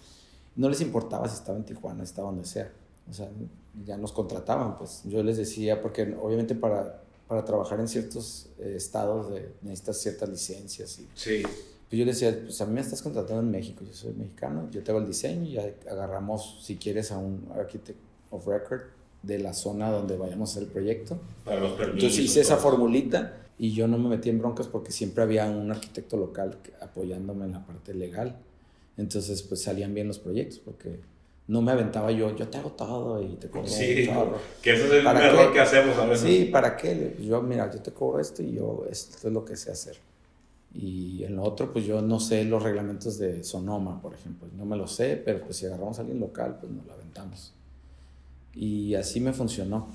No 0.56 0.70
les 0.70 0.80
importaba 0.80 1.28
si 1.28 1.36
estaba 1.36 1.58
en 1.58 1.66
Tijuana, 1.66 2.04
estaba 2.04 2.30
donde 2.30 2.46
sea. 2.46 2.72
O 3.10 3.14
sea, 3.14 3.30
ya 3.86 3.98
nos 3.98 4.14
contrataban, 4.14 4.78
pues 4.78 5.02
yo 5.04 5.22
les 5.24 5.38
decía, 5.38 5.82
porque 5.82 6.16
obviamente 6.20 6.56
para, 6.56 7.02
para 7.28 7.44
trabajar 7.44 7.80
en 7.82 7.90
ciertos 7.90 8.50
eh, 8.60 8.74
estados 8.76 9.30
de, 9.30 9.54
necesitas 9.62 9.98
ciertas 9.98 10.30
licencias. 10.30 11.00
Y, 11.00 11.08
sí. 11.16 11.44
Pues 11.44 12.00
yo 12.00 12.06
les 12.06 12.20
decía, 12.20 12.38
pues 12.44 12.60
a 12.62 12.66
mí 12.66 12.74
me 12.74 12.82
estás 12.82 13.02
contratando 13.02 13.42
en 13.42 13.52
México, 13.52 13.84
yo 13.86 13.94
soy 13.94 14.14
mexicano, 14.14 14.70
yo 14.72 14.84
te 14.84 14.92
hago 14.92 15.00
el 15.00 15.08
diseño 15.08 15.44
y 15.44 15.54
ya 15.54 15.74
agarramos, 15.90 16.60
si 16.62 16.76
quieres, 16.76 17.12
a 17.12 17.18
un 17.18 17.48
architect 17.56 18.00
of 18.32 18.46
record 18.46 18.97
de 19.28 19.40
la 19.40 19.54
zona 19.54 19.92
donde 19.92 20.18
vayamos 20.18 20.50
a 20.50 20.52
hacer 20.54 20.64
el 20.64 20.70
proyecto. 20.70 21.20
Para 21.44 21.60
los 21.60 21.80
Entonces 21.80 22.18
hice 22.20 22.42
esa 22.42 22.58
formulita 22.58 23.34
y 23.60 23.74
yo 23.74 23.88
no 23.88 23.98
me 23.98 24.10
metí 24.10 24.30
en 24.30 24.40
broncas 24.40 24.68
porque 24.68 24.92
siempre 24.92 25.24
había 25.24 25.46
un 25.46 25.70
arquitecto 25.70 26.18
local 26.18 26.58
apoyándome 26.82 27.46
en 27.46 27.52
la 27.52 27.66
parte 27.66 27.94
legal. 27.94 28.38
Entonces 28.96 29.44
pues 29.44 29.62
salían 29.62 29.94
bien 29.94 30.08
los 30.08 30.20
proyectos 30.20 30.60
porque 30.60 31.00
no 31.48 31.62
me 31.62 31.72
aventaba 31.72 32.12
yo, 32.12 32.36
yo 32.36 32.48
te 32.48 32.58
hago 32.58 32.72
todo 32.72 33.22
y 33.22 33.36
te 33.36 33.50
cobro 33.50 33.68
sí, 33.68 34.10
que 34.62 34.74
eso 34.74 34.86
es 34.86 34.92
el 34.92 35.06
error 35.06 35.54
que 35.54 35.60
hacemos 35.60 35.98
a 35.98 36.06
veces. 36.06 36.28
Sí, 36.28 36.46
¿para 36.46 36.76
qué? 36.76 37.16
Yo, 37.22 37.42
mira, 37.42 37.72
yo 37.72 37.82
te 37.82 37.92
cobro 37.92 38.20
esto 38.20 38.44
y 38.44 38.54
yo, 38.54 38.86
esto 38.90 39.28
es 39.28 39.34
lo 39.34 39.46
que 39.46 39.56
sé 39.56 39.72
hacer. 39.72 39.98
Y 40.74 41.24
en 41.24 41.38
lo 41.38 41.44
otro, 41.44 41.72
pues 41.72 41.86
yo 41.86 42.02
no 42.02 42.20
sé 42.20 42.44
los 42.44 42.62
reglamentos 42.62 43.18
de 43.18 43.44
Sonoma, 43.44 44.02
por 44.02 44.14
ejemplo. 44.14 44.48
No 44.58 44.66
me 44.66 44.76
lo 44.76 44.88
sé, 44.88 45.22
pero 45.24 45.42
pues 45.42 45.58
si 45.58 45.66
agarramos 45.66 45.98
a 45.98 46.02
alguien 46.02 46.20
local, 46.20 46.58
pues 46.60 46.72
nos 46.72 46.86
lo 46.86 46.94
aventamos. 46.94 47.54
Y 48.58 48.96
así 48.96 49.20
me 49.20 49.34
funcionó. 49.34 49.88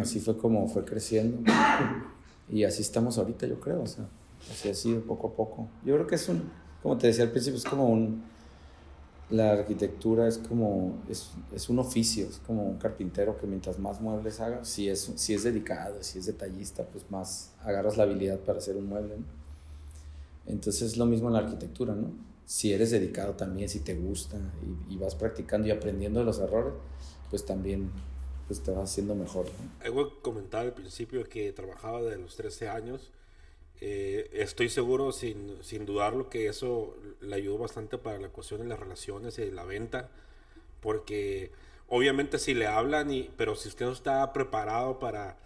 Así 0.00 0.20
fue 0.20 0.38
como 0.38 0.66
fue 0.68 0.84
creciendo. 0.84 1.38
Y 2.50 2.64
así 2.64 2.80
estamos 2.80 3.18
ahorita, 3.18 3.46
yo 3.46 3.60
creo. 3.60 3.82
O 3.82 3.86
sea, 3.86 4.08
así 4.50 4.70
ha 4.70 4.74
sido 4.74 5.02
poco 5.02 5.28
a 5.28 5.32
poco. 5.34 5.68
Yo 5.84 5.94
creo 5.94 6.06
que 6.06 6.14
es 6.14 6.28
un, 6.30 6.50
como 6.82 6.96
te 6.96 7.08
decía 7.08 7.24
al 7.24 7.30
principio, 7.30 7.58
es 7.58 7.64
como 7.64 7.86
un, 7.86 8.22
la 9.28 9.52
arquitectura 9.52 10.26
es 10.26 10.38
como, 10.38 10.96
es, 11.10 11.30
es 11.54 11.68
un 11.68 11.78
oficio, 11.78 12.26
es 12.26 12.38
como 12.38 12.64
un 12.64 12.78
carpintero 12.78 13.36
que 13.36 13.46
mientras 13.46 13.78
más 13.78 14.00
muebles 14.00 14.40
haga, 14.40 14.64
si 14.64 14.88
es, 14.88 15.12
si 15.16 15.34
es 15.34 15.42
dedicado, 15.42 16.02
si 16.02 16.18
es 16.18 16.24
detallista, 16.24 16.84
pues 16.84 17.10
más 17.10 17.52
agarras 17.62 17.98
la 17.98 18.04
habilidad 18.04 18.38
para 18.38 18.58
hacer 18.58 18.76
un 18.76 18.88
mueble. 18.88 19.16
Entonces 20.46 20.92
es 20.92 20.96
lo 20.96 21.04
mismo 21.04 21.28
en 21.28 21.34
la 21.34 21.40
arquitectura, 21.40 21.94
¿no? 21.94 22.10
Si 22.46 22.72
eres 22.72 22.90
dedicado 22.90 23.34
también, 23.34 23.68
si 23.68 23.80
te 23.80 23.94
gusta 23.94 24.38
y, 24.88 24.94
y 24.94 24.96
vas 24.96 25.14
practicando 25.14 25.68
y 25.68 25.70
aprendiendo 25.70 26.20
de 26.20 26.24
los 26.24 26.38
errores, 26.38 26.72
pues 27.30 27.44
también 27.44 27.90
pues 28.46 28.62
te 28.62 28.72
va 28.72 28.82
haciendo 28.82 29.14
mejor. 29.14 29.46
¿no? 29.46 29.84
Algo 29.84 30.20
comentaba 30.20 30.64
al 30.64 30.72
principio 30.72 31.28
que 31.28 31.52
trabajaba 31.52 32.02
de 32.02 32.16
los 32.16 32.36
13 32.36 32.68
años. 32.68 33.10
Eh, 33.80 34.30
estoy 34.32 34.68
seguro, 34.70 35.12
sin, 35.12 35.56
sin 35.62 35.86
dudarlo, 35.86 36.30
que 36.30 36.48
eso 36.48 36.96
le 37.20 37.36
ayudó 37.36 37.58
bastante 37.58 37.98
para 37.98 38.18
la 38.18 38.28
cuestión 38.28 38.60
de 38.60 38.66
las 38.66 38.80
relaciones 38.80 39.38
y 39.38 39.50
la 39.50 39.64
venta, 39.64 40.10
porque 40.80 41.52
obviamente 41.88 42.38
si 42.38 42.54
le 42.54 42.66
hablan, 42.66 43.12
y, 43.12 43.30
pero 43.36 43.54
si 43.54 43.68
usted 43.68 43.86
no 43.86 43.92
está 43.92 44.32
preparado 44.32 44.98
para, 44.98 45.36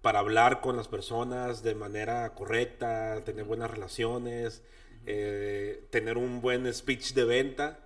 para 0.00 0.20
hablar 0.20 0.60
con 0.60 0.76
las 0.76 0.88
personas 0.88 1.62
de 1.62 1.74
manera 1.74 2.34
correcta, 2.34 3.22
tener 3.24 3.44
buenas 3.44 3.70
relaciones, 3.70 4.62
eh, 5.06 5.84
tener 5.90 6.16
un 6.16 6.40
buen 6.40 6.72
speech 6.72 7.12
de 7.12 7.24
venta, 7.24 7.78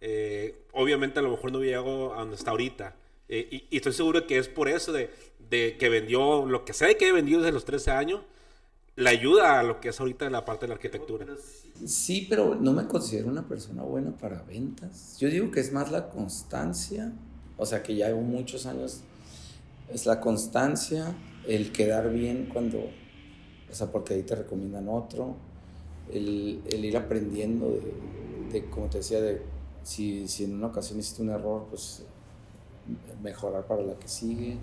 eh, 0.00 0.64
obviamente 0.72 1.18
a 1.18 1.22
lo 1.22 1.30
mejor 1.30 1.52
no 1.52 1.60
llegó 1.60 2.14
a 2.14 2.20
donde 2.20 2.36
está 2.36 2.52
ahorita. 2.52 2.96
Eh, 3.28 3.66
y, 3.70 3.76
estoy 3.76 3.92
seguro 3.92 4.26
que 4.26 4.38
es 4.38 4.48
por 4.48 4.68
eso 4.68 4.92
de, 4.92 5.10
de, 5.50 5.76
que 5.78 5.88
vendió 5.88 6.44
lo 6.46 6.64
que 6.64 6.72
sea 6.72 6.92
que 6.94 7.08
he 7.08 7.12
vendido 7.12 7.40
desde 7.40 7.52
los 7.52 7.64
13 7.64 7.90
años, 7.90 8.20
la 8.96 9.10
ayuda 9.10 9.60
a 9.60 9.62
lo 9.62 9.80
que 9.80 9.88
es 9.88 10.00
ahorita 10.00 10.26
en 10.26 10.32
la 10.32 10.44
parte 10.44 10.62
de 10.66 10.68
la 10.68 10.74
arquitectura. 10.74 11.26
Sí, 11.86 12.26
pero 12.28 12.54
no 12.54 12.72
me 12.72 12.86
considero 12.86 13.28
una 13.28 13.48
persona 13.48 13.82
buena 13.82 14.16
para 14.16 14.42
ventas. 14.42 15.16
Yo 15.18 15.28
digo 15.28 15.50
que 15.50 15.60
es 15.60 15.72
más 15.72 15.90
la 15.90 16.10
constancia, 16.10 17.12
o 17.56 17.64
sea 17.64 17.82
que 17.82 17.96
ya 17.96 18.08
llevo 18.08 18.20
muchos 18.20 18.66
años, 18.66 19.00
es 19.88 20.06
la 20.06 20.20
constancia, 20.20 21.14
el 21.46 21.72
quedar 21.72 22.12
bien 22.12 22.48
cuando, 22.52 22.78
o 22.78 23.74
sea, 23.74 23.90
porque 23.90 24.14
ahí 24.14 24.22
te 24.22 24.34
recomiendan 24.34 24.88
otro, 24.88 25.36
el, 26.12 26.62
el 26.70 26.84
ir 26.84 26.96
aprendiendo 26.96 27.70
de, 27.70 27.94
de, 28.52 28.70
como 28.70 28.88
te 28.88 28.98
decía, 28.98 29.20
de 29.20 29.42
si, 29.82 30.28
si 30.28 30.44
en 30.44 30.54
una 30.54 30.68
ocasión 30.68 30.98
hiciste 30.98 31.22
un 31.22 31.30
error, 31.30 31.66
pues 31.68 32.04
mejorar 33.22 33.66
para 33.66 33.82
la 33.82 33.94
que 33.94 34.08
sigue. 34.08 34.56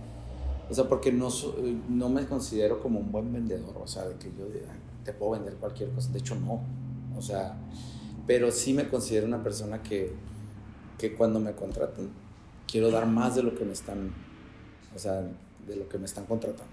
O 0.70 0.74
sea, 0.74 0.88
porque 0.88 1.11
no, 1.11 1.30
no 1.89 2.09
me 2.09 2.26
considero 2.26 2.80
como 2.80 2.99
un 2.99 3.11
buen 3.11 3.34
vendedor, 3.34 3.76
o 3.82 3.88
sea, 3.88 4.07
de 4.07 4.15
que 4.15 4.28
yo 4.38 4.45
te 5.03 5.13
puedo 5.13 5.32
vender 5.32 5.55
cualquier 5.55 5.89
cosa. 5.89 6.11
De 6.11 6.20
hecho, 6.20 6.36
no. 6.36 6.61
O 7.17 7.22
sea, 7.22 7.57
pero 8.28 8.51
sí 8.51 8.74
me 8.74 8.88
considero 8.88 9.26
una 9.26 9.41
persona 9.41 9.82
que, 9.82 10.13
que 10.97 11.15
cuando 11.15 11.39
me 11.39 11.53
contratan, 11.53 12.09
quiero 12.67 12.91
dar 12.91 13.07
más 13.07 13.36
de 13.36 13.43
lo 13.43 13.55
que 13.55 13.65
me 13.65 13.74
están, 13.74 14.11
o 14.95 14.99
sea, 14.99 15.28
de 15.67 15.76
lo 15.76 15.89
que 15.89 15.97
me 15.97 16.05
están 16.05 16.26
contratando. 16.26 16.72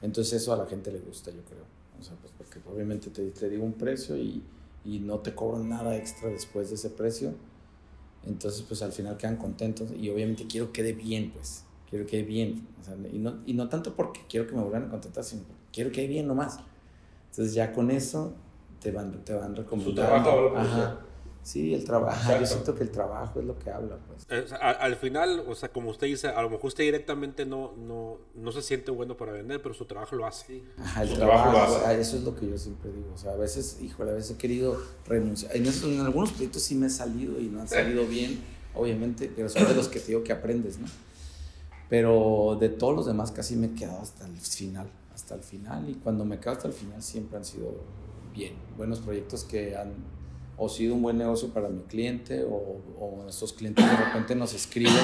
Entonces 0.00 0.42
eso 0.42 0.52
a 0.52 0.56
la 0.56 0.66
gente 0.66 0.90
le 0.90 1.00
gusta, 1.00 1.30
yo 1.30 1.42
creo. 1.44 1.64
O 2.00 2.02
sea, 2.02 2.16
pues 2.20 2.32
porque 2.36 2.60
obviamente 2.68 3.10
te, 3.10 3.30
te 3.30 3.48
digo 3.48 3.64
un 3.64 3.74
precio 3.74 4.16
y, 4.16 4.42
y 4.84 4.98
no 5.00 5.18
te 5.18 5.34
cobran 5.34 5.68
nada 5.68 5.96
extra 5.96 6.28
después 6.28 6.70
de 6.70 6.76
ese 6.76 6.90
precio. 6.90 7.34
Entonces, 8.26 8.62
pues 8.62 8.82
al 8.82 8.92
final 8.92 9.16
quedan 9.16 9.36
contentos 9.36 9.90
y 9.92 10.08
obviamente 10.10 10.46
quiero 10.46 10.72
que 10.72 10.82
quede 10.82 10.92
bien, 10.92 11.30
pues. 11.32 11.64
Quiero 11.88 12.06
que 12.06 12.12
quede 12.12 12.22
bien. 12.22 12.66
O 12.80 12.84
sea, 12.84 12.96
y, 13.12 13.18
no, 13.18 13.38
y 13.46 13.54
no 13.54 13.68
tanto 13.68 13.94
porque 13.94 14.20
quiero 14.28 14.46
que 14.46 14.54
me 14.54 14.62
vuelvan 14.62 14.84
a 14.84 14.88
contratar, 14.88 15.24
sino 15.24 15.42
porque 15.42 15.62
quiero 15.72 15.90
que 15.90 15.96
quede 15.96 16.08
bien 16.08 16.26
nomás. 16.26 16.58
Entonces 17.30 17.54
ya 17.54 17.72
con 17.72 17.90
eso 17.90 18.34
te 18.80 18.90
van, 18.90 19.24
te 19.24 19.34
van 19.34 19.54
recomendando. 19.56 20.02
Ajá. 20.56 21.00
Sí, 21.44 21.74
el 21.74 21.84
trabajo. 21.84 22.32
Yo 22.40 22.46
siento 22.46 22.74
que 22.74 22.84
el 22.84 22.90
trabajo 22.90 23.38
es 23.38 23.44
lo 23.44 23.58
que 23.58 23.70
habla, 23.70 23.98
pues. 24.08 24.26
Eh, 24.30 24.46
al, 24.62 24.96
final, 24.96 25.44
o 25.46 25.54
sea, 25.54 25.68
como 25.68 25.90
usted 25.90 26.06
dice, 26.06 26.28
a 26.28 26.40
lo 26.40 26.48
mejor 26.48 26.68
usted 26.68 26.84
directamente 26.84 27.44
no, 27.44 27.74
no, 27.76 28.16
no 28.34 28.50
se 28.50 28.62
siente 28.62 28.90
bueno 28.90 29.14
para 29.14 29.32
vender, 29.32 29.60
pero 29.60 29.74
su 29.74 29.84
trabajo 29.84 30.16
lo 30.16 30.24
hace. 30.24 30.62
Ajá, 30.78 31.02
el 31.02 31.12
trabajo, 31.12 31.52
lo 31.52 31.58
hace. 31.58 32.00
Eso 32.00 32.16
es 32.16 32.22
lo 32.22 32.34
que 32.34 32.48
yo 32.48 32.56
siempre 32.56 32.90
digo. 32.90 33.12
O 33.14 33.18
sea, 33.18 33.32
a 33.32 33.36
veces, 33.36 33.78
híjole, 33.82 34.12
a 34.12 34.14
veces 34.14 34.30
he 34.30 34.38
querido 34.38 34.80
renunciar. 35.06 35.54
En, 35.54 35.66
en 35.66 36.00
algunos 36.00 36.32
proyectos 36.32 36.62
sí 36.62 36.76
me 36.76 36.86
he 36.86 36.90
salido 36.90 37.38
y 37.38 37.44
no 37.44 37.60
han 37.60 37.68
salido 37.68 38.06
bien, 38.06 38.42
obviamente, 38.74 39.30
pero 39.36 39.50
son 39.50 39.68
de 39.68 39.74
los 39.74 39.88
que 39.88 40.00
te 40.00 40.06
digo 40.06 40.24
que 40.24 40.32
aprendes, 40.32 40.78
¿no? 40.78 40.86
Pero 41.90 42.56
de 42.58 42.70
todos 42.70 42.96
los 42.96 43.04
demás 43.04 43.32
casi 43.32 43.54
me 43.54 43.66
he 43.66 43.74
quedado 43.74 44.00
hasta 44.00 44.26
el 44.26 44.38
final, 44.38 44.88
hasta 45.14 45.34
el 45.34 45.42
final. 45.42 45.90
Y 45.90 45.94
cuando 45.96 46.24
me 46.24 46.40
quedo 46.40 46.52
hasta 46.52 46.68
el 46.68 46.74
final 46.74 47.02
siempre 47.02 47.36
han 47.36 47.44
sido 47.44 47.74
bien, 48.34 48.54
buenos 48.78 49.00
proyectos 49.00 49.44
que 49.44 49.76
han 49.76 49.92
o 50.56 50.68
sido 50.68 50.94
un 50.94 51.02
buen 51.02 51.18
negocio 51.18 51.48
para 51.48 51.68
mi 51.68 51.82
cliente 51.82 52.44
o, 52.44 52.80
o 52.98 53.26
estos 53.28 53.52
clientes 53.52 53.84
de 53.84 53.96
repente 53.96 54.34
nos 54.34 54.54
escriben. 54.54 54.94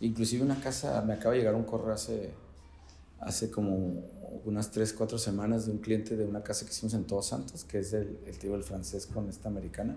Inclusive 0.00 0.44
una 0.44 0.60
casa, 0.60 1.02
me 1.02 1.14
acaba 1.14 1.32
de 1.32 1.38
llegar 1.40 1.54
un 1.54 1.64
correo 1.64 1.92
hace, 1.92 2.30
hace 3.20 3.50
como 3.50 4.02
unas 4.44 4.70
3, 4.70 4.92
4 4.92 5.18
semanas 5.18 5.66
de 5.66 5.72
un 5.72 5.78
cliente 5.78 6.16
de 6.16 6.24
una 6.24 6.42
casa 6.42 6.66
que 6.66 6.72
hicimos 6.72 6.94
en 6.94 7.04
Todos 7.04 7.26
Santos, 7.26 7.64
que 7.64 7.78
es 7.78 7.92
el, 7.92 8.18
el 8.26 8.38
tío 8.38 8.52
del 8.52 8.62
francés 8.62 9.06
con 9.06 9.28
esta 9.28 9.48
americana. 9.48 9.96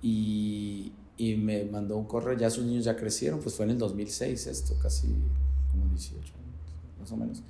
Y, 0.00 0.92
y, 1.16 1.36
me 1.36 1.64
mandó 1.64 1.96
un 1.96 2.04
correo, 2.04 2.36
ya 2.36 2.50
sus 2.50 2.64
niños 2.64 2.84
ya 2.84 2.94
crecieron, 2.94 3.40
pues 3.40 3.54
fue 3.54 3.64
en 3.64 3.72
el 3.72 3.78
2006 3.78 4.46
esto, 4.46 4.76
casi 4.80 5.08
como 5.72 5.86
18 5.86 6.32
más 7.00 7.12
o 7.12 7.16
menos. 7.16 7.42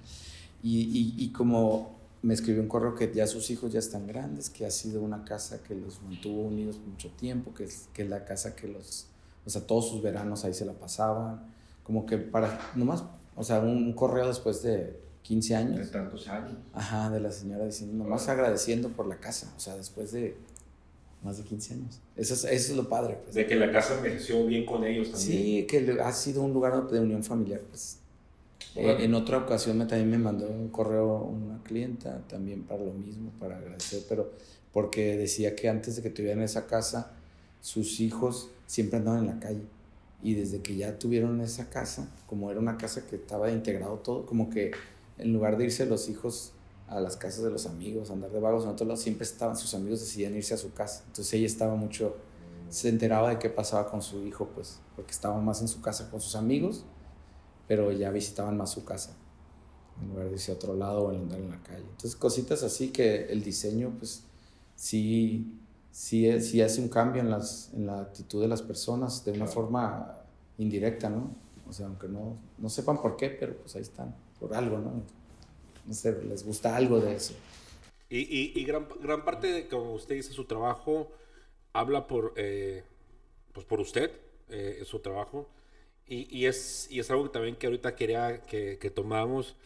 Y, 0.62 0.80
y, 0.80 1.14
y 1.18 1.28
como 1.30 2.03
me 2.24 2.32
escribió 2.32 2.62
un 2.62 2.68
correo 2.68 2.94
que 2.94 3.12
ya 3.12 3.26
sus 3.26 3.50
hijos 3.50 3.70
ya 3.70 3.78
están 3.78 4.06
grandes, 4.06 4.48
que 4.48 4.64
ha 4.64 4.70
sido 4.70 5.02
una 5.02 5.26
casa 5.26 5.62
que 5.62 5.74
los 5.74 6.00
mantuvo 6.02 6.44
unidos 6.44 6.80
mucho 6.86 7.10
tiempo, 7.10 7.52
que 7.52 7.64
es, 7.64 7.88
que 7.92 8.02
es 8.02 8.08
la 8.08 8.24
casa 8.24 8.56
que 8.56 8.66
los, 8.66 9.08
o 9.44 9.50
sea, 9.50 9.66
todos 9.66 9.90
sus 9.90 10.02
veranos 10.02 10.42
ahí 10.46 10.54
se 10.54 10.64
la 10.64 10.72
pasaban, 10.72 11.42
como 11.82 12.06
que 12.06 12.16
para, 12.16 12.72
nomás, 12.76 13.04
o 13.36 13.44
sea, 13.44 13.60
un, 13.60 13.92
correo 13.92 14.26
después 14.26 14.62
de 14.62 14.98
15 15.20 15.54
años. 15.54 15.78
De 15.78 15.86
tantos 15.86 16.26
años. 16.28 16.56
Ajá, 16.72 17.10
de 17.10 17.20
la 17.20 17.30
señora 17.30 17.66
diciendo, 17.66 18.02
nomás 18.02 18.26
agradeciendo 18.26 18.88
por 18.88 19.06
la 19.06 19.16
casa, 19.16 19.52
o 19.54 19.60
sea, 19.60 19.76
después 19.76 20.10
de 20.12 20.34
más 21.22 21.36
de 21.36 21.44
15 21.44 21.74
años. 21.74 22.00
Eso 22.16 22.32
es, 22.32 22.44
eso 22.44 22.72
es 22.72 22.76
lo 22.76 22.88
padre. 22.88 23.18
Pues. 23.22 23.34
De 23.34 23.46
que 23.46 23.54
la 23.54 23.70
casa 23.70 23.96
envejeció 23.98 24.46
bien 24.46 24.64
con 24.64 24.82
ellos 24.84 25.10
también. 25.10 25.30
Sí, 25.30 25.66
que 25.68 26.00
ha 26.02 26.12
sido 26.12 26.40
un 26.42 26.54
lugar 26.54 26.88
de 26.88 27.00
unión 27.00 27.22
familiar, 27.22 27.60
pues 27.68 27.98
eh, 28.76 28.96
en 29.00 29.14
otra 29.14 29.38
ocasión 29.38 29.78
me, 29.78 29.86
también 29.86 30.10
me 30.10 30.18
mandó 30.18 30.48
un 30.48 30.68
correo 30.68 31.18
una 31.18 31.62
clienta, 31.62 32.22
también 32.28 32.64
para 32.64 32.82
lo 32.82 32.92
mismo, 32.92 33.30
para 33.38 33.58
agradecer, 33.58 34.02
pero 34.08 34.32
porque 34.72 35.16
decía 35.16 35.54
que 35.54 35.68
antes 35.68 35.96
de 35.96 36.02
que 36.02 36.10
tuvieran 36.10 36.42
esa 36.42 36.66
casa, 36.66 37.12
sus 37.60 38.00
hijos 38.00 38.50
siempre 38.66 38.98
andaban 38.98 39.20
en 39.20 39.26
la 39.26 39.38
calle. 39.38 39.62
Y 40.22 40.34
desde 40.34 40.60
que 40.60 40.74
ya 40.76 40.98
tuvieron 40.98 41.40
esa 41.40 41.70
casa, 41.70 42.08
como 42.26 42.50
era 42.50 42.58
una 42.58 42.76
casa 42.76 43.06
que 43.06 43.16
estaba 43.16 43.50
integrado 43.50 43.98
todo, 43.98 44.26
como 44.26 44.50
que 44.50 44.72
en 45.18 45.32
lugar 45.32 45.56
de 45.56 45.64
irse 45.64 45.86
los 45.86 46.08
hijos 46.08 46.52
a 46.88 46.98
las 47.00 47.16
casas 47.16 47.44
de 47.44 47.50
los 47.50 47.66
amigos, 47.66 48.10
andar 48.10 48.30
de 48.30 48.40
vagos 48.40 48.64
en 48.64 48.70
otro 48.70 48.86
lado, 48.86 48.96
siempre 48.96 49.24
estaban, 49.24 49.56
sus 49.56 49.74
amigos 49.74 50.00
decidían 50.00 50.34
irse 50.34 50.54
a 50.54 50.56
su 50.56 50.72
casa. 50.72 51.04
Entonces 51.06 51.32
ella 51.34 51.46
estaba 51.46 51.76
mucho, 51.76 52.16
se 52.70 52.88
enteraba 52.88 53.30
de 53.30 53.38
qué 53.38 53.50
pasaba 53.50 53.88
con 53.88 54.02
su 54.02 54.26
hijo, 54.26 54.48
pues, 54.54 54.80
porque 54.96 55.12
estaba 55.12 55.40
más 55.40 55.60
en 55.60 55.68
su 55.68 55.80
casa 55.80 56.10
con 56.10 56.20
sus 56.20 56.34
amigos 56.34 56.84
pero 57.66 57.92
ya 57.92 58.10
visitaban 58.10 58.56
más 58.56 58.70
su 58.72 58.84
casa, 58.84 59.16
en 60.00 60.08
lugar 60.08 60.26
de 60.26 60.32
irse 60.32 60.52
a 60.52 60.54
otro 60.54 60.74
lado 60.74 61.04
o 61.04 61.10
andar 61.10 61.38
en 61.38 61.50
la 61.50 61.62
calle. 61.62 61.84
Entonces, 61.84 62.16
cositas 62.16 62.62
así 62.62 62.90
que 62.90 63.26
el 63.26 63.42
diseño, 63.42 63.94
pues, 63.98 64.24
sí, 64.76 65.58
sí, 65.90 66.40
sí 66.40 66.60
hace 66.60 66.80
un 66.80 66.88
cambio 66.88 67.22
en, 67.22 67.30
las, 67.30 67.72
en 67.74 67.86
la 67.86 68.00
actitud 68.00 68.42
de 68.42 68.48
las 68.48 68.62
personas 68.62 69.24
de 69.24 69.32
una 69.32 69.46
forma 69.46 70.18
indirecta, 70.58 71.08
¿no? 71.08 71.30
O 71.68 71.72
sea, 71.72 71.86
aunque 71.86 72.08
no, 72.08 72.36
no 72.58 72.68
sepan 72.68 73.00
por 73.00 73.16
qué, 73.16 73.30
pero 73.30 73.56
pues 73.56 73.74
ahí 73.76 73.82
están, 73.82 74.14
por 74.38 74.54
algo, 74.54 74.78
¿no? 74.78 75.02
No 75.86 75.94
sé, 75.94 76.22
les 76.24 76.44
gusta 76.44 76.76
algo 76.76 77.00
de 77.00 77.14
eso. 77.14 77.34
Y, 78.08 78.18
y, 78.18 78.52
y 78.54 78.64
gran, 78.64 78.86
gran, 79.02 79.24
parte 79.24 79.46
de, 79.48 79.68
como 79.68 79.94
usted 79.94 80.14
dice, 80.16 80.32
su 80.32 80.44
trabajo 80.44 81.10
habla 81.72 82.06
por, 82.06 82.34
eh, 82.36 82.84
pues 83.52 83.66
por 83.66 83.80
usted, 83.80 84.10
eh, 84.48 84.82
su 84.84 85.00
trabajo. 85.00 85.48
Y, 86.06 86.26
y, 86.36 86.46
es, 86.46 86.86
y 86.90 87.00
es 87.00 87.10
algo 87.10 87.24
que 87.24 87.30
también 87.30 87.56
que 87.56 87.66
ahorita 87.66 87.96
quería 87.96 88.42
que, 88.42 88.78
que 88.78 88.90
tomáramos, 88.90 89.56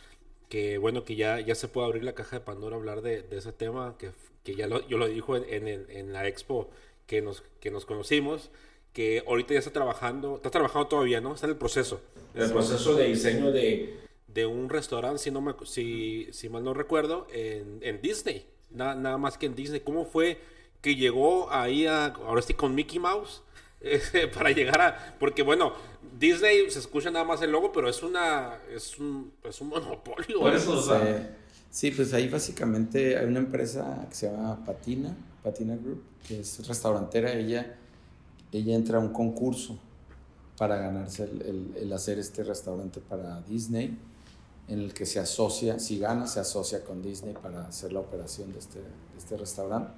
que 0.49 0.78
bueno, 0.78 1.05
que 1.05 1.16
ya, 1.16 1.41
ya 1.41 1.55
se 1.55 1.68
puede 1.68 1.86
abrir 1.89 2.05
la 2.05 2.14
caja 2.14 2.39
de 2.39 2.45
Pandora, 2.45 2.76
hablar 2.76 3.03
de, 3.03 3.22
de 3.22 3.39
ese 3.39 3.53
tema, 3.53 3.97
que, 3.99 4.11
que 4.45 4.55
ya 4.55 4.66
lo, 4.66 4.86
yo 4.89 4.99
lo 4.99 5.09
dijo 5.09 5.36
en, 5.36 5.66
en, 5.66 5.86
en, 5.91 6.12
la 6.12 6.26
expo 6.28 6.70
que 7.07 7.22
nos, 7.22 7.43
que 7.61 7.70
nos 7.70 7.84
conocimos, 7.84 8.51
que 8.93 9.24
ahorita 9.26 9.55
ya 9.55 9.59
está 9.59 9.72
trabajando, 9.72 10.36
está 10.36 10.51
trabajando 10.51 10.89
todavía, 10.89 11.20
¿no? 11.20 11.34
Está 11.34 11.47
en 11.47 11.53
el 11.53 11.59
proceso. 11.59 12.01
En 12.34 12.43
el 12.43 12.53
proceso 12.53 12.95
de 12.95 13.09
diseño 13.09 13.51
de... 13.51 14.07
De 14.28 14.45
un 14.47 14.68
restaurante, 14.68 15.18
si, 15.18 15.30
no 15.30 15.41
me, 15.41 15.55
si, 15.64 16.28
si 16.32 16.49
mal 16.49 16.62
no 16.62 16.72
recuerdo, 16.74 17.26
en, 17.32 17.78
en 17.82 18.01
Disney. 18.01 18.47
Nada, 18.70 18.95
nada 18.95 19.16
más 19.16 19.39
que 19.39 19.47
en 19.47 19.55
Disney. 19.55 19.80
¿Cómo 19.80 20.05
fue 20.05 20.39
que 20.82 20.95
llegó 20.95 21.51
ahí 21.51 21.86
a, 21.86 22.07
ahora 22.07 22.43
sí 22.43 22.55
con 22.55 22.74
Mickey 22.74 22.99
Mouse? 22.99 23.43
para 24.35 24.51
llegar 24.51 24.81
a. 24.81 25.16
Porque 25.18 25.43
bueno, 25.43 25.72
Disney 26.18 26.70
se 26.70 26.79
escucha 26.81 27.11
nada 27.11 27.24
más 27.24 27.41
el 27.43 27.53
logo, 27.53 27.72
pero 27.72 27.89
es 27.89 28.03
una. 28.03 28.59
Es 28.74 28.99
un, 28.99 29.33
es 29.45 29.61
un 29.61 29.68
monopolio. 29.68 30.41
Por 30.41 30.55
eso, 30.55 30.83
sí, 31.70 31.91
pues 31.91 32.12
ahí 32.12 32.29
básicamente 32.29 33.16
hay 33.16 33.26
una 33.26 33.39
empresa 33.39 34.07
que 34.09 34.14
se 34.14 34.31
llama 34.31 34.64
Patina, 34.64 35.16
Patina 35.43 35.76
Group, 35.76 36.03
que 36.26 36.41
es 36.41 36.66
restaurantera. 36.66 37.33
Ella, 37.33 37.76
ella 38.53 38.74
entra 38.74 38.99
a 38.99 39.01
un 39.01 39.12
concurso 39.12 39.79
para 40.57 40.76
ganarse 40.76 41.24
el, 41.24 41.72
el, 41.76 41.93
hacer 41.93 42.18
este 42.18 42.43
restaurante 42.43 43.01
para 43.01 43.41
Disney, 43.43 43.97
en 44.66 44.81
el 44.81 44.93
que 44.93 45.07
se 45.07 45.20
asocia, 45.20 45.79
si 45.79 46.01
gana, 46.01 46.26
se 46.26 46.41
asocia 46.41 46.85
con 46.85 47.01
Disney 47.01 47.35
para 47.41 47.68
hacer 47.68 47.93
la 47.93 48.01
operación 48.01 48.53
de 48.53 48.59
este, 48.59 48.81
de 48.81 49.18
este 49.18 49.37
restaurante. 49.37 49.93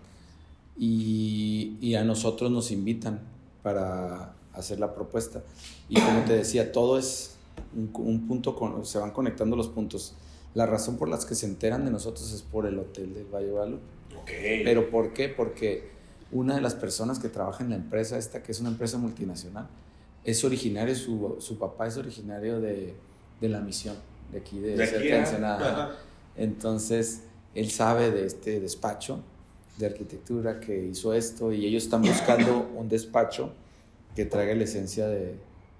Y, 0.76 1.78
y 1.80 1.94
a 1.94 2.04
nosotros 2.04 2.50
nos 2.50 2.70
invitan 2.70 3.20
para 3.62 4.34
hacer 4.52 4.78
la 4.80 4.94
propuesta. 4.94 5.42
Y 5.88 6.00
como 6.00 6.24
te 6.24 6.34
decía, 6.34 6.72
todo 6.72 6.98
es 6.98 7.36
un, 7.74 8.26
punto, 8.26 8.56
con, 8.56 8.84
se 8.84 8.98
van 8.98 9.10
conectando 9.10 9.56
los 9.56 9.68
puntos. 9.68 10.14
La 10.54 10.66
razón 10.66 10.96
por 10.96 11.08
las 11.08 11.24
que 11.24 11.34
se 11.34 11.46
enteran 11.46 11.84
de 11.84 11.90
nosotros 11.90 12.32
es 12.32 12.42
por 12.42 12.66
el 12.66 12.78
hotel 12.78 13.14
del 13.14 13.26
Valle 13.26 13.50
Guadalupe. 13.50 13.82
Pero 14.26 14.90
¿por 14.90 15.12
qué? 15.12 15.28
Porque 15.28 15.90
una 16.32 16.54
de 16.54 16.60
las 16.60 16.74
personas 16.74 17.18
que 17.18 17.28
trabaja 17.28 17.62
en 17.62 17.70
la 17.70 17.76
empresa 17.76 18.18
esta, 18.18 18.42
que 18.42 18.52
es 18.52 18.60
una 18.60 18.70
empresa 18.70 18.98
multinacional, 18.98 19.68
es 20.24 20.44
originario, 20.44 20.94
su, 20.94 21.36
su 21.38 21.58
papá 21.58 21.86
es 21.86 21.96
originario 21.96 22.60
de, 22.60 22.94
de, 23.40 23.48
la 23.48 23.60
misión, 23.60 23.96
de 24.30 24.38
aquí, 24.38 24.58
de, 24.58 24.76
de 24.76 24.86
cerca 24.86 25.14
de 25.14 25.18
Ensenada. 25.18 25.96
Entonces, 26.36 27.22
él 27.54 27.70
sabe 27.70 28.10
de 28.10 28.26
este 28.26 28.60
despacho 28.60 29.20
de 29.80 29.86
arquitectura 29.86 30.60
que 30.60 30.86
hizo 30.86 31.12
esto 31.12 31.52
y 31.52 31.66
ellos 31.66 31.84
están 31.84 32.02
buscando 32.02 32.70
un 32.76 32.88
despacho 32.88 33.52
que 34.14 34.24
traiga 34.24 34.54
la 34.54 34.64
esencia 34.64 35.08
de, 35.08 35.34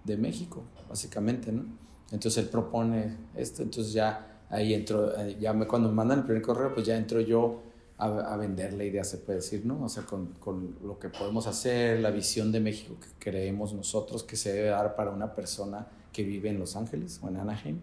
de 0.04 0.16
México, 0.16 0.62
básicamente, 0.88 1.52
¿no? 1.52 1.64
Entonces 2.10 2.44
él 2.44 2.50
propone 2.50 3.16
esto, 3.36 3.62
entonces 3.62 3.92
ya 3.92 4.44
ahí 4.48 4.74
entro, 4.74 5.16
eh, 5.16 5.36
ya 5.40 5.52
me, 5.52 5.66
cuando 5.66 5.88
me 5.88 5.94
mandan 5.94 6.20
el 6.20 6.24
primer 6.24 6.42
correo, 6.42 6.74
pues 6.74 6.86
ya 6.86 6.96
entro 6.96 7.20
yo 7.20 7.60
a, 7.98 8.06
a, 8.06 8.36
vender 8.36 8.72
la 8.72 8.84
idea, 8.84 9.04
se 9.04 9.18
puede 9.18 9.38
decir, 9.38 9.64
¿no? 9.64 9.84
O 9.84 9.88
sea, 9.88 10.04
con, 10.04 10.34
con, 10.40 10.76
lo 10.82 10.98
que 10.98 11.08
podemos 11.08 11.46
hacer, 11.46 12.00
la 12.00 12.10
visión 12.10 12.50
de 12.50 12.58
México 12.58 12.96
que 12.98 13.30
creemos 13.30 13.72
nosotros 13.74 14.24
que 14.24 14.36
se 14.36 14.52
debe 14.52 14.68
dar 14.70 14.96
para 14.96 15.10
una 15.10 15.34
persona 15.34 15.86
que 16.12 16.24
vive 16.24 16.50
en 16.50 16.58
Los 16.58 16.74
Ángeles 16.74 17.20
o 17.22 17.28
en 17.28 17.36
Anaheim, 17.36 17.78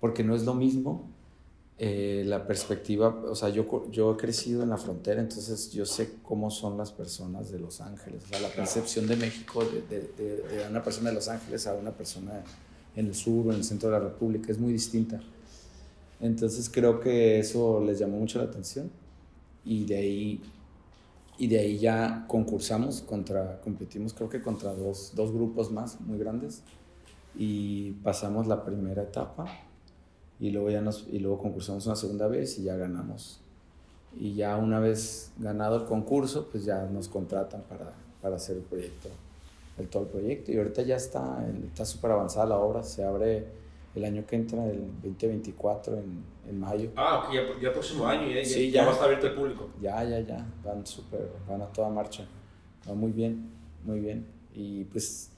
porque 0.00 0.24
no 0.24 0.34
es 0.34 0.44
lo 0.44 0.54
mismo 0.54 1.08
eh, 1.78 2.22
la 2.26 2.46
perspectiva, 2.46 3.08
o 3.08 3.34
sea, 3.34 3.48
yo, 3.48 3.90
yo 3.90 4.12
he 4.12 4.16
crecido 4.16 4.62
en 4.62 4.70
la 4.70 4.76
frontera, 4.76 5.20
entonces 5.20 5.72
yo 5.72 5.84
sé 5.86 6.14
cómo 6.22 6.50
son 6.50 6.76
las 6.76 6.92
personas 6.92 7.50
de 7.50 7.58
Los 7.58 7.80
Ángeles, 7.80 8.22
o 8.24 8.28
sea, 8.28 8.40
la 8.40 8.50
percepción 8.50 9.06
de 9.06 9.16
México 9.16 9.64
de, 9.64 9.82
de, 9.82 10.36
de, 10.42 10.68
una 10.68 10.82
persona 10.82 11.08
de 11.08 11.16
Los 11.16 11.28
Ángeles 11.28 11.66
a 11.66 11.74
una 11.74 11.90
persona 11.90 12.44
en 12.94 13.06
el 13.06 13.14
sur 13.14 13.46
o 13.46 13.50
en 13.50 13.56
el 13.56 13.64
centro 13.64 13.88
de 13.90 13.98
la 13.98 14.04
República 14.04 14.52
es 14.52 14.58
muy 14.58 14.72
distinta. 14.72 15.20
Entonces 16.20 16.70
creo 16.70 17.00
que 17.00 17.40
eso 17.40 17.82
les 17.84 17.98
llamó 17.98 18.18
mucho 18.18 18.38
la 18.38 18.44
atención 18.44 18.90
y 19.64 19.84
de 19.84 19.96
ahí 19.96 20.40
y 21.38 21.48
de 21.48 21.58
ahí 21.58 21.78
ya 21.78 22.24
concursamos 22.28 23.00
contra, 23.00 23.60
competimos 23.62 24.12
creo 24.12 24.28
que 24.28 24.40
contra 24.40 24.74
dos, 24.74 25.12
dos 25.16 25.32
grupos 25.32 25.72
más 25.72 26.00
muy 26.00 26.18
grandes 26.18 26.62
y 27.34 27.92
pasamos 28.04 28.46
la 28.46 28.64
primera 28.64 29.02
etapa 29.02 29.46
y 30.42 30.50
luego 30.50 30.70
ya 30.70 30.80
nos, 30.80 31.06
y 31.08 31.20
luego 31.20 31.38
concursamos 31.38 31.86
una 31.86 31.94
segunda 31.94 32.26
vez 32.26 32.58
y 32.58 32.64
ya 32.64 32.76
ganamos. 32.76 33.38
Y 34.18 34.34
ya 34.34 34.56
una 34.56 34.80
vez 34.80 35.30
ganado 35.38 35.76
el 35.76 35.84
concurso, 35.84 36.48
pues 36.50 36.64
ya 36.64 36.84
nos 36.86 37.06
contratan 37.06 37.62
para, 37.62 37.92
para 38.20 38.34
hacer 38.34 38.56
el 38.56 38.64
proyecto, 38.64 39.08
el 39.78 39.86
todo 39.86 40.02
el 40.02 40.08
proyecto. 40.08 40.50
Y 40.50 40.58
ahorita 40.58 40.82
ya 40.82 40.96
está, 40.96 41.46
está 41.64 41.84
súper 41.84 42.10
avanzada 42.10 42.46
la 42.46 42.58
obra, 42.58 42.82
se 42.82 43.04
abre 43.04 43.46
el 43.94 44.04
año 44.04 44.26
que 44.26 44.34
entra, 44.34 44.66
el 44.66 44.80
2024, 45.04 45.94
en, 45.98 46.24
en 46.48 46.58
mayo. 46.58 46.90
Ah, 46.96 47.30
ya, 47.32 47.42
ya 47.60 47.72
próximo 47.72 48.04
año, 48.08 48.28
ya, 48.28 48.44
sí, 48.44 48.72
ya, 48.72 48.80
ya, 48.80 48.84
va 48.84 48.90
a 48.90 48.92
estar 48.94 49.06
abierto 49.06 49.28
al 49.28 49.34
público. 49.36 49.70
Ya, 49.80 50.02
ya, 50.02 50.18
ya, 50.22 50.44
van 50.64 50.84
súper, 50.84 51.30
van 51.48 51.62
a 51.62 51.66
toda 51.66 51.88
marcha. 51.88 52.26
Va 52.90 52.94
muy 52.94 53.12
bien, 53.12 53.48
muy 53.84 54.00
bien. 54.00 54.26
Y 54.52 54.82
pues 54.86 55.30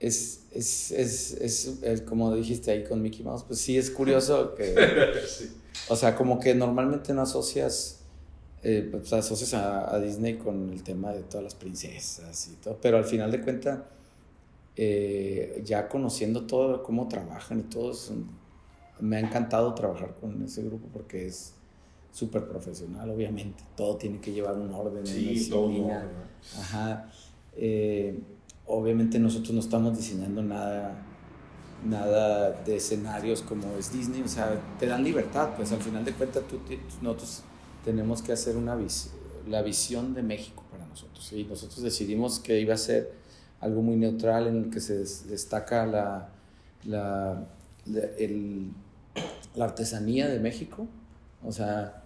es, 0.00 0.46
es, 0.50 0.90
es, 0.90 1.78
es, 1.82 2.00
como 2.02 2.34
dijiste 2.34 2.70
ahí 2.70 2.84
con 2.84 3.02
Mickey 3.02 3.22
Mouse, 3.22 3.44
pues 3.44 3.60
sí 3.60 3.76
es 3.76 3.90
curioso 3.90 4.54
que, 4.54 4.74
o 5.88 5.94
sea, 5.96 6.16
como 6.16 6.40
que 6.40 6.54
normalmente 6.54 7.12
no 7.12 7.20
asocias, 7.20 8.00
eh, 8.62 8.88
pues 8.90 9.12
asocias 9.12 9.52
a, 9.54 9.94
a, 9.94 10.00
Disney 10.00 10.38
con 10.38 10.70
el 10.70 10.82
tema 10.82 11.12
de 11.12 11.22
todas 11.22 11.44
las 11.44 11.54
princesas 11.54 12.48
y 12.48 12.56
todo, 12.56 12.78
pero 12.80 12.96
al 12.96 13.04
final 13.04 13.30
de 13.30 13.42
cuentas, 13.42 13.80
eh, 14.76 15.62
ya 15.66 15.86
conociendo 15.86 16.46
todo, 16.46 16.82
cómo 16.82 17.06
trabajan 17.06 17.60
y 17.60 17.64
todo, 17.64 17.92
me 19.00 19.16
ha 19.16 19.20
encantado 19.20 19.74
trabajar 19.74 20.14
con 20.18 20.42
ese 20.42 20.62
grupo 20.62 20.88
porque 20.94 21.26
es 21.26 21.52
súper 22.10 22.48
profesional, 22.48 23.10
obviamente, 23.10 23.62
todo 23.76 23.96
tiene 23.96 24.18
que 24.18 24.32
llevar 24.32 24.56
un 24.56 24.72
orden, 24.72 25.06
sí, 25.06 25.46
todo, 25.50 25.70
Ajá. 26.58 27.12
Eh, 27.54 28.18
obviamente 28.70 29.18
nosotros 29.18 29.52
no 29.52 29.60
estamos 29.60 29.96
diseñando 29.96 30.42
nada, 30.42 30.94
nada 31.84 32.52
de 32.64 32.76
escenarios 32.76 33.42
como 33.42 33.66
es 33.78 33.92
Disney, 33.92 34.22
o 34.22 34.28
sea, 34.28 34.60
te 34.78 34.86
dan 34.86 35.02
libertad, 35.02 35.50
pues 35.56 35.72
al 35.72 35.80
final 35.80 36.04
de 36.04 36.12
cuentas 36.12 36.44
nosotros 37.02 37.42
tenemos 37.84 38.22
que 38.22 38.32
hacer 38.32 38.56
una 38.56 38.78
la 39.48 39.62
visión 39.62 40.14
de 40.14 40.22
México 40.22 40.62
para 40.70 40.86
nosotros, 40.86 41.32
y 41.32 41.44
nosotros 41.44 41.82
decidimos 41.82 42.38
que 42.38 42.60
iba 42.60 42.74
a 42.74 42.78
ser 42.78 43.12
algo 43.60 43.82
muy 43.82 43.96
neutral 43.96 44.46
en 44.46 44.56
el 44.56 44.70
que 44.70 44.80
se 44.80 44.98
destaca 45.26 45.84
la, 45.86 46.28
la, 46.84 47.46
la 49.56 49.64
artesanía 49.64 50.28
de 50.28 50.38
México, 50.38 50.86
o 51.44 51.50
sea, 51.50 52.04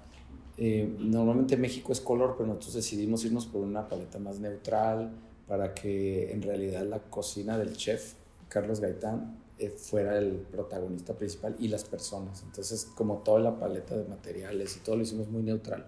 eh, 0.57 0.97
normalmente 0.99 1.57
México 1.57 1.93
es 1.93 2.01
color, 2.01 2.37
pero 2.39 2.47
nosotros 2.47 2.75
decidimos 2.75 3.25
irnos 3.25 3.47
por 3.47 3.61
una 3.61 3.89
paleta 3.89 4.19
más 4.19 4.39
neutral, 4.39 5.11
para 5.49 5.74
que 5.74 6.32
en 6.32 6.42
realidad 6.42 6.84
la 6.84 6.99
cocina 6.99 7.59
del 7.59 7.76
chef 7.76 8.14
Carlos 8.49 8.80
Gaitán 8.80 9.36
eh, 9.59 9.70
fuera 9.70 10.18
el 10.18 10.32
protagonista 10.51 11.14
principal 11.14 11.57
y 11.59 11.68
las 11.68 11.84
personas. 11.84 12.42
Entonces, 12.42 12.88
como 12.95 13.18
toda 13.18 13.40
la 13.40 13.59
paleta 13.59 13.97
de 13.97 14.05
materiales 14.05 14.76
y 14.76 14.80
todo 14.80 14.97
lo 14.97 15.03
hicimos 15.03 15.28
muy 15.28 15.42
neutral. 15.42 15.86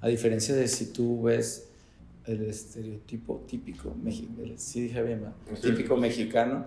A 0.00 0.08
diferencia 0.08 0.54
de 0.54 0.68
si 0.68 0.86
tú 0.86 1.22
ves 1.22 1.68
el 2.26 2.42
estereotipo 2.46 3.44
típico, 3.46 3.94
sí 4.56 4.82
dije 4.82 5.02
bien, 5.02 5.26
típico 5.62 5.96
mexicano, 5.96 6.66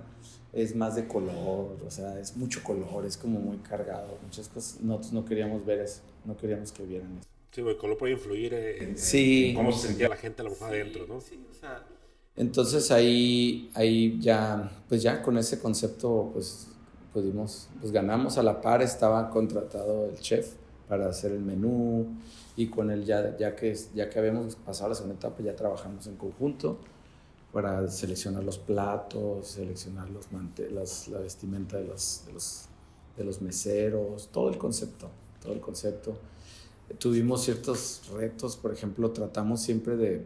es 0.53 0.75
más 0.75 0.95
de 0.95 1.07
color, 1.07 1.77
o 1.85 1.91
sea, 1.91 2.19
es 2.19 2.35
mucho 2.37 2.63
color, 2.63 3.05
es 3.05 3.17
como 3.17 3.39
muy 3.39 3.57
cargado, 3.57 4.17
muchas 4.23 4.47
cosas. 4.47 4.81
Nosotros 4.81 5.13
no 5.13 5.25
queríamos 5.25 5.65
ver 5.65 5.79
eso, 5.79 6.01
no 6.25 6.35
queríamos 6.35 6.71
que 6.71 6.83
vieran 6.83 7.17
eso. 7.17 7.27
Sí, 7.51 7.61
el 7.61 7.77
color 7.77 7.97
puede 7.97 8.13
influir 8.13 8.53
en, 8.53 8.97
sí. 8.97 9.53
cómo 9.55 9.71
se 9.71 9.87
sentía 9.87 10.07
la 10.07 10.15
gente 10.15 10.41
a 10.41 10.45
lo 10.45 10.51
mejor 10.51 10.69
adentro, 10.69 11.07
¿no? 11.07 11.19
Sí, 11.19 11.43
o 11.49 11.53
sea, 11.53 11.83
entonces 12.35 12.89
ahí, 12.91 13.69
ahí 13.73 14.17
ya, 14.21 14.71
pues 14.87 15.01
ya 15.01 15.21
con 15.21 15.37
ese 15.37 15.59
concepto, 15.59 16.29
pues 16.31 16.67
pudimos, 17.11 17.67
pues 17.81 17.91
ganamos 17.91 18.37
a 18.37 18.43
la 18.43 18.61
par, 18.61 18.81
estaba 18.81 19.29
contratado 19.29 20.05
el 20.05 20.17
chef 20.19 20.53
para 20.87 21.09
hacer 21.09 21.31
el 21.31 21.41
menú 21.41 22.07
y 22.55 22.67
con 22.67 22.91
él 22.91 23.03
ya, 23.03 23.35
ya, 23.35 23.55
que, 23.55 23.77
ya 23.93 24.09
que 24.09 24.19
habíamos 24.19 24.55
pasado 24.55 24.89
la 24.89 24.95
segunda 24.95 25.15
etapa 25.15 25.43
ya 25.43 25.55
trabajamos 25.55 26.07
en 26.07 26.15
conjunto 26.15 26.79
para 27.51 27.87
seleccionar 27.89 28.43
los 28.43 28.57
platos, 28.57 29.47
seleccionar 29.47 30.09
los 30.09 30.27
las, 30.71 31.07
la 31.07 31.19
vestimenta 31.19 31.77
de 31.77 31.85
los, 31.85 32.23
de 32.27 32.33
los, 32.33 32.65
de 33.17 33.23
los 33.25 33.41
meseros, 33.41 34.29
todo 34.31 34.49
el 34.49 34.57
concepto, 34.57 35.09
todo 35.41 35.51
el 35.51 35.59
concepto 35.59 36.15
tuvimos 36.97 37.43
ciertos 37.43 38.01
retos, 38.13 38.57
por 38.57 38.73
ejemplo, 38.73 39.11
tratamos 39.11 39.61
siempre 39.61 39.95
de, 39.95 40.25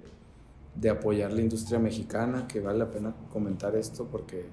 de, 0.75 0.89
apoyar 0.89 1.31
la 1.33 1.41
industria 1.41 1.79
mexicana, 1.79 2.47
que 2.47 2.59
vale 2.59 2.79
la 2.79 2.91
pena 2.91 3.13
comentar 3.31 3.75
esto 3.75 4.07
porque, 4.09 4.45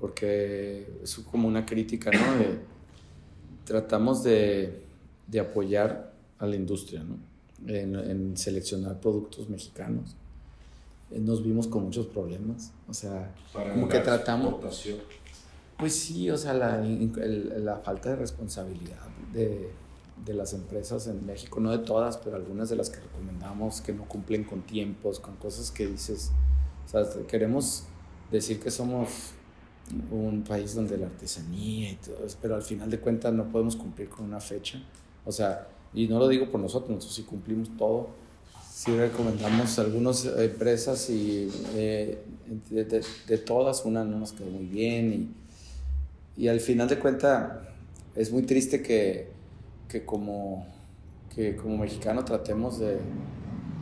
porque 0.00 0.88
es 1.02 1.14
como 1.30 1.46
una 1.46 1.66
crítica, 1.66 2.10
¿no? 2.10 2.70
tratamos 3.64 4.24
de, 4.24 4.82
de, 5.26 5.40
apoyar 5.40 6.12
a 6.38 6.46
la 6.46 6.56
industria, 6.56 7.04
¿no? 7.04 7.18
En, 7.66 7.94
en, 7.94 8.36
seleccionar 8.36 8.98
productos 8.98 9.48
mexicanos. 9.50 10.16
Eh, 11.10 11.20
nos 11.20 11.44
vimos 11.44 11.66
con 11.66 11.84
muchos 11.84 12.06
problemas, 12.06 12.72
o 12.88 12.94
sea, 12.94 13.34
como 13.52 13.88
que 13.88 13.98
tratamos... 14.00 14.54
Pues 15.78 15.94
sí, 15.94 16.30
o 16.30 16.36
sea, 16.36 16.52
la, 16.52 16.82
la 16.82 17.76
falta 17.76 18.10
de 18.10 18.16
responsabilidad 18.16 19.06
de 19.32 19.70
de 20.24 20.34
las 20.34 20.52
empresas 20.52 21.06
en 21.06 21.24
México, 21.24 21.60
no 21.60 21.70
de 21.70 21.78
todas, 21.78 22.16
pero 22.18 22.36
algunas 22.36 22.68
de 22.68 22.76
las 22.76 22.90
que 22.90 23.00
recomendamos 23.00 23.80
que 23.80 23.92
no 23.92 24.04
cumplen 24.06 24.44
con 24.44 24.62
tiempos, 24.62 25.20
con 25.20 25.36
cosas 25.36 25.70
que 25.70 25.86
dices, 25.86 26.30
o 26.86 26.88
sea, 26.88 27.04
queremos 27.26 27.84
decir 28.30 28.60
que 28.60 28.70
somos 28.70 29.08
un 30.10 30.44
país 30.44 30.74
donde 30.74 30.96
la 30.98 31.06
artesanía 31.06 31.92
y 31.92 31.96
todo, 31.96 32.18
pero 32.40 32.54
al 32.54 32.62
final 32.62 32.90
de 32.90 33.00
cuentas 33.00 33.32
no 33.32 33.50
podemos 33.50 33.76
cumplir 33.76 34.08
con 34.08 34.26
una 34.26 34.40
fecha, 34.40 34.82
o 35.24 35.32
sea, 35.32 35.68
y 35.92 36.06
no 36.06 36.18
lo 36.18 36.28
digo 36.28 36.50
por 36.50 36.60
nosotros, 36.60 36.90
nosotros 36.90 37.16
sí 37.16 37.22
cumplimos 37.22 37.76
todo, 37.76 38.08
sí 38.72 38.96
recomendamos 38.96 39.78
algunas 39.78 40.24
empresas 40.24 41.10
y 41.10 41.50
eh, 41.74 42.22
de, 42.70 43.38
todas, 43.38 43.84
una 43.84 44.04
no 44.04 44.18
nos 44.18 44.32
quedó 44.32 44.50
muy 44.50 44.66
bien 44.66 45.32
y, 46.36 46.42
y 46.44 46.48
al 46.48 46.60
final 46.60 46.88
de 46.88 46.98
cuentas 46.98 47.52
es 48.14 48.32
muy 48.32 48.42
triste 48.42 48.82
que 48.82 49.39
que 49.90 50.04
como, 50.04 50.66
que 51.34 51.56
como 51.56 51.78
mexicano 51.78 52.24
tratemos 52.24 52.78
de, 52.78 52.98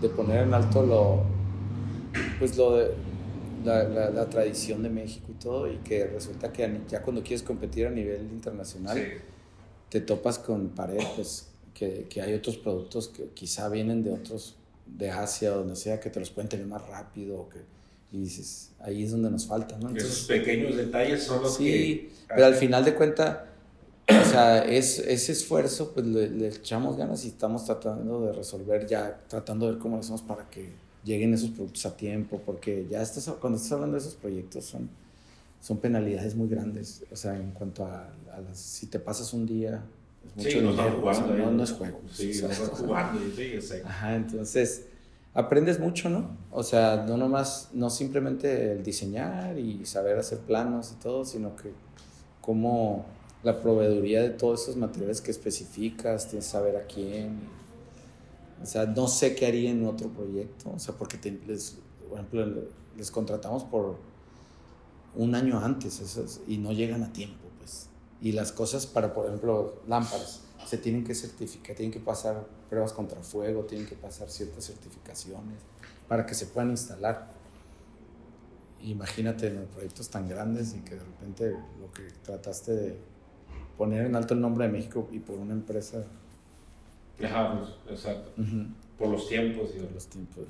de 0.00 0.08
poner 0.08 0.44
en 0.44 0.54
alto 0.54 0.82
lo, 0.82 1.22
pues 2.38 2.56
lo 2.56 2.76
de, 2.76 2.90
la, 3.64 4.10
la, 4.10 4.28
tradición 4.30 4.82
de 4.82 4.88
México 4.88 5.26
y 5.30 5.42
todo, 5.42 5.70
y 5.70 5.76
que 5.78 6.06
resulta 6.06 6.52
que 6.52 6.80
ya 6.88 7.02
cuando 7.02 7.22
quieres 7.22 7.42
competir 7.42 7.86
a 7.86 7.90
nivel 7.90 8.22
internacional, 8.22 8.98
te 9.88 10.00
topas 10.00 10.38
con 10.38 10.70
pared, 10.70 11.02
pues 11.16 11.48
que, 11.74 12.06
que, 12.08 12.22
hay 12.22 12.34
otros 12.34 12.56
productos 12.56 13.08
que 13.08 13.28
quizá 13.34 13.68
vienen 13.68 14.02
de 14.02 14.12
otros, 14.12 14.56
de 14.86 15.10
Asia 15.10 15.52
o 15.52 15.58
donde 15.58 15.76
sea, 15.76 16.00
que 16.00 16.08
te 16.10 16.20
los 16.20 16.30
pueden 16.30 16.48
tener 16.48 16.66
más 16.66 16.86
rápido, 16.88 17.48
que, 17.48 17.58
y 18.10 18.20
dices, 18.20 18.72
ahí 18.80 19.04
es 19.04 19.10
donde 19.10 19.30
nos 19.30 19.46
falta, 19.46 19.76
¿no? 19.78 19.94
Esos 19.94 20.26
pequeños 20.26 20.76
detalles 20.76 21.24
son 21.24 21.42
los 21.42 21.56
sí, 21.56 21.64
que... 21.64 21.72
Sí, 21.72 22.10
pero 22.28 22.46
al 22.46 22.54
final 22.54 22.84
de 22.84 22.94
cuentas 22.94 23.38
o 24.08 24.24
sea, 24.24 24.64
es, 24.64 24.98
ese 25.00 25.32
esfuerzo, 25.32 25.92
pues 25.92 26.06
le, 26.06 26.48
echamos 26.48 26.96
ganas 26.96 27.24
y 27.24 27.28
estamos 27.28 27.64
tratando 27.66 28.26
de 28.26 28.32
resolver 28.32 28.86
ya, 28.86 29.20
tratando 29.28 29.66
de 29.66 29.72
ver 29.72 29.80
cómo 29.80 29.96
lo 29.96 30.00
hacemos 30.00 30.22
para 30.22 30.48
que 30.48 30.70
lleguen 31.04 31.34
esos 31.34 31.50
productos 31.50 31.84
a 31.86 31.96
tiempo, 31.96 32.40
porque 32.44 32.86
ya 32.90 33.02
estás, 33.02 33.28
cuando 33.40 33.56
estás 33.56 33.72
hablando 33.72 33.96
de 33.96 34.00
esos 34.00 34.14
proyectos 34.14 34.64
son, 34.64 34.88
son 35.60 35.78
penalidades 35.78 36.34
muy 36.34 36.48
grandes, 36.48 37.04
o 37.12 37.16
sea, 37.16 37.36
en 37.36 37.50
cuanto 37.50 37.84
a, 37.84 38.08
las, 38.48 38.58
si 38.58 38.86
te 38.86 38.98
pasas 38.98 39.32
un 39.34 39.46
día, 39.46 39.82
es 40.26 40.36
mucho 40.36 40.48
sí, 40.48 40.58
dinero, 40.60 40.90
no, 40.90 41.00
jugando, 41.00 41.34
no, 41.34 41.50
no, 41.50 41.64
es 41.64 41.72
juego. 41.72 42.00
Sí, 42.10 42.30
o 42.30 42.34
sea, 42.34 42.48
no 42.48 42.74
jugando, 42.74 43.20
sí, 43.36 43.60
sí. 43.60 43.74
Ajá, 43.84 44.16
entonces 44.16 44.86
aprendes 45.34 45.78
mucho, 45.78 46.08
¿no? 46.08 46.36
O 46.50 46.62
sea, 46.62 47.04
no 47.06 47.16
nomás, 47.16 47.68
no 47.74 47.90
simplemente 47.90 48.72
el 48.72 48.82
diseñar 48.82 49.58
y 49.58 49.84
saber 49.84 50.18
hacer 50.18 50.38
planos 50.38 50.94
y 50.96 51.02
todo, 51.02 51.24
sino 51.24 51.54
que 51.56 51.72
cómo 52.40 53.04
la 53.42 53.60
proveeduría 53.60 54.22
de 54.22 54.30
todos 54.30 54.62
esos 54.62 54.76
materiales 54.76 55.20
que 55.20 55.30
especificas, 55.30 56.28
tienes 56.28 56.46
que 56.46 56.50
saber 56.50 56.76
a 56.76 56.86
quién. 56.86 57.40
O 58.62 58.66
sea, 58.66 58.86
no 58.86 59.06
sé 59.06 59.34
qué 59.36 59.46
haría 59.46 59.70
en 59.70 59.86
otro 59.86 60.08
proyecto, 60.08 60.70
o 60.74 60.78
sea, 60.78 60.94
porque 60.94 61.18
les, 61.46 61.78
por 62.08 62.18
ejemplo, 62.18 62.64
les 62.96 63.10
contratamos 63.10 63.62
por 63.64 63.96
un 65.14 65.34
año 65.34 65.58
antes 65.60 66.02
y 66.46 66.58
no 66.58 66.72
llegan 66.72 67.02
a 67.04 67.12
tiempo, 67.12 67.48
pues. 67.58 67.88
Y 68.20 68.32
las 68.32 68.50
cosas 68.50 68.86
para, 68.86 69.14
por 69.14 69.26
ejemplo, 69.26 69.82
lámparas, 69.86 70.42
se 70.66 70.76
tienen 70.76 71.04
que 71.04 71.14
certificar, 71.14 71.76
tienen 71.76 71.92
que 71.92 72.00
pasar 72.00 72.46
pruebas 72.68 72.92
contra 72.92 73.22
fuego, 73.22 73.64
tienen 73.64 73.86
que 73.86 73.94
pasar 73.94 74.28
ciertas 74.28 74.66
certificaciones 74.66 75.58
para 76.08 76.26
que 76.26 76.34
se 76.34 76.46
puedan 76.46 76.70
instalar. 76.70 77.32
Imagínate 78.82 79.46
en 79.46 79.66
proyectos 79.66 80.10
tan 80.10 80.28
grandes 80.28 80.74
y 80.74 80.80
que 80.80 80.94
de 80.94 81.00
repente 81.00 81.50
lo 81.80 81.92
que 81.92 82.02
trataste 82.22 82.72
de 82.72 82.98
poner 83.78 84.04
en 84.04 84.16
alto 84.16 84.34
el 84.34 84.40
nombre 84.40 84.66
de 84.66 84.72
México 84.72 85.08
y 85.12 85.20
por 85.20 85.38
una 85.38 85.54
empresa 85.54 86.04
Ajá, 87.24 87.58
pues, 87.58 87.98
exacto. 87.98 88.30
Por 88.98 89.08
los 89.08 89.28
tiempos. 89.28 89.70
Y... 89.74 89.80
Por 89.80 89.92
los 89.92 90.06
tiempos. 90.06 90.44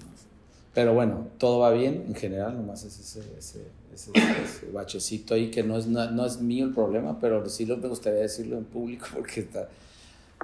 Pero 0.75 0.95
bueno, 0.95 1.29
todo 1.39 1.61
va 1.61 1.71
bien 1.71 2.05
en 2.07 2.15
general, 2.15 2.57
nomás 2.57 2.85
es 2.85 2.99
ese, 3.01 3.21
ese, 3.39 3.67
ese, 3.93 4.71
bachecito 4.71 5.35
ahí 5.35 5.51
que 5.51 5.63
no 5.63 5.77
es, 5.77 5.87
no, 5.87 6.25
es 6.25 6.41
mío 6.41 6.67
el 6.67 6.75
problema, 6.75 7.19
pero 7.19 7.49
sí 7.49 7.67
lo, 7.67 7.79
me 7.79 7.89
gustaría 7.89 8.21
decirlo 8.21 8.59
en 8.59 8.65
público 8.65 9.07
porque 9.15 9.41
está... 9.41 9.69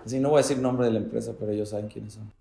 Así 0.05 0.19
no 0.19 0.31
voy 0.31 0.41
a 0.41 0.43
decir 0.43 0.59
nombre 0.59 0.87
de 0.87 0.93
la 0.93 0.99
empresa, 0.99 1.35
pero 1.39 1.53
ellos 1.53 1.69
saben 1.69 1.89
quiénes 1.89 2.15
son. 2.15 2.33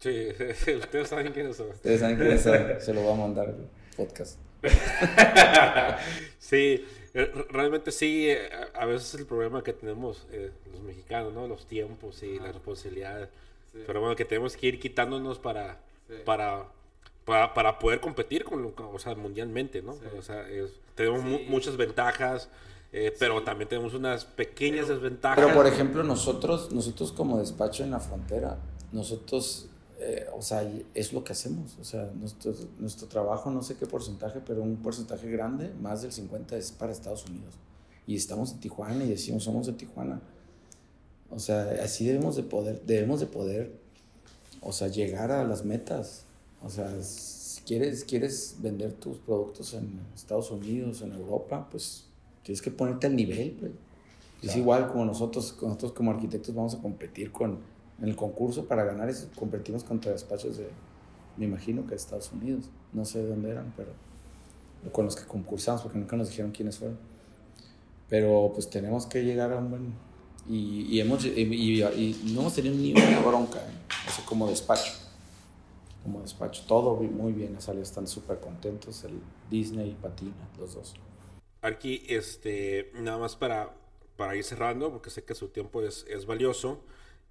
Sí, 0.00 0.28
ustedes 0.78 1.08
saben 1.08 1.32
quiénes 1.32 1.56
son. 1.56 1.68
Ustedes 1.68 2.00
saben 2.00 2.16
quiénes 2.16 2.40
son. 2.40 2.58
Se 2.80 2.94
lo 2.94 3.02
voy 3.02 3.12
a 3.12 3.16
mandar 3.16 3.48
el 3.48 3.66
podcast. 3.96 4.38
sí, 6.38 6.82
realmente 7.14 7.92
sí, 7.92 8.28
eh, 8.28 8.50
a 8.74 8.86
veces 8.86 9.14
es 9.14 9.20
el 9.20 9.26
problema 9.26 9.62
que 9.62 9.72
tenemos 9.72 10.26
eh, 10.32 10.50
los 10.72 10.82
mexicanos, 10.82 11.32
¿no? 11.32 11.46
Los 11.46 11.66
tiempos 11.66 12.22
y 12.22 12.38
las 12.38 12.52
responsabilidades. 12.52 13.28
Pero 13.86 14.00
bueno, 14.00 14.14
que 14.14 14.24
tenemos 14.24 14.56
que 14.56 14.68
ir 14.68 14.78
quitándonos 14.78 15.40
para, 15.40 15.78
para, 16.24 16.68
para, 17.24 17.78
poder 17.80 17.98
competir 18.00 18.44
con, 18.44 18.72
o 18.76 18.98
sea, 19.00 19.16
mundialmente, 19.16 19.82
¿no? 19.82 19.96
O 20.16 20.22
sea, 20.22 20.46
tenemos 20.94 21.24
muchas 21.48 21.76
ventajas. 21.76 22.48
pero 23.18 23.42
también 23.42 23.68
tenemos 23.68 23.94
unas 23.94 24.24
pequeñas 24.24 24.86
desventajas. 24.86 25.44
Pero 25.44 25.52
por 25.52 25.66
ejemplo, 25.66 26.04
nosotros, 26.04 26.70
nosotros 26.72 27.10
como 27.10 27.38
despacho 27.38 27.82
en 27.82 27.90
la 27.90 27.98
frontera, 27.98 28.58
nosotros 28.92 29.68
eh, 30.06 30.26
o 30.36 30.42
sea, 30.42 30.70
es 30.92 31.12
lo 31.14 31.24
que 31.24 31.32
hacemos. 31.32 31.78
O 31.80 31.84
sea, 31.84 32.10
nuestro, 32.14 32.54
nuestro 32.78 33.08
trabajo, 33.08 33.50
no 33.50 33.62
sé 33.62 33.76
qué 33.76 33.86
porcentaje, 33.86 34.40
pero 34.44 34.62
un 34.62 34.76
porcentaje 34.76 35.30
grande, 35.30 35.72
más 35.80 36.02
del 36.02 36.12
50 36.12 36.56
es 36.58 36.72
para 36.72 36.92
Estados 36.92 37.24
Unidos. 37.26 37.54
Y 38.06 38.16
estamos 38.16 38.52
en 38.52 38.60
Tijuana 38.60 39.02
y 39.04 39.08
decimos, 39.08 39.44
somos 39.44 39.66
de 39.66 39.72
Tijuana. 39.72 40.20
O 41.30 41.38
sea, 41.38 41.78
así 41.82 42.06
debemos 42.06 42.36
de 42.36 42.42
poder, 42.42 42.82
debemos 42.84 43.20
de 43.20 43.26
poder, 43.26 43.72
o 44.60 44.72
sea, 44.72 44.88
llegar 44.88 45.32
a 45.32 45.42
las 45.44 45.64
metas. 45.64 46.24
O 46.62 46.68
sea, 46.68 47.02
si 47.02 47.62
quieres, 47.62 48.04
quieres 48.04 48.56
vender 48.58 48.92
tus 48.92 49.16
productos 49.18 49.72
en 49.72 50.00
Estados 50.14 50.50
Unidos, 50.50 51.00
en 51.00 51.12
Europa, 51.12 51.66
pues 51.70 52.04
tienes 52.42 52.60
que 52.60 52.70
ponerte 52.70 53.06
al 53.06 53.16
nivel. 53.16 53.52
Pues. 53.58 53.72
Es 54.42 54.56
igual 54.56 54.88
como 54.88 55.06
nosotros, 55.06 55.56
nosotros 55.62 55.92
como 55.92 56.10
arquitectos 56.10 56.54
vamos 56.54 56.74
a 56.74 56.82
competir 56.82 57.32
con 57.32 57.58
en 58.00 58.08
el 58.08 58.16
concurso 58.16 58.66
para 58.66 58.84
ganar 58.84 59.08
eso 59.08 59.28
competimos 59.36 59.84
contra 59.84 60.12
despachos 60.12 60.56
de, 60.56 60.68
me 61.36 61.46
imagino 61.46 61.82
que 61.82 61.90
de 61.90 61.96
Estados 61.96 62.30
Unidos, 62.32 62.66
no 62.92 63.04
sé 63.04 63.20
de 63.20 63.28
dónde 63.28 63.50
eran, 63.50 63.72
pero 63.76 63.90
con 64.92 65.04
los 65.04 65.16
que 65.16 65.26
concursamos, 65.26 65.82
porque 65.82 65.98
nunca 65.98 66.16
nos 66.16 66.28
dijeron 66.28 66.52
quiénes 66.52 66.78
fueron. 66.78 66.98
Pero 68.08 68.50
pues 68.54 68.68
tenemos 68.68 69.06
que 69.06 69.24
llegar 69.24 69.52
a 69.52 69.56
un 69.56 69.70
buen... 69.70 69.94
Y, 70.46 70.82
y 70.90 71.00
hemos, 71.00 71.24
y, 71.24 72.20
no 72.34 72.40
hemos 72.40 72.54
tenido 72.54 72.74
ni 72.74 72.92
una 72.92 73.20
bronca, 73.20 73.58
¿eh? 73.60 74.22
como 74.26 74.48
despacho. 74.48 74.92
Como 76.02 76.20
despacho, 76.20 76.64
todo 76.68 76.96
muy 76.96 77.32
bien, 77.32 77.58
salió, 77.60 77.82
están 77.82 78.06
súper 78.06 78.38
contentos, 78.40 79.04
el 79.04 79.18
Disney 79.50 79.90
y 79.90 79.94
Patina, 79.94 80.34
los 80.58 80.74
dos. 80.74 80.94
Aquí, 81.62 82.04
este, 82.08 82.92
nada 83.00 83.16
más 83.16 83.36
para, 83.36 83.74
para 84.16 84.36
ir 84.36 84.44
cerrando, 84.44 84.92
porque 84.92 85.08
sé 85.08 85.24
que 85.24 85.34
su 85.34 85.48
tiempo 85.48 85.80
es, 85.80 86.04
es 86.10 86.26
valioso. 86.26 86.82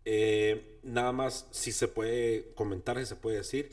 Eh, 0.05 0.79
nada 0.83 1.11
más, 1.11 1.47
si 1.51 1.71
se 1.71 1.87
puede 1.87 2.53
comentar, 2.55 2.97
si 2.99 3.05
se 3.05 3.15
puede 3.15 3.37
decir, 3.37 3.69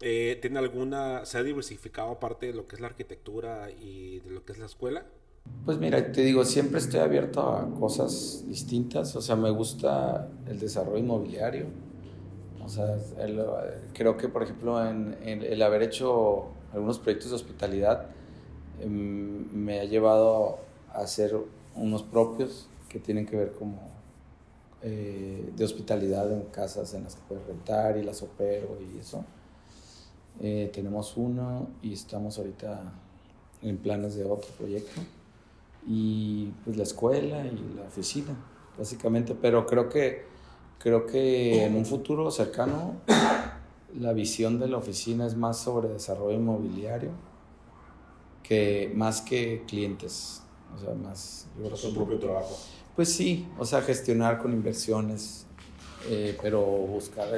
eh, 0.00 0.38
¿tiene 0.40 0.58
alguna, 0.58 1.24
se 1.24 1.38
ha 1.38 1.42
diversificado 1.42 2.10
aparte 2.10 2.46
de 2.46 2.54
lo 2.54 2.66
que 2.66 2.76
es 2.76 2.80
la 2.80 2.88
arquitectura 2.88 3.70
y 3.70 4.20
de 4.20 4.30
lo 4.30 4.44
que 4.44 4.52
es 4.52 4.58
la 4.58 4.66
escuela? 4.66 5.06
Pues 5.64 5.78
mira, 5.78 6.12
te 6.12 6.22
digo, 6.22 6.44
siempre 6.44 6.78
estoy 6.78 7.00
abierto 7.00 7.40
a 7.40 7.68
cosas 7.78 8.44
distintas, 8.46 9.14
o 9.16 9.22
sea, 9.22 9.36
me 9.36 9.50
gusta 9.50 10.28
el 10.46 10.58
desarrollo 10.58 10.98
inmobiliario, 10.98 11.66
o 12.64 12.68
sea, 12.68 12.96
creo 13.92 14.16
que 14.16 14.28
por 14.28 14.44
ejemplo 14.44 14.84
en, 14.88 15.16
el 15.22 15.62
haber 15.62 15.82
hecho 15.82 16.48
algunos 16.72 17.00
proyectos 17.00 17.30
de 17.30 17.36
hospitalidad 17.36 18.06
em, 18.80 19.52
me 19.52 19.80
ha 19.80 19.84
llevado 19.84 20.60
a 20.92 21.00
hacer 21.00 21.36
unos 21.74 22.04
propios 22.04 22.68
que 22.88 23.00
tienen 23.00 23.26
que 23.26 23.36
ver 23.36 23.52
como 23.52 23.91
eh, 24.82 25.52
de 25.54 25.64
hospitalidad 25.64 26.30
en 26.32 26.42
casas 26.46 26.92
en 26.94 27.04
las 27.04 27.14
que 27.14 27.22
puedes 27.28 27.46
rentar 27.46 27.96
y 27.96 28.02
las 28.02 28.22
opero 28.22 28.78
y 28.80 28.98
eso. 28.98 29.24
Eh, 30.40 30.70
tenemos 30.72 31.16
uno 31.16 31.68
y 31.82 31.92
estamos 31.92 32.38
ahorita 32.38 32.92
en 33.62 33.78
planes 33.78 34.16
de 34.16 34.24
otro 34.24 34.50
proyecto. 34.58 35.00
Y 35.86 36.46
pues 36.64 36.76
la 36.76 36.82
escuela 36.82 37.44
y 37.46 37.74
la 37.76 37.82
oficina, 37.82 38.34
básicamente. 38.78 39.36
Pero 39.40 39.66
creo 39.66 39.88
que, 39.88 40.24
creo 40.78 41.06
que 41.06 41.64
en 41.64 41.76
un 41.76 41.84
futuro 41.84 42.30
cercano 42.30 42.94
la 43.98 44.12
visión 44.12 44.58
de 44.58 44.68
la 44.68 44.78
oficina 44.78 45.26
es 45.26 45.36
más 45.36 45.58
sobre 45.58 45.88
desarrollo 45.88 46.36
inmobiliario 46.36 47.10
que 48.42 48.92
más 48.94 49.20
que 49.20 49.64
clientes. 49.66 50.42
O 50.74 50.78
sea, 50.78 50.94
más... 50.94 51.46
Yo 51.56 51.64
creo 51.64 51.76
su 51.76 51.94
propio 51.94 52.18
trabajo. 52.18 52.56
Pues 52.94 53.08
sí, 53.08 53.48
o 53.58 53.64
sea, 53.64 53.80
gestionar 53.80 54.38
con 54.38 54.52
inversiones, 54.52 55.46
eh, 56.08 56.36
pero 56.42 56.60
buscar, 56.62 57.28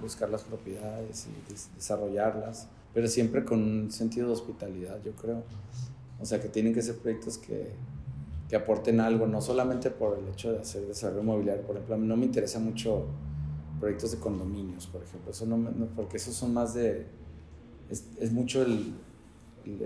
buscar 0.00 0.28
las 0.28 0.42
propiedades 0.42 1.26
y 1.26 1.74
desarrollarlas, 1.74 2.68
pero 2.92 3.08
siempre 3.08 3.44
con 3.44 3.62
un 3.62 3.90
sentido 3.90 4.26
de 4.26 4.34
hospitalidad, 4.34 4.98
yo 5.02 5.12
creo. 5.12 5.42
O 6.20 6.26
sea, 6.26 6.38
que 6.40 6.48
tienen 6.48 6.74
que 6.74 6.82
ser 6.82 6.98
proyectos 6.98 7.38
que, 7.38 7.70
que 8.50 8.56
aporten 8.56 9.00
algo, 9.00 9.26
no 9.26 9.40
solamente 9.40 9.90
por 9.90 10.18
el 10.18 10.28
hecho 10.28 10.52
de 10.52 10.58
hacer 10.58 10.82
desarrollo 10.86 11.22
inmobiliario. 11.22 11.62
Por 11.62 11.76
ejemplo, 11.76 11.94
a 11.94 11.98
mí 11.98 12.06
no 12.06 12.16
me 12.18 12.26
interesa 12.26 12.58
mucho 12.58 13.06
proyectos 13.78 14.12
de 14.12 14.18
condominios, 14.18 14.86
por 14.86 15.02
ejemplo, 15.02 15.30
eso 15.30 15.46
no, 15.46 15.86
porque 15.96 16.18
esos 16.18 16.34
son 16.34 16.52
más 16.52 16.74
de... 16.74 17.06
Es, 17.88 18.04
es 18.20 18.30
mucho 18.30 18.60
el, 18.60 18.92
el 19.64 19.78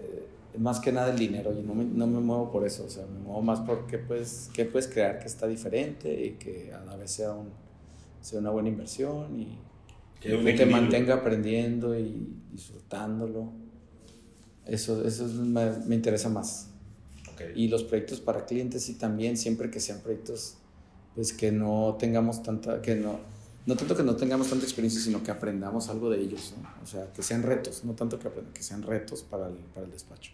más 0.58 0.80
que 0.80 0.92
nada 0.92 1.10
el 1.10 1.18
dinero 1.18 1.52
y 1.52 1.62
no 1.62 1.74
me, 1.74 1.84
no 1.84 2.06
me 2.06 2.20
muevo 2.20 2.50
por 2.50 2.66
eso, 2.66 2.84
o 2.84 2.90
sea, 2.90 3.04
me 3.06 3.18
muevo 3.18 3.42
más 3.42 3.60
porque 3.60 3.98
pues, 3.98 4.50
qué 4.52 4.64
puedes 4.64 4.88
crear 4.88 5.18
que 5.18 5.26
está 5.26 5.46
diferente 5.46 6.24
y 6.24 6.32
que 6.32 6.72
a 6.72 6.84
la 6.84 6.96
vez 6.96 7.10
sea, 7.10 7.32
un, 7.32 7.50
sea 8.20 8.38
una 8.38 8.50
buena 8.50 8.68
inversión 8.68 9.40
y 9.40 9.58
que, 10.20 10.36
te 10.54 10.66
mantenga 10.66 11.14
aprendiendo 11.14 11.98
y 11.98 12.28
disfrutándolo. 12.50 13.52
Eso, 14.64 15.06
eso 15.06 15.26
me, 15.26 15.70
me, 15.86 15.94
interesa 15.94 16.30
más. 16.30 16.70
Y 17.54 17.68
los 17.68 17.84
proyectos 17.84 18.20
para 18.20 18.46
clientes 18.46 18.88
y 18.88 18.94
también 18.94 19.36
siempre 19.36 19.70
que 19.70 19.80
sean 19.80 20.00
proyectos 20.00 20.56
pues 21.14 21.32
que 21.32 21.52
no 21.52 21.96
tengamos 21.98 22.42
tanta, 22.42 22.80
que 22.80 22.94
no, 22.94 23.18
no 23.66 23.76
tanto 23.76 23.96
que 23.96 24.02
no 24.02 24.16
tengamos 24.16 24.48
tanta 24.48 24.64
experiencia, 24.64 25.00
sino 25.00 25.22
que 25.22 25.30
aprendamos 25.30 25.88
algo 25.88 26.10
de 26.10 26.20
ellos, 26.20 26.54
o 26.82 26.86
sea, 26.86 27.12
que 27.12 27.22
sean 27.22 27.42
retos, 27.42 27.84
no 27.84 27.94
tanto 27.94 28.18
que 28.18 28.28
aprendan, 28.28 28.52
que 28.52 28.62
sean 28.62 28.82
retos 28.82 29.22
para 29.22 29.48
el, 29.48 29.54
para 29.54 29.86
el 29.86 29.92
despacho. 29.92 30.32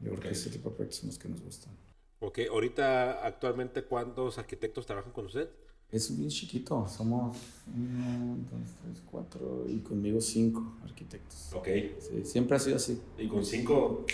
Yo 0.00 0.10
creo 0.10 0.20
que 0.20 0.30
ese 0.30 0.50
tipo 0.50 0.70
de 0.70 0.76
proyectos 0.76 1.00
son 1.00 1.08
los 1.08 1.18
que 1.18 1.28
nos 1.28 1.40
gustan. 1.42 1.72
Ok, 2.20 2.40
ahorita 2.50 3.24
actualmente, 3.24 3.84
¿cuántos 3.84 4.38
arquitectos 4.38 4.86
trabajan 4.86 5.12
con 5.12 5.26
usted? 5.26 5.48
Es 5.90 6.16
bien 6.16 6.28
chiquito, 6.28 6.86
somos 6.86 7.36
uno, 7.74 8.36
dos, 8.50 8.70
tres, 8.82 9.02
cuatro 9.10 9.64
y 9.66 9.78
conmigo 9.78 10.20
cinco 10.20 10.76
arquitectos. 10.84 11.50
Ok. 11.54 11.68
Sí, 11.98 12.24
siempre 12.24 12.56
ha 12.56 12.60
sido 12.60 12.76
así. 12.76 13.00
Y 13.16 13.26
con 13.26 13.44
cinco 13.44 14.04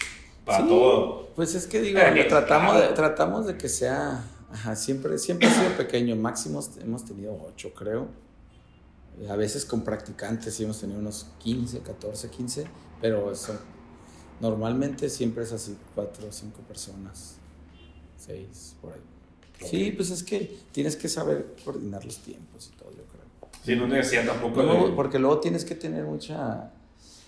para 0.44 0.66
todo. 0.66 1.28
Pues 1.34 1.54
es 1.54 1.66
que 1.66 1.80
digo, 1.80 1.98
tratamos, 2.28 2.80
de, 2.80 2.88
tratamos 2.88 3.46
de 3.46 3.56
que 3.56 3.68
sea, 3.68 4.24
ajá, 4.52 4.76
siempre, 4.76 5.18
siempre 5.18 5.48
ha 5.48 5.52
sido 5.52 5.76
pequeño, 5.76 6.14
máximo 6.14 6.60
hemos 6.80 7.04
tenido 7.04 7.36
ocho, 7.44 7.72
creo. 7.74 8.08
A 9.28 9.36
veces 9.36 9.64
con 9.64 9.82
practicantes 9.82 10.54
sí 10.54 10.64
hemos 10.64 10.80
tenido 10.80 10.98
unos 10.98 11.26
15, 11.38 11.80
14, 11.80 12.30
15, 12.30 12.66
pero 13.00 13.32
eso 13.32 13.58
Normalmente 14.40 15.08
siempre 15.08 15.44
es 15.44 15.52
así, 15.52 15.76
cuatro 15.94 16.28
o 16.28 16.32
cinco 16.32 16.60
personas, 16.62 17.36
seis, 18.16 18.74
por 18.80 18.92
ahí. 18.92 19.00
Sí, 19.68 19.92
pues 19.92 20.10
es 20.10 20.22
que 20.22 20.58
tienes 20.72 20.96
que 20.96 21.08
saber 21.08 21.54
coordinar 21.64 22.04
los 22.04 22.18
tiempos 22.18 22.70
y 22.72 22.76
todo, 22.76 22.90
yo 22.90 23.04
creo. 23.04 23.24
Sí, 23.64 23.76
no 23.76 23.86
necesitas 23.86 24.26
tampoco. 24.26 24.94
Porque 24.94 25.18
luego 25.18 25.40
tienes 25.40 25.64
que 25.64 25.74
tener 25.74 26.04
mucha. 26.04 26.72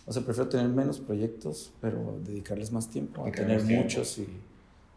O 0.07 0.13
sea, 0.13 0.23
prefiero 0.23 0.49
tener 0.49 0.69
menos 0.69 1.01
proyectos, 1.01 1.73
pero 1.81 2.19
dedicarles 2.23 2.73
más 2.73 2.89
tiempo 2.91 3.25
a 3.27 3.31
tener 3.31 3.63
muchos 3.63 4.19
y. 4.19 4.27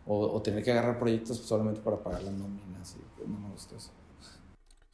O, 0.05 0.21
o, 0.21 0.41
tener 0.41 0.63
que 0.63 0.71
agarrar 0.71 0.97
proyectos 0.97 1.37
solamente 1.37 1.81
para 1.81 2.01
pagar 2.01 2.23
las 2.23 2.33
nóminas. 2.33 2.95
Y 2.97 3.29
no 3.29 3.39
me 3.39 3.51
gusta 3.51 3.75
eso. 3.77 3.91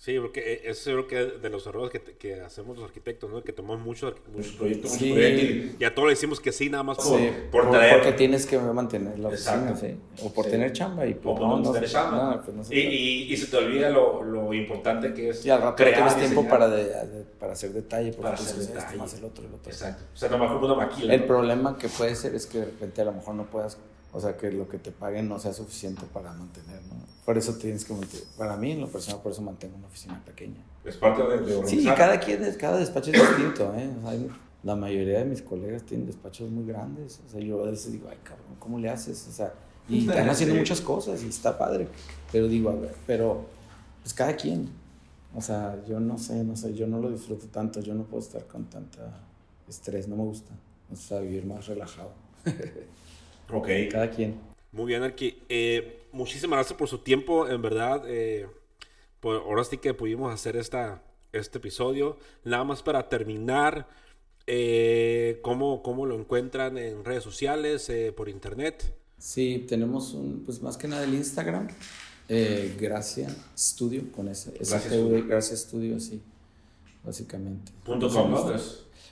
Sí, 0.05 0.19
porque 0.19 0.39
eh, 0.39 0.61
eso 0.65 0.91
es 0.91 0.95
lo 0.95 1.07
que 1.07 1.15
de 1.15 1.49
los 1.49 1.65
errores 1.65 1.89
que, 1.89 1.99
que 1.99 2.39
hacemos 2.39 2.77
los 2.77 2.85
arquitectos, 2.85 3.27
¿no? 3.27 3.43
Que 3.43 3.51
tomamos 3.53 3.83
muchos, 3.83 4.13
muchos 4.31 4.51
proyectos, 4.51 4.91
sí. 4.91 5.75
y, 5.79 5.83
a 5.83 5.95
todos 5.95 6.09
le 6.09 6.11
decimos 6.11 6.39
que 6.39 6.51
sí, 6.51 6.69
nada 6.69 6.83
más 6.83 6.97
por, 6.97 7.17
sí, 7.17 7.31
por, 7.51 7.63
Porque 7.71 8.11
tienes 8.11 8.45
que 8.45 8.59
mantener 8.59 9.17
la 9.17 9.29
oficina, 9.29 9.75
¿sí? 9.75 9.97
O 10.23 10.31
por 10.31 10.45
tener 10.45 10.73
chamba. 10.73 11.07
Y 11.07 11.15
por, 11.15 11.41
no, 11.41 11.71
tener 11.71 11.89
chamba. 11.89 12.39
pues 12.43 12.69
y, 12.69 12.81
y, 12.81 13.33
y, 13.33 13.35
se 13.35 13.47
te 13.47 13.57
olvida 13.57 13.89
lo, 13.89 14.21
lo 14.21 14.53
importante 14.53 15.11
que 15.11 15.29
es 15.29 15.43
Y 15.43 15.49
al 15.49 15.63
rato 15.63 15.77
crear, 15.77 15.95
tienes 15.95 16.17
tiempo 16.17 16.47
para, 16.47 16.67
de, 16.67 17.25
para 17.39 17.53
hacer 17.53 17.73
detalle, 17.73 18.13
para 18.13 18.35
hacer 18.35 18.57
detalle. 18.57 18.85
Este 18.85 18.97
más 18.97 19.11
el 19.15 19.25
otro, 19.25 19.43
el 19.43 19.55
otro. 19.55 19.71
Exacto. 19.71 20.03
O 20.13 20.15
sea, 20.15 20.29
a 20.29 20.33
lo 20.33 20.37
mejor 20.37 20.63
una 20.63 20.75
maquila. 20.75 21.15
El 21.15 21.23
problema 21.23 21.79
que 21.79 21.89
puede 21.89 22.13
ser 22.13 22.35
es 22.35 22.45
que 22.45 22.59
de 22.59 22.65
repente 22.65 23.01
a 23.01 23.05
lo 23.05 23.13
mejor 23.13 23.33
no 23.33 23.45
puedas, 23.47 23.79
o 24.15 24.19
sea, 24.21 24.37
que 24.37 24.49
lo 24.49 24.69
que 24.69 24.77
te 24.77 24.91
paguen 24.91 25.27
no 25.27 25.37
sea 25.39 25.51
suficiente 25.51 26.03
para 26.13 26.31
mantener, 26.31 26.81
¿no? 26.83 26.95
Por 27.25 27.37
eso 27.37 27.55
tienes 27.55 27.83
que 27.83 27.93
mantener. 27.93 28.25
Para 28.37 28.55
mí, 28.55 28.71
en 28.71 28.79
lo 28.79 28.87
personal, 28.87 29.21
por 29.21 29.33
eso 29.33 29.41
mantengo 29.41 29.75
una 29.75 29.87
oficina 29.87 30.23
pequeña. 30.23 30.63
Es 30.85 30.95
parte 30.95 31.21
de, 31.21 31.39
de 31.39 31.67
Sí, 31.67 31.83
cada, 31.83 32.17
quien, 32.17 32.41
cada 32.57 32.77
despacho 32.77 33.11
es 33.11 33.19
distinto. 33.19 33.73
¿eh? 33.75 33.89
la 34.63 34.75
mayoría 34.77 35.19
de 35.19 35.25
mis 35.25 35.41
colegas 35.41 35.83
tienen 35.83 36.07
despachos 36.07 36.49
muy 36.49 36.65
grandes. 36.65 37.19
O 37.27 37.29
sea, 37.29 37.41
yo 37.41 37.61
a 37.61 37.69
veces 37.69 37.91
digo, 37.91 38.07
ay, 38.09 38.17
cabrón, 38.23 38.55
¿cómo 38.57 38.79
le 38.79 38.89
haces? 38.89 39.27
O 39.27 39.33
sea, 39.33 39.53
y 39.89 40.07
están 40.07 40.29
haciendo 40.29 40.55
muchas 40.55 40.79
cosas 40.79 41.21
y 41.21 41.27
está 41.27 41.57
padre. 41.57 41.89
Pero 42.31 42.47
digo, 42.47 42.69
a 42.69 42.75
ver, 42.75 42.95
pero 43.05 43.45
pues 44.01 44.13
cada 44.13 44.33
quien. 44.37 44.69
O 45.35 45.41
sea, 45.41 45.83
yo 45.85 45.99
no 45.99 46.17
sé, 46.17 46.41
no 46.45 46.55
sé, 46.55 46.73
yo 46.73 46.87
no 46.87 46.99
lo 46.99 47.11
disfruto 47.11 47.47
tanto. 47.47 47.81
Yo 47.81 47.93
no 47.93 48.03
puedo 48.03 48.23
estar 48.23 48.47
con 48.47 48.63
tanta 48.69 49.25
estrés, 49.67 50.07
no 50.07 50.15
me 50.15 50.23
gusta. 50.23 50.53
O 50.89 50.95
sea, 50.95 51.19
vivir 51.19 51.45
más 51.45 51.67
relajado. 51.67 52.13
ok. 53.51 53.67
Cada 53.91 54.09
quien. 54.09 54.39
Muy 54.71 54.87
bien, 54.87 55.03
Arqui. 55.03 55.37
Eh, 55.49 56.03
muchísimas 56.11 56.57
gracias 56.57 56.77
por 56.77 56.87
su 56.87 56.99
tiempo, 56.99 57.47
en 57.47 57.61
verdad. 57.61 58.03
Eh, 58.07 58.47
por, 59.19 59.37
ahora 59.37 59.63
sí 59.63 59.77
que 59.77 59.93
pudimos 59.93 60.33
hacer 60.33 60.57
esta, 60.57 61.01
este 61.31 61.57
episodio. 61.57 62.17
Nada 62.43 62.63
más 62.63 62.81
para 62.83 63.07
terminar, 63.09 63.87
eh, 64.47 65.39
¿cómo, 65.41 65.81
¿cómo, 65.81 66.05
lo 66.05 66.19
encuentran 66.19 66.77
en 66.77 67.03
redes 67.03 67.23
sociales, 67.23 67.89
eh, 67.89 68.11
por 68.11 68.29
internet? 68.29 68.93
Sí, 69.17 69.65
tenemos 69.67 70.13
un, 70.13 70.43
pues 70.45 70.61
más 70.61 70.77
que 70.77 70.87
nada 70.87 71.03
el 71.03 71.13
Instagram, 71.13 71.67
eh, 72.29 72.75
Gracia 72.79 73.33
Studio, 73.57 74.11
con 74.11 74.27
ese, 74.27 74.51
Gracia 74.51 75.55
Studio, 75.57 75.99
sí, 75.99 76.21
básicamente. 77.03 77.71
Punto 77.83 78.09
com, 78.09 78.31
¿no? 78.31 78.53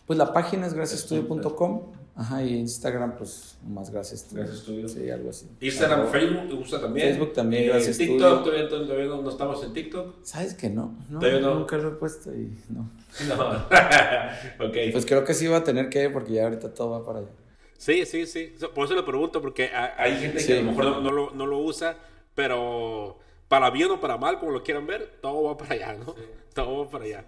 Pues 0.06 0.20
la 0.20 0.34
página 0.34 0.68
es 0.68 0.74
graciastudio.com 0.74 2.03
Ajá, 2.16 2.44
y 2.44 2.60
Instagram, 2.60 3.18
pues 3.18 3.58
más 3.68 3.90
gracias. 3.90 4.28
Gracias 4.32 4.60
Studio. 4.60 4.88
Sí, 4.88 5.10
algo 5.10 5.32
así. 5.32 5.48
Instagram, 5.60 6.12
Facebook, 6.12 6.48
¿te 6.48 6.54
gusta 6.54 6.80
también? 6.80 7.10
Facebook 7.10 7.34
también, 7.34 7.68
gracias 7.70 7.98
TikTok, 7.98 8.44
todavía, 8.44 8.70
todavía 8.70 9.06
no, 9.06 9.28
estamos 9.28 9.64
en 9.64 9.74
TikTok. 9.74 10.16
¿Sabes 10.24 10.54
que 10.54 10.70
no? 10.70 10.96
no 11.10 11.20
todavía 11.20 11.42
no. 11.42 11.56
Nunca 11.56 11.78
lo 11.78 11.90
he 11.90 11.92
puesto 11.94 12.32
y 12.32 12.56
no. 12.70 12.90
No. 13.28 13.46
ok. 14.68 14.78
Pues 14.92 15.06
creo 15.06 15.24
que 15.24 15.34
sí 15.34 15.48
va 15.48 15.58
a 15.58 15.64
tener 15.64 15.90
que, 15.90 16.10
porque 16.10 16.34
ya 16.34 16.44
ahorita 16.44 16.74
todo 16.74 16.92
va 16.92 17.06
para 17.06 17.20
allá. 17.20 17.30
Sí, 17.78 18.06
sí, 18.06 18.28
sí. 18.28 18.56
Por 18.74 18.86
eso 18.86 18.96
le 18.96 19.04
pregunto, 19.04 19.42
porque 19.42 19.72
hay 19.74 20.18
gente 20.18 20.46
que 20.46 20.54
a 20.54 20.62
lo 20.62 20.72
mejor 20.72 21.02
no, 21.02 21.12
lo, 21.12 21.32
no, 21.32 21.46
lo, 21.46 21.58
usa, 21.60 21.98
pero 22.34 23.20
para 23.48 23.72
bien 23.72 23.92
o 23.92 24.00
para 24.00 24.18
mal, 24.18 24.40
como 24.40 24.52
lo 24.52 24.64
quieran 24.64 24.88
ver, 24.88 25.18
todo 25.22 25.44
va 25.44 25.58
para 25.58 25.74
allá, 25.74 25.94
¿no? 25.94 26.16
Todo 26.54 26.86
va 26.86 26.90
para 26.90 27.06
allá. 27.06 27.26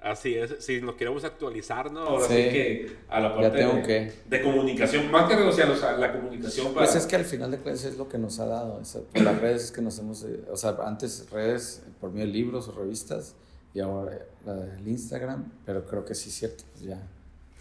Así 0.00 0.36
es, 0.36 0.56
si 0.60 0.80
nos 0.80 0.94
queremos 0.94 1.24
actualizar, 1.24 1.90
¿no? 1.90 2.00
Ahora 2.00 2.28
sí, 2.28 2.34
que 2.34 2.96
a 3.08 3.18
la 3.18 3.34
parte 3.34 3.56
de, 3.56 4.12
de, 4.26 4.42
comunicación, 4.42 5.10
más 5.10 5.28
que 5.28 5.36
sociales, 5.36 5.78
o 5.78 5.80
sea, 5.80 5.92
la 5.96 6.12
comunicación 6.12 6.74
para... 6.74 6.86
Pues 6.86 6.96
es 6.96 7.06
que 7.06 7.16
al 7.16 7.24
final 7.24 7.50
de 7.50 7.58
cuentas 7.58 7.84
es 7.84 7.96
lo 7.96 8.08
que 8.08 8.18
nos 8.18 8.38
ha 8.38 8.46
dado, 8.46 8.80
por 9.12 9.22
las 9.22 9.40
redes 9.40 9.64
es 9.64 9.72
que 9.72 9.80
nos 9.80 9.98
hemos, 9.98 10.22
eh, 10.22 10.44
o 10.50 10.56
sea, 10.56 10.76
antes 10.84 11.28
redes 11.30 11.82
por 12.00 12.12
medio 12.12 12.26
de 12.26 12.32
libros 12.32 12.68
o 12.68 12.72
revistas 12.72 13.34
y 13.74 13.80
ahora 13.80 14.18
el 14.46 14.86
Instagram, 14.86 15.50
pero 15.64 15.84
creo 15.86 16.04
que 16.04 16.14
sí 16.14 16.28
es 16.28 16.36
cierto, 16.36 16.64
pues 16.72 16.84
ya, 16.84 17.02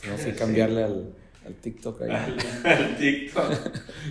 tenemos 0.01 0.21
que 0.21 0.35
cambiarle 0.35 0.83
al, 0.83 1.13
al, 1.45 1.53
TikTok 1.55 2.01
ahí. 2.03 2.37
Al, 2.63 2.97
TikTok, 2.97 3.51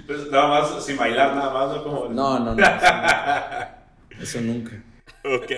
pues 0.07 0.31
nada 0.31 0.49
más, 0.49 0.85
sin 0.85 0.97
bailar 0.97 1.37
nada 1.37 1.53
más, 1.53 1.77
¿no? 1.77 1.85
Como... 1.85 2.09
No, 2.09 2.41
no, 2.41 2.55
no, 2.55 2.67
eso 4.21 4.41
nunca. 4.43 4.83
Ok, 5.25 5.53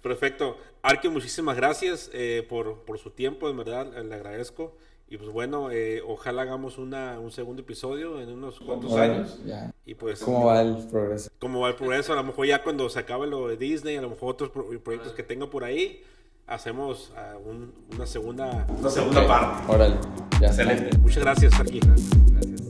perfecto. 0.00 0.56
Arque, 0.84 1.08
muchísimas 1.08 1.56
gracias 1.56 2.10
eh, 2.12 2.46
por, 2.46 2.80
por, 2.84 2.98
su 2.98 3.10
tiempo, 3.10 3.48
en 3.48 3.56
verdad, 3.56 3.90
le 4.04 4.14
agradezco. 4.14 4.76
Y 5.08 5.16
pues 5.16 5.30
bueno, 5.30 5.70
eh, 5.70 6.02
ojalá 6.06 6.42
hagamos 6.42 6.76
una, 6.76 7.18
un 7.18 7.32
segundo 7.32 7.62
episodio 7.62 8.20
en 8.20 8.28
unos 8.28 8.60
cuantos 8.60 8.92
años. 8.94 9.38
Y 9.86 9.94
pues, 9.94 10.20
¿Cómo 10.20 10.44
va 10.44 10.60
el 10.60 10.76
progreso? 10.88 11.30
¿Cómo 11.38 11.60
va 11.60 11.70
el 11.70 11.74
progreso? 11.74 12.12
A 12.12 12.16
lo 12.16 12.24
mejor 12.24 12.46
ya 12.46 12.62
cuando 12.62 12.90
se 12.90 12.98
acabe 12.98 13.26
lo 13.26 13.48
de 13.48 13.56
Disney, 13.56 13.96
a 13.96 14.02
lo 14.02 14.10
mejor 14.10 14.34
otros 14.34 14.50
proyectos 14.50 15.14
que 15.14 15.22
tengo 15.22 15.48
por 15.48 15.64
ahí, 15.64 16.02
hacemos 16.46 17.12
uh, 17.16 17.48
un, 17.48 17.72
una 17.94 18.06
segunda... 18.06 18.66
Una 18.78 18.90
segunda 18.90 19.26
parte. 19.26 19.72
Órale. 19.72 19.96
Ya 20.38 20.48
Excelente. 20.48 20.98
Muchas 20.98 21.22
gracias, 21.22 21.58
Arqui. 21.58 21.80
Gracias. 21.80 22.63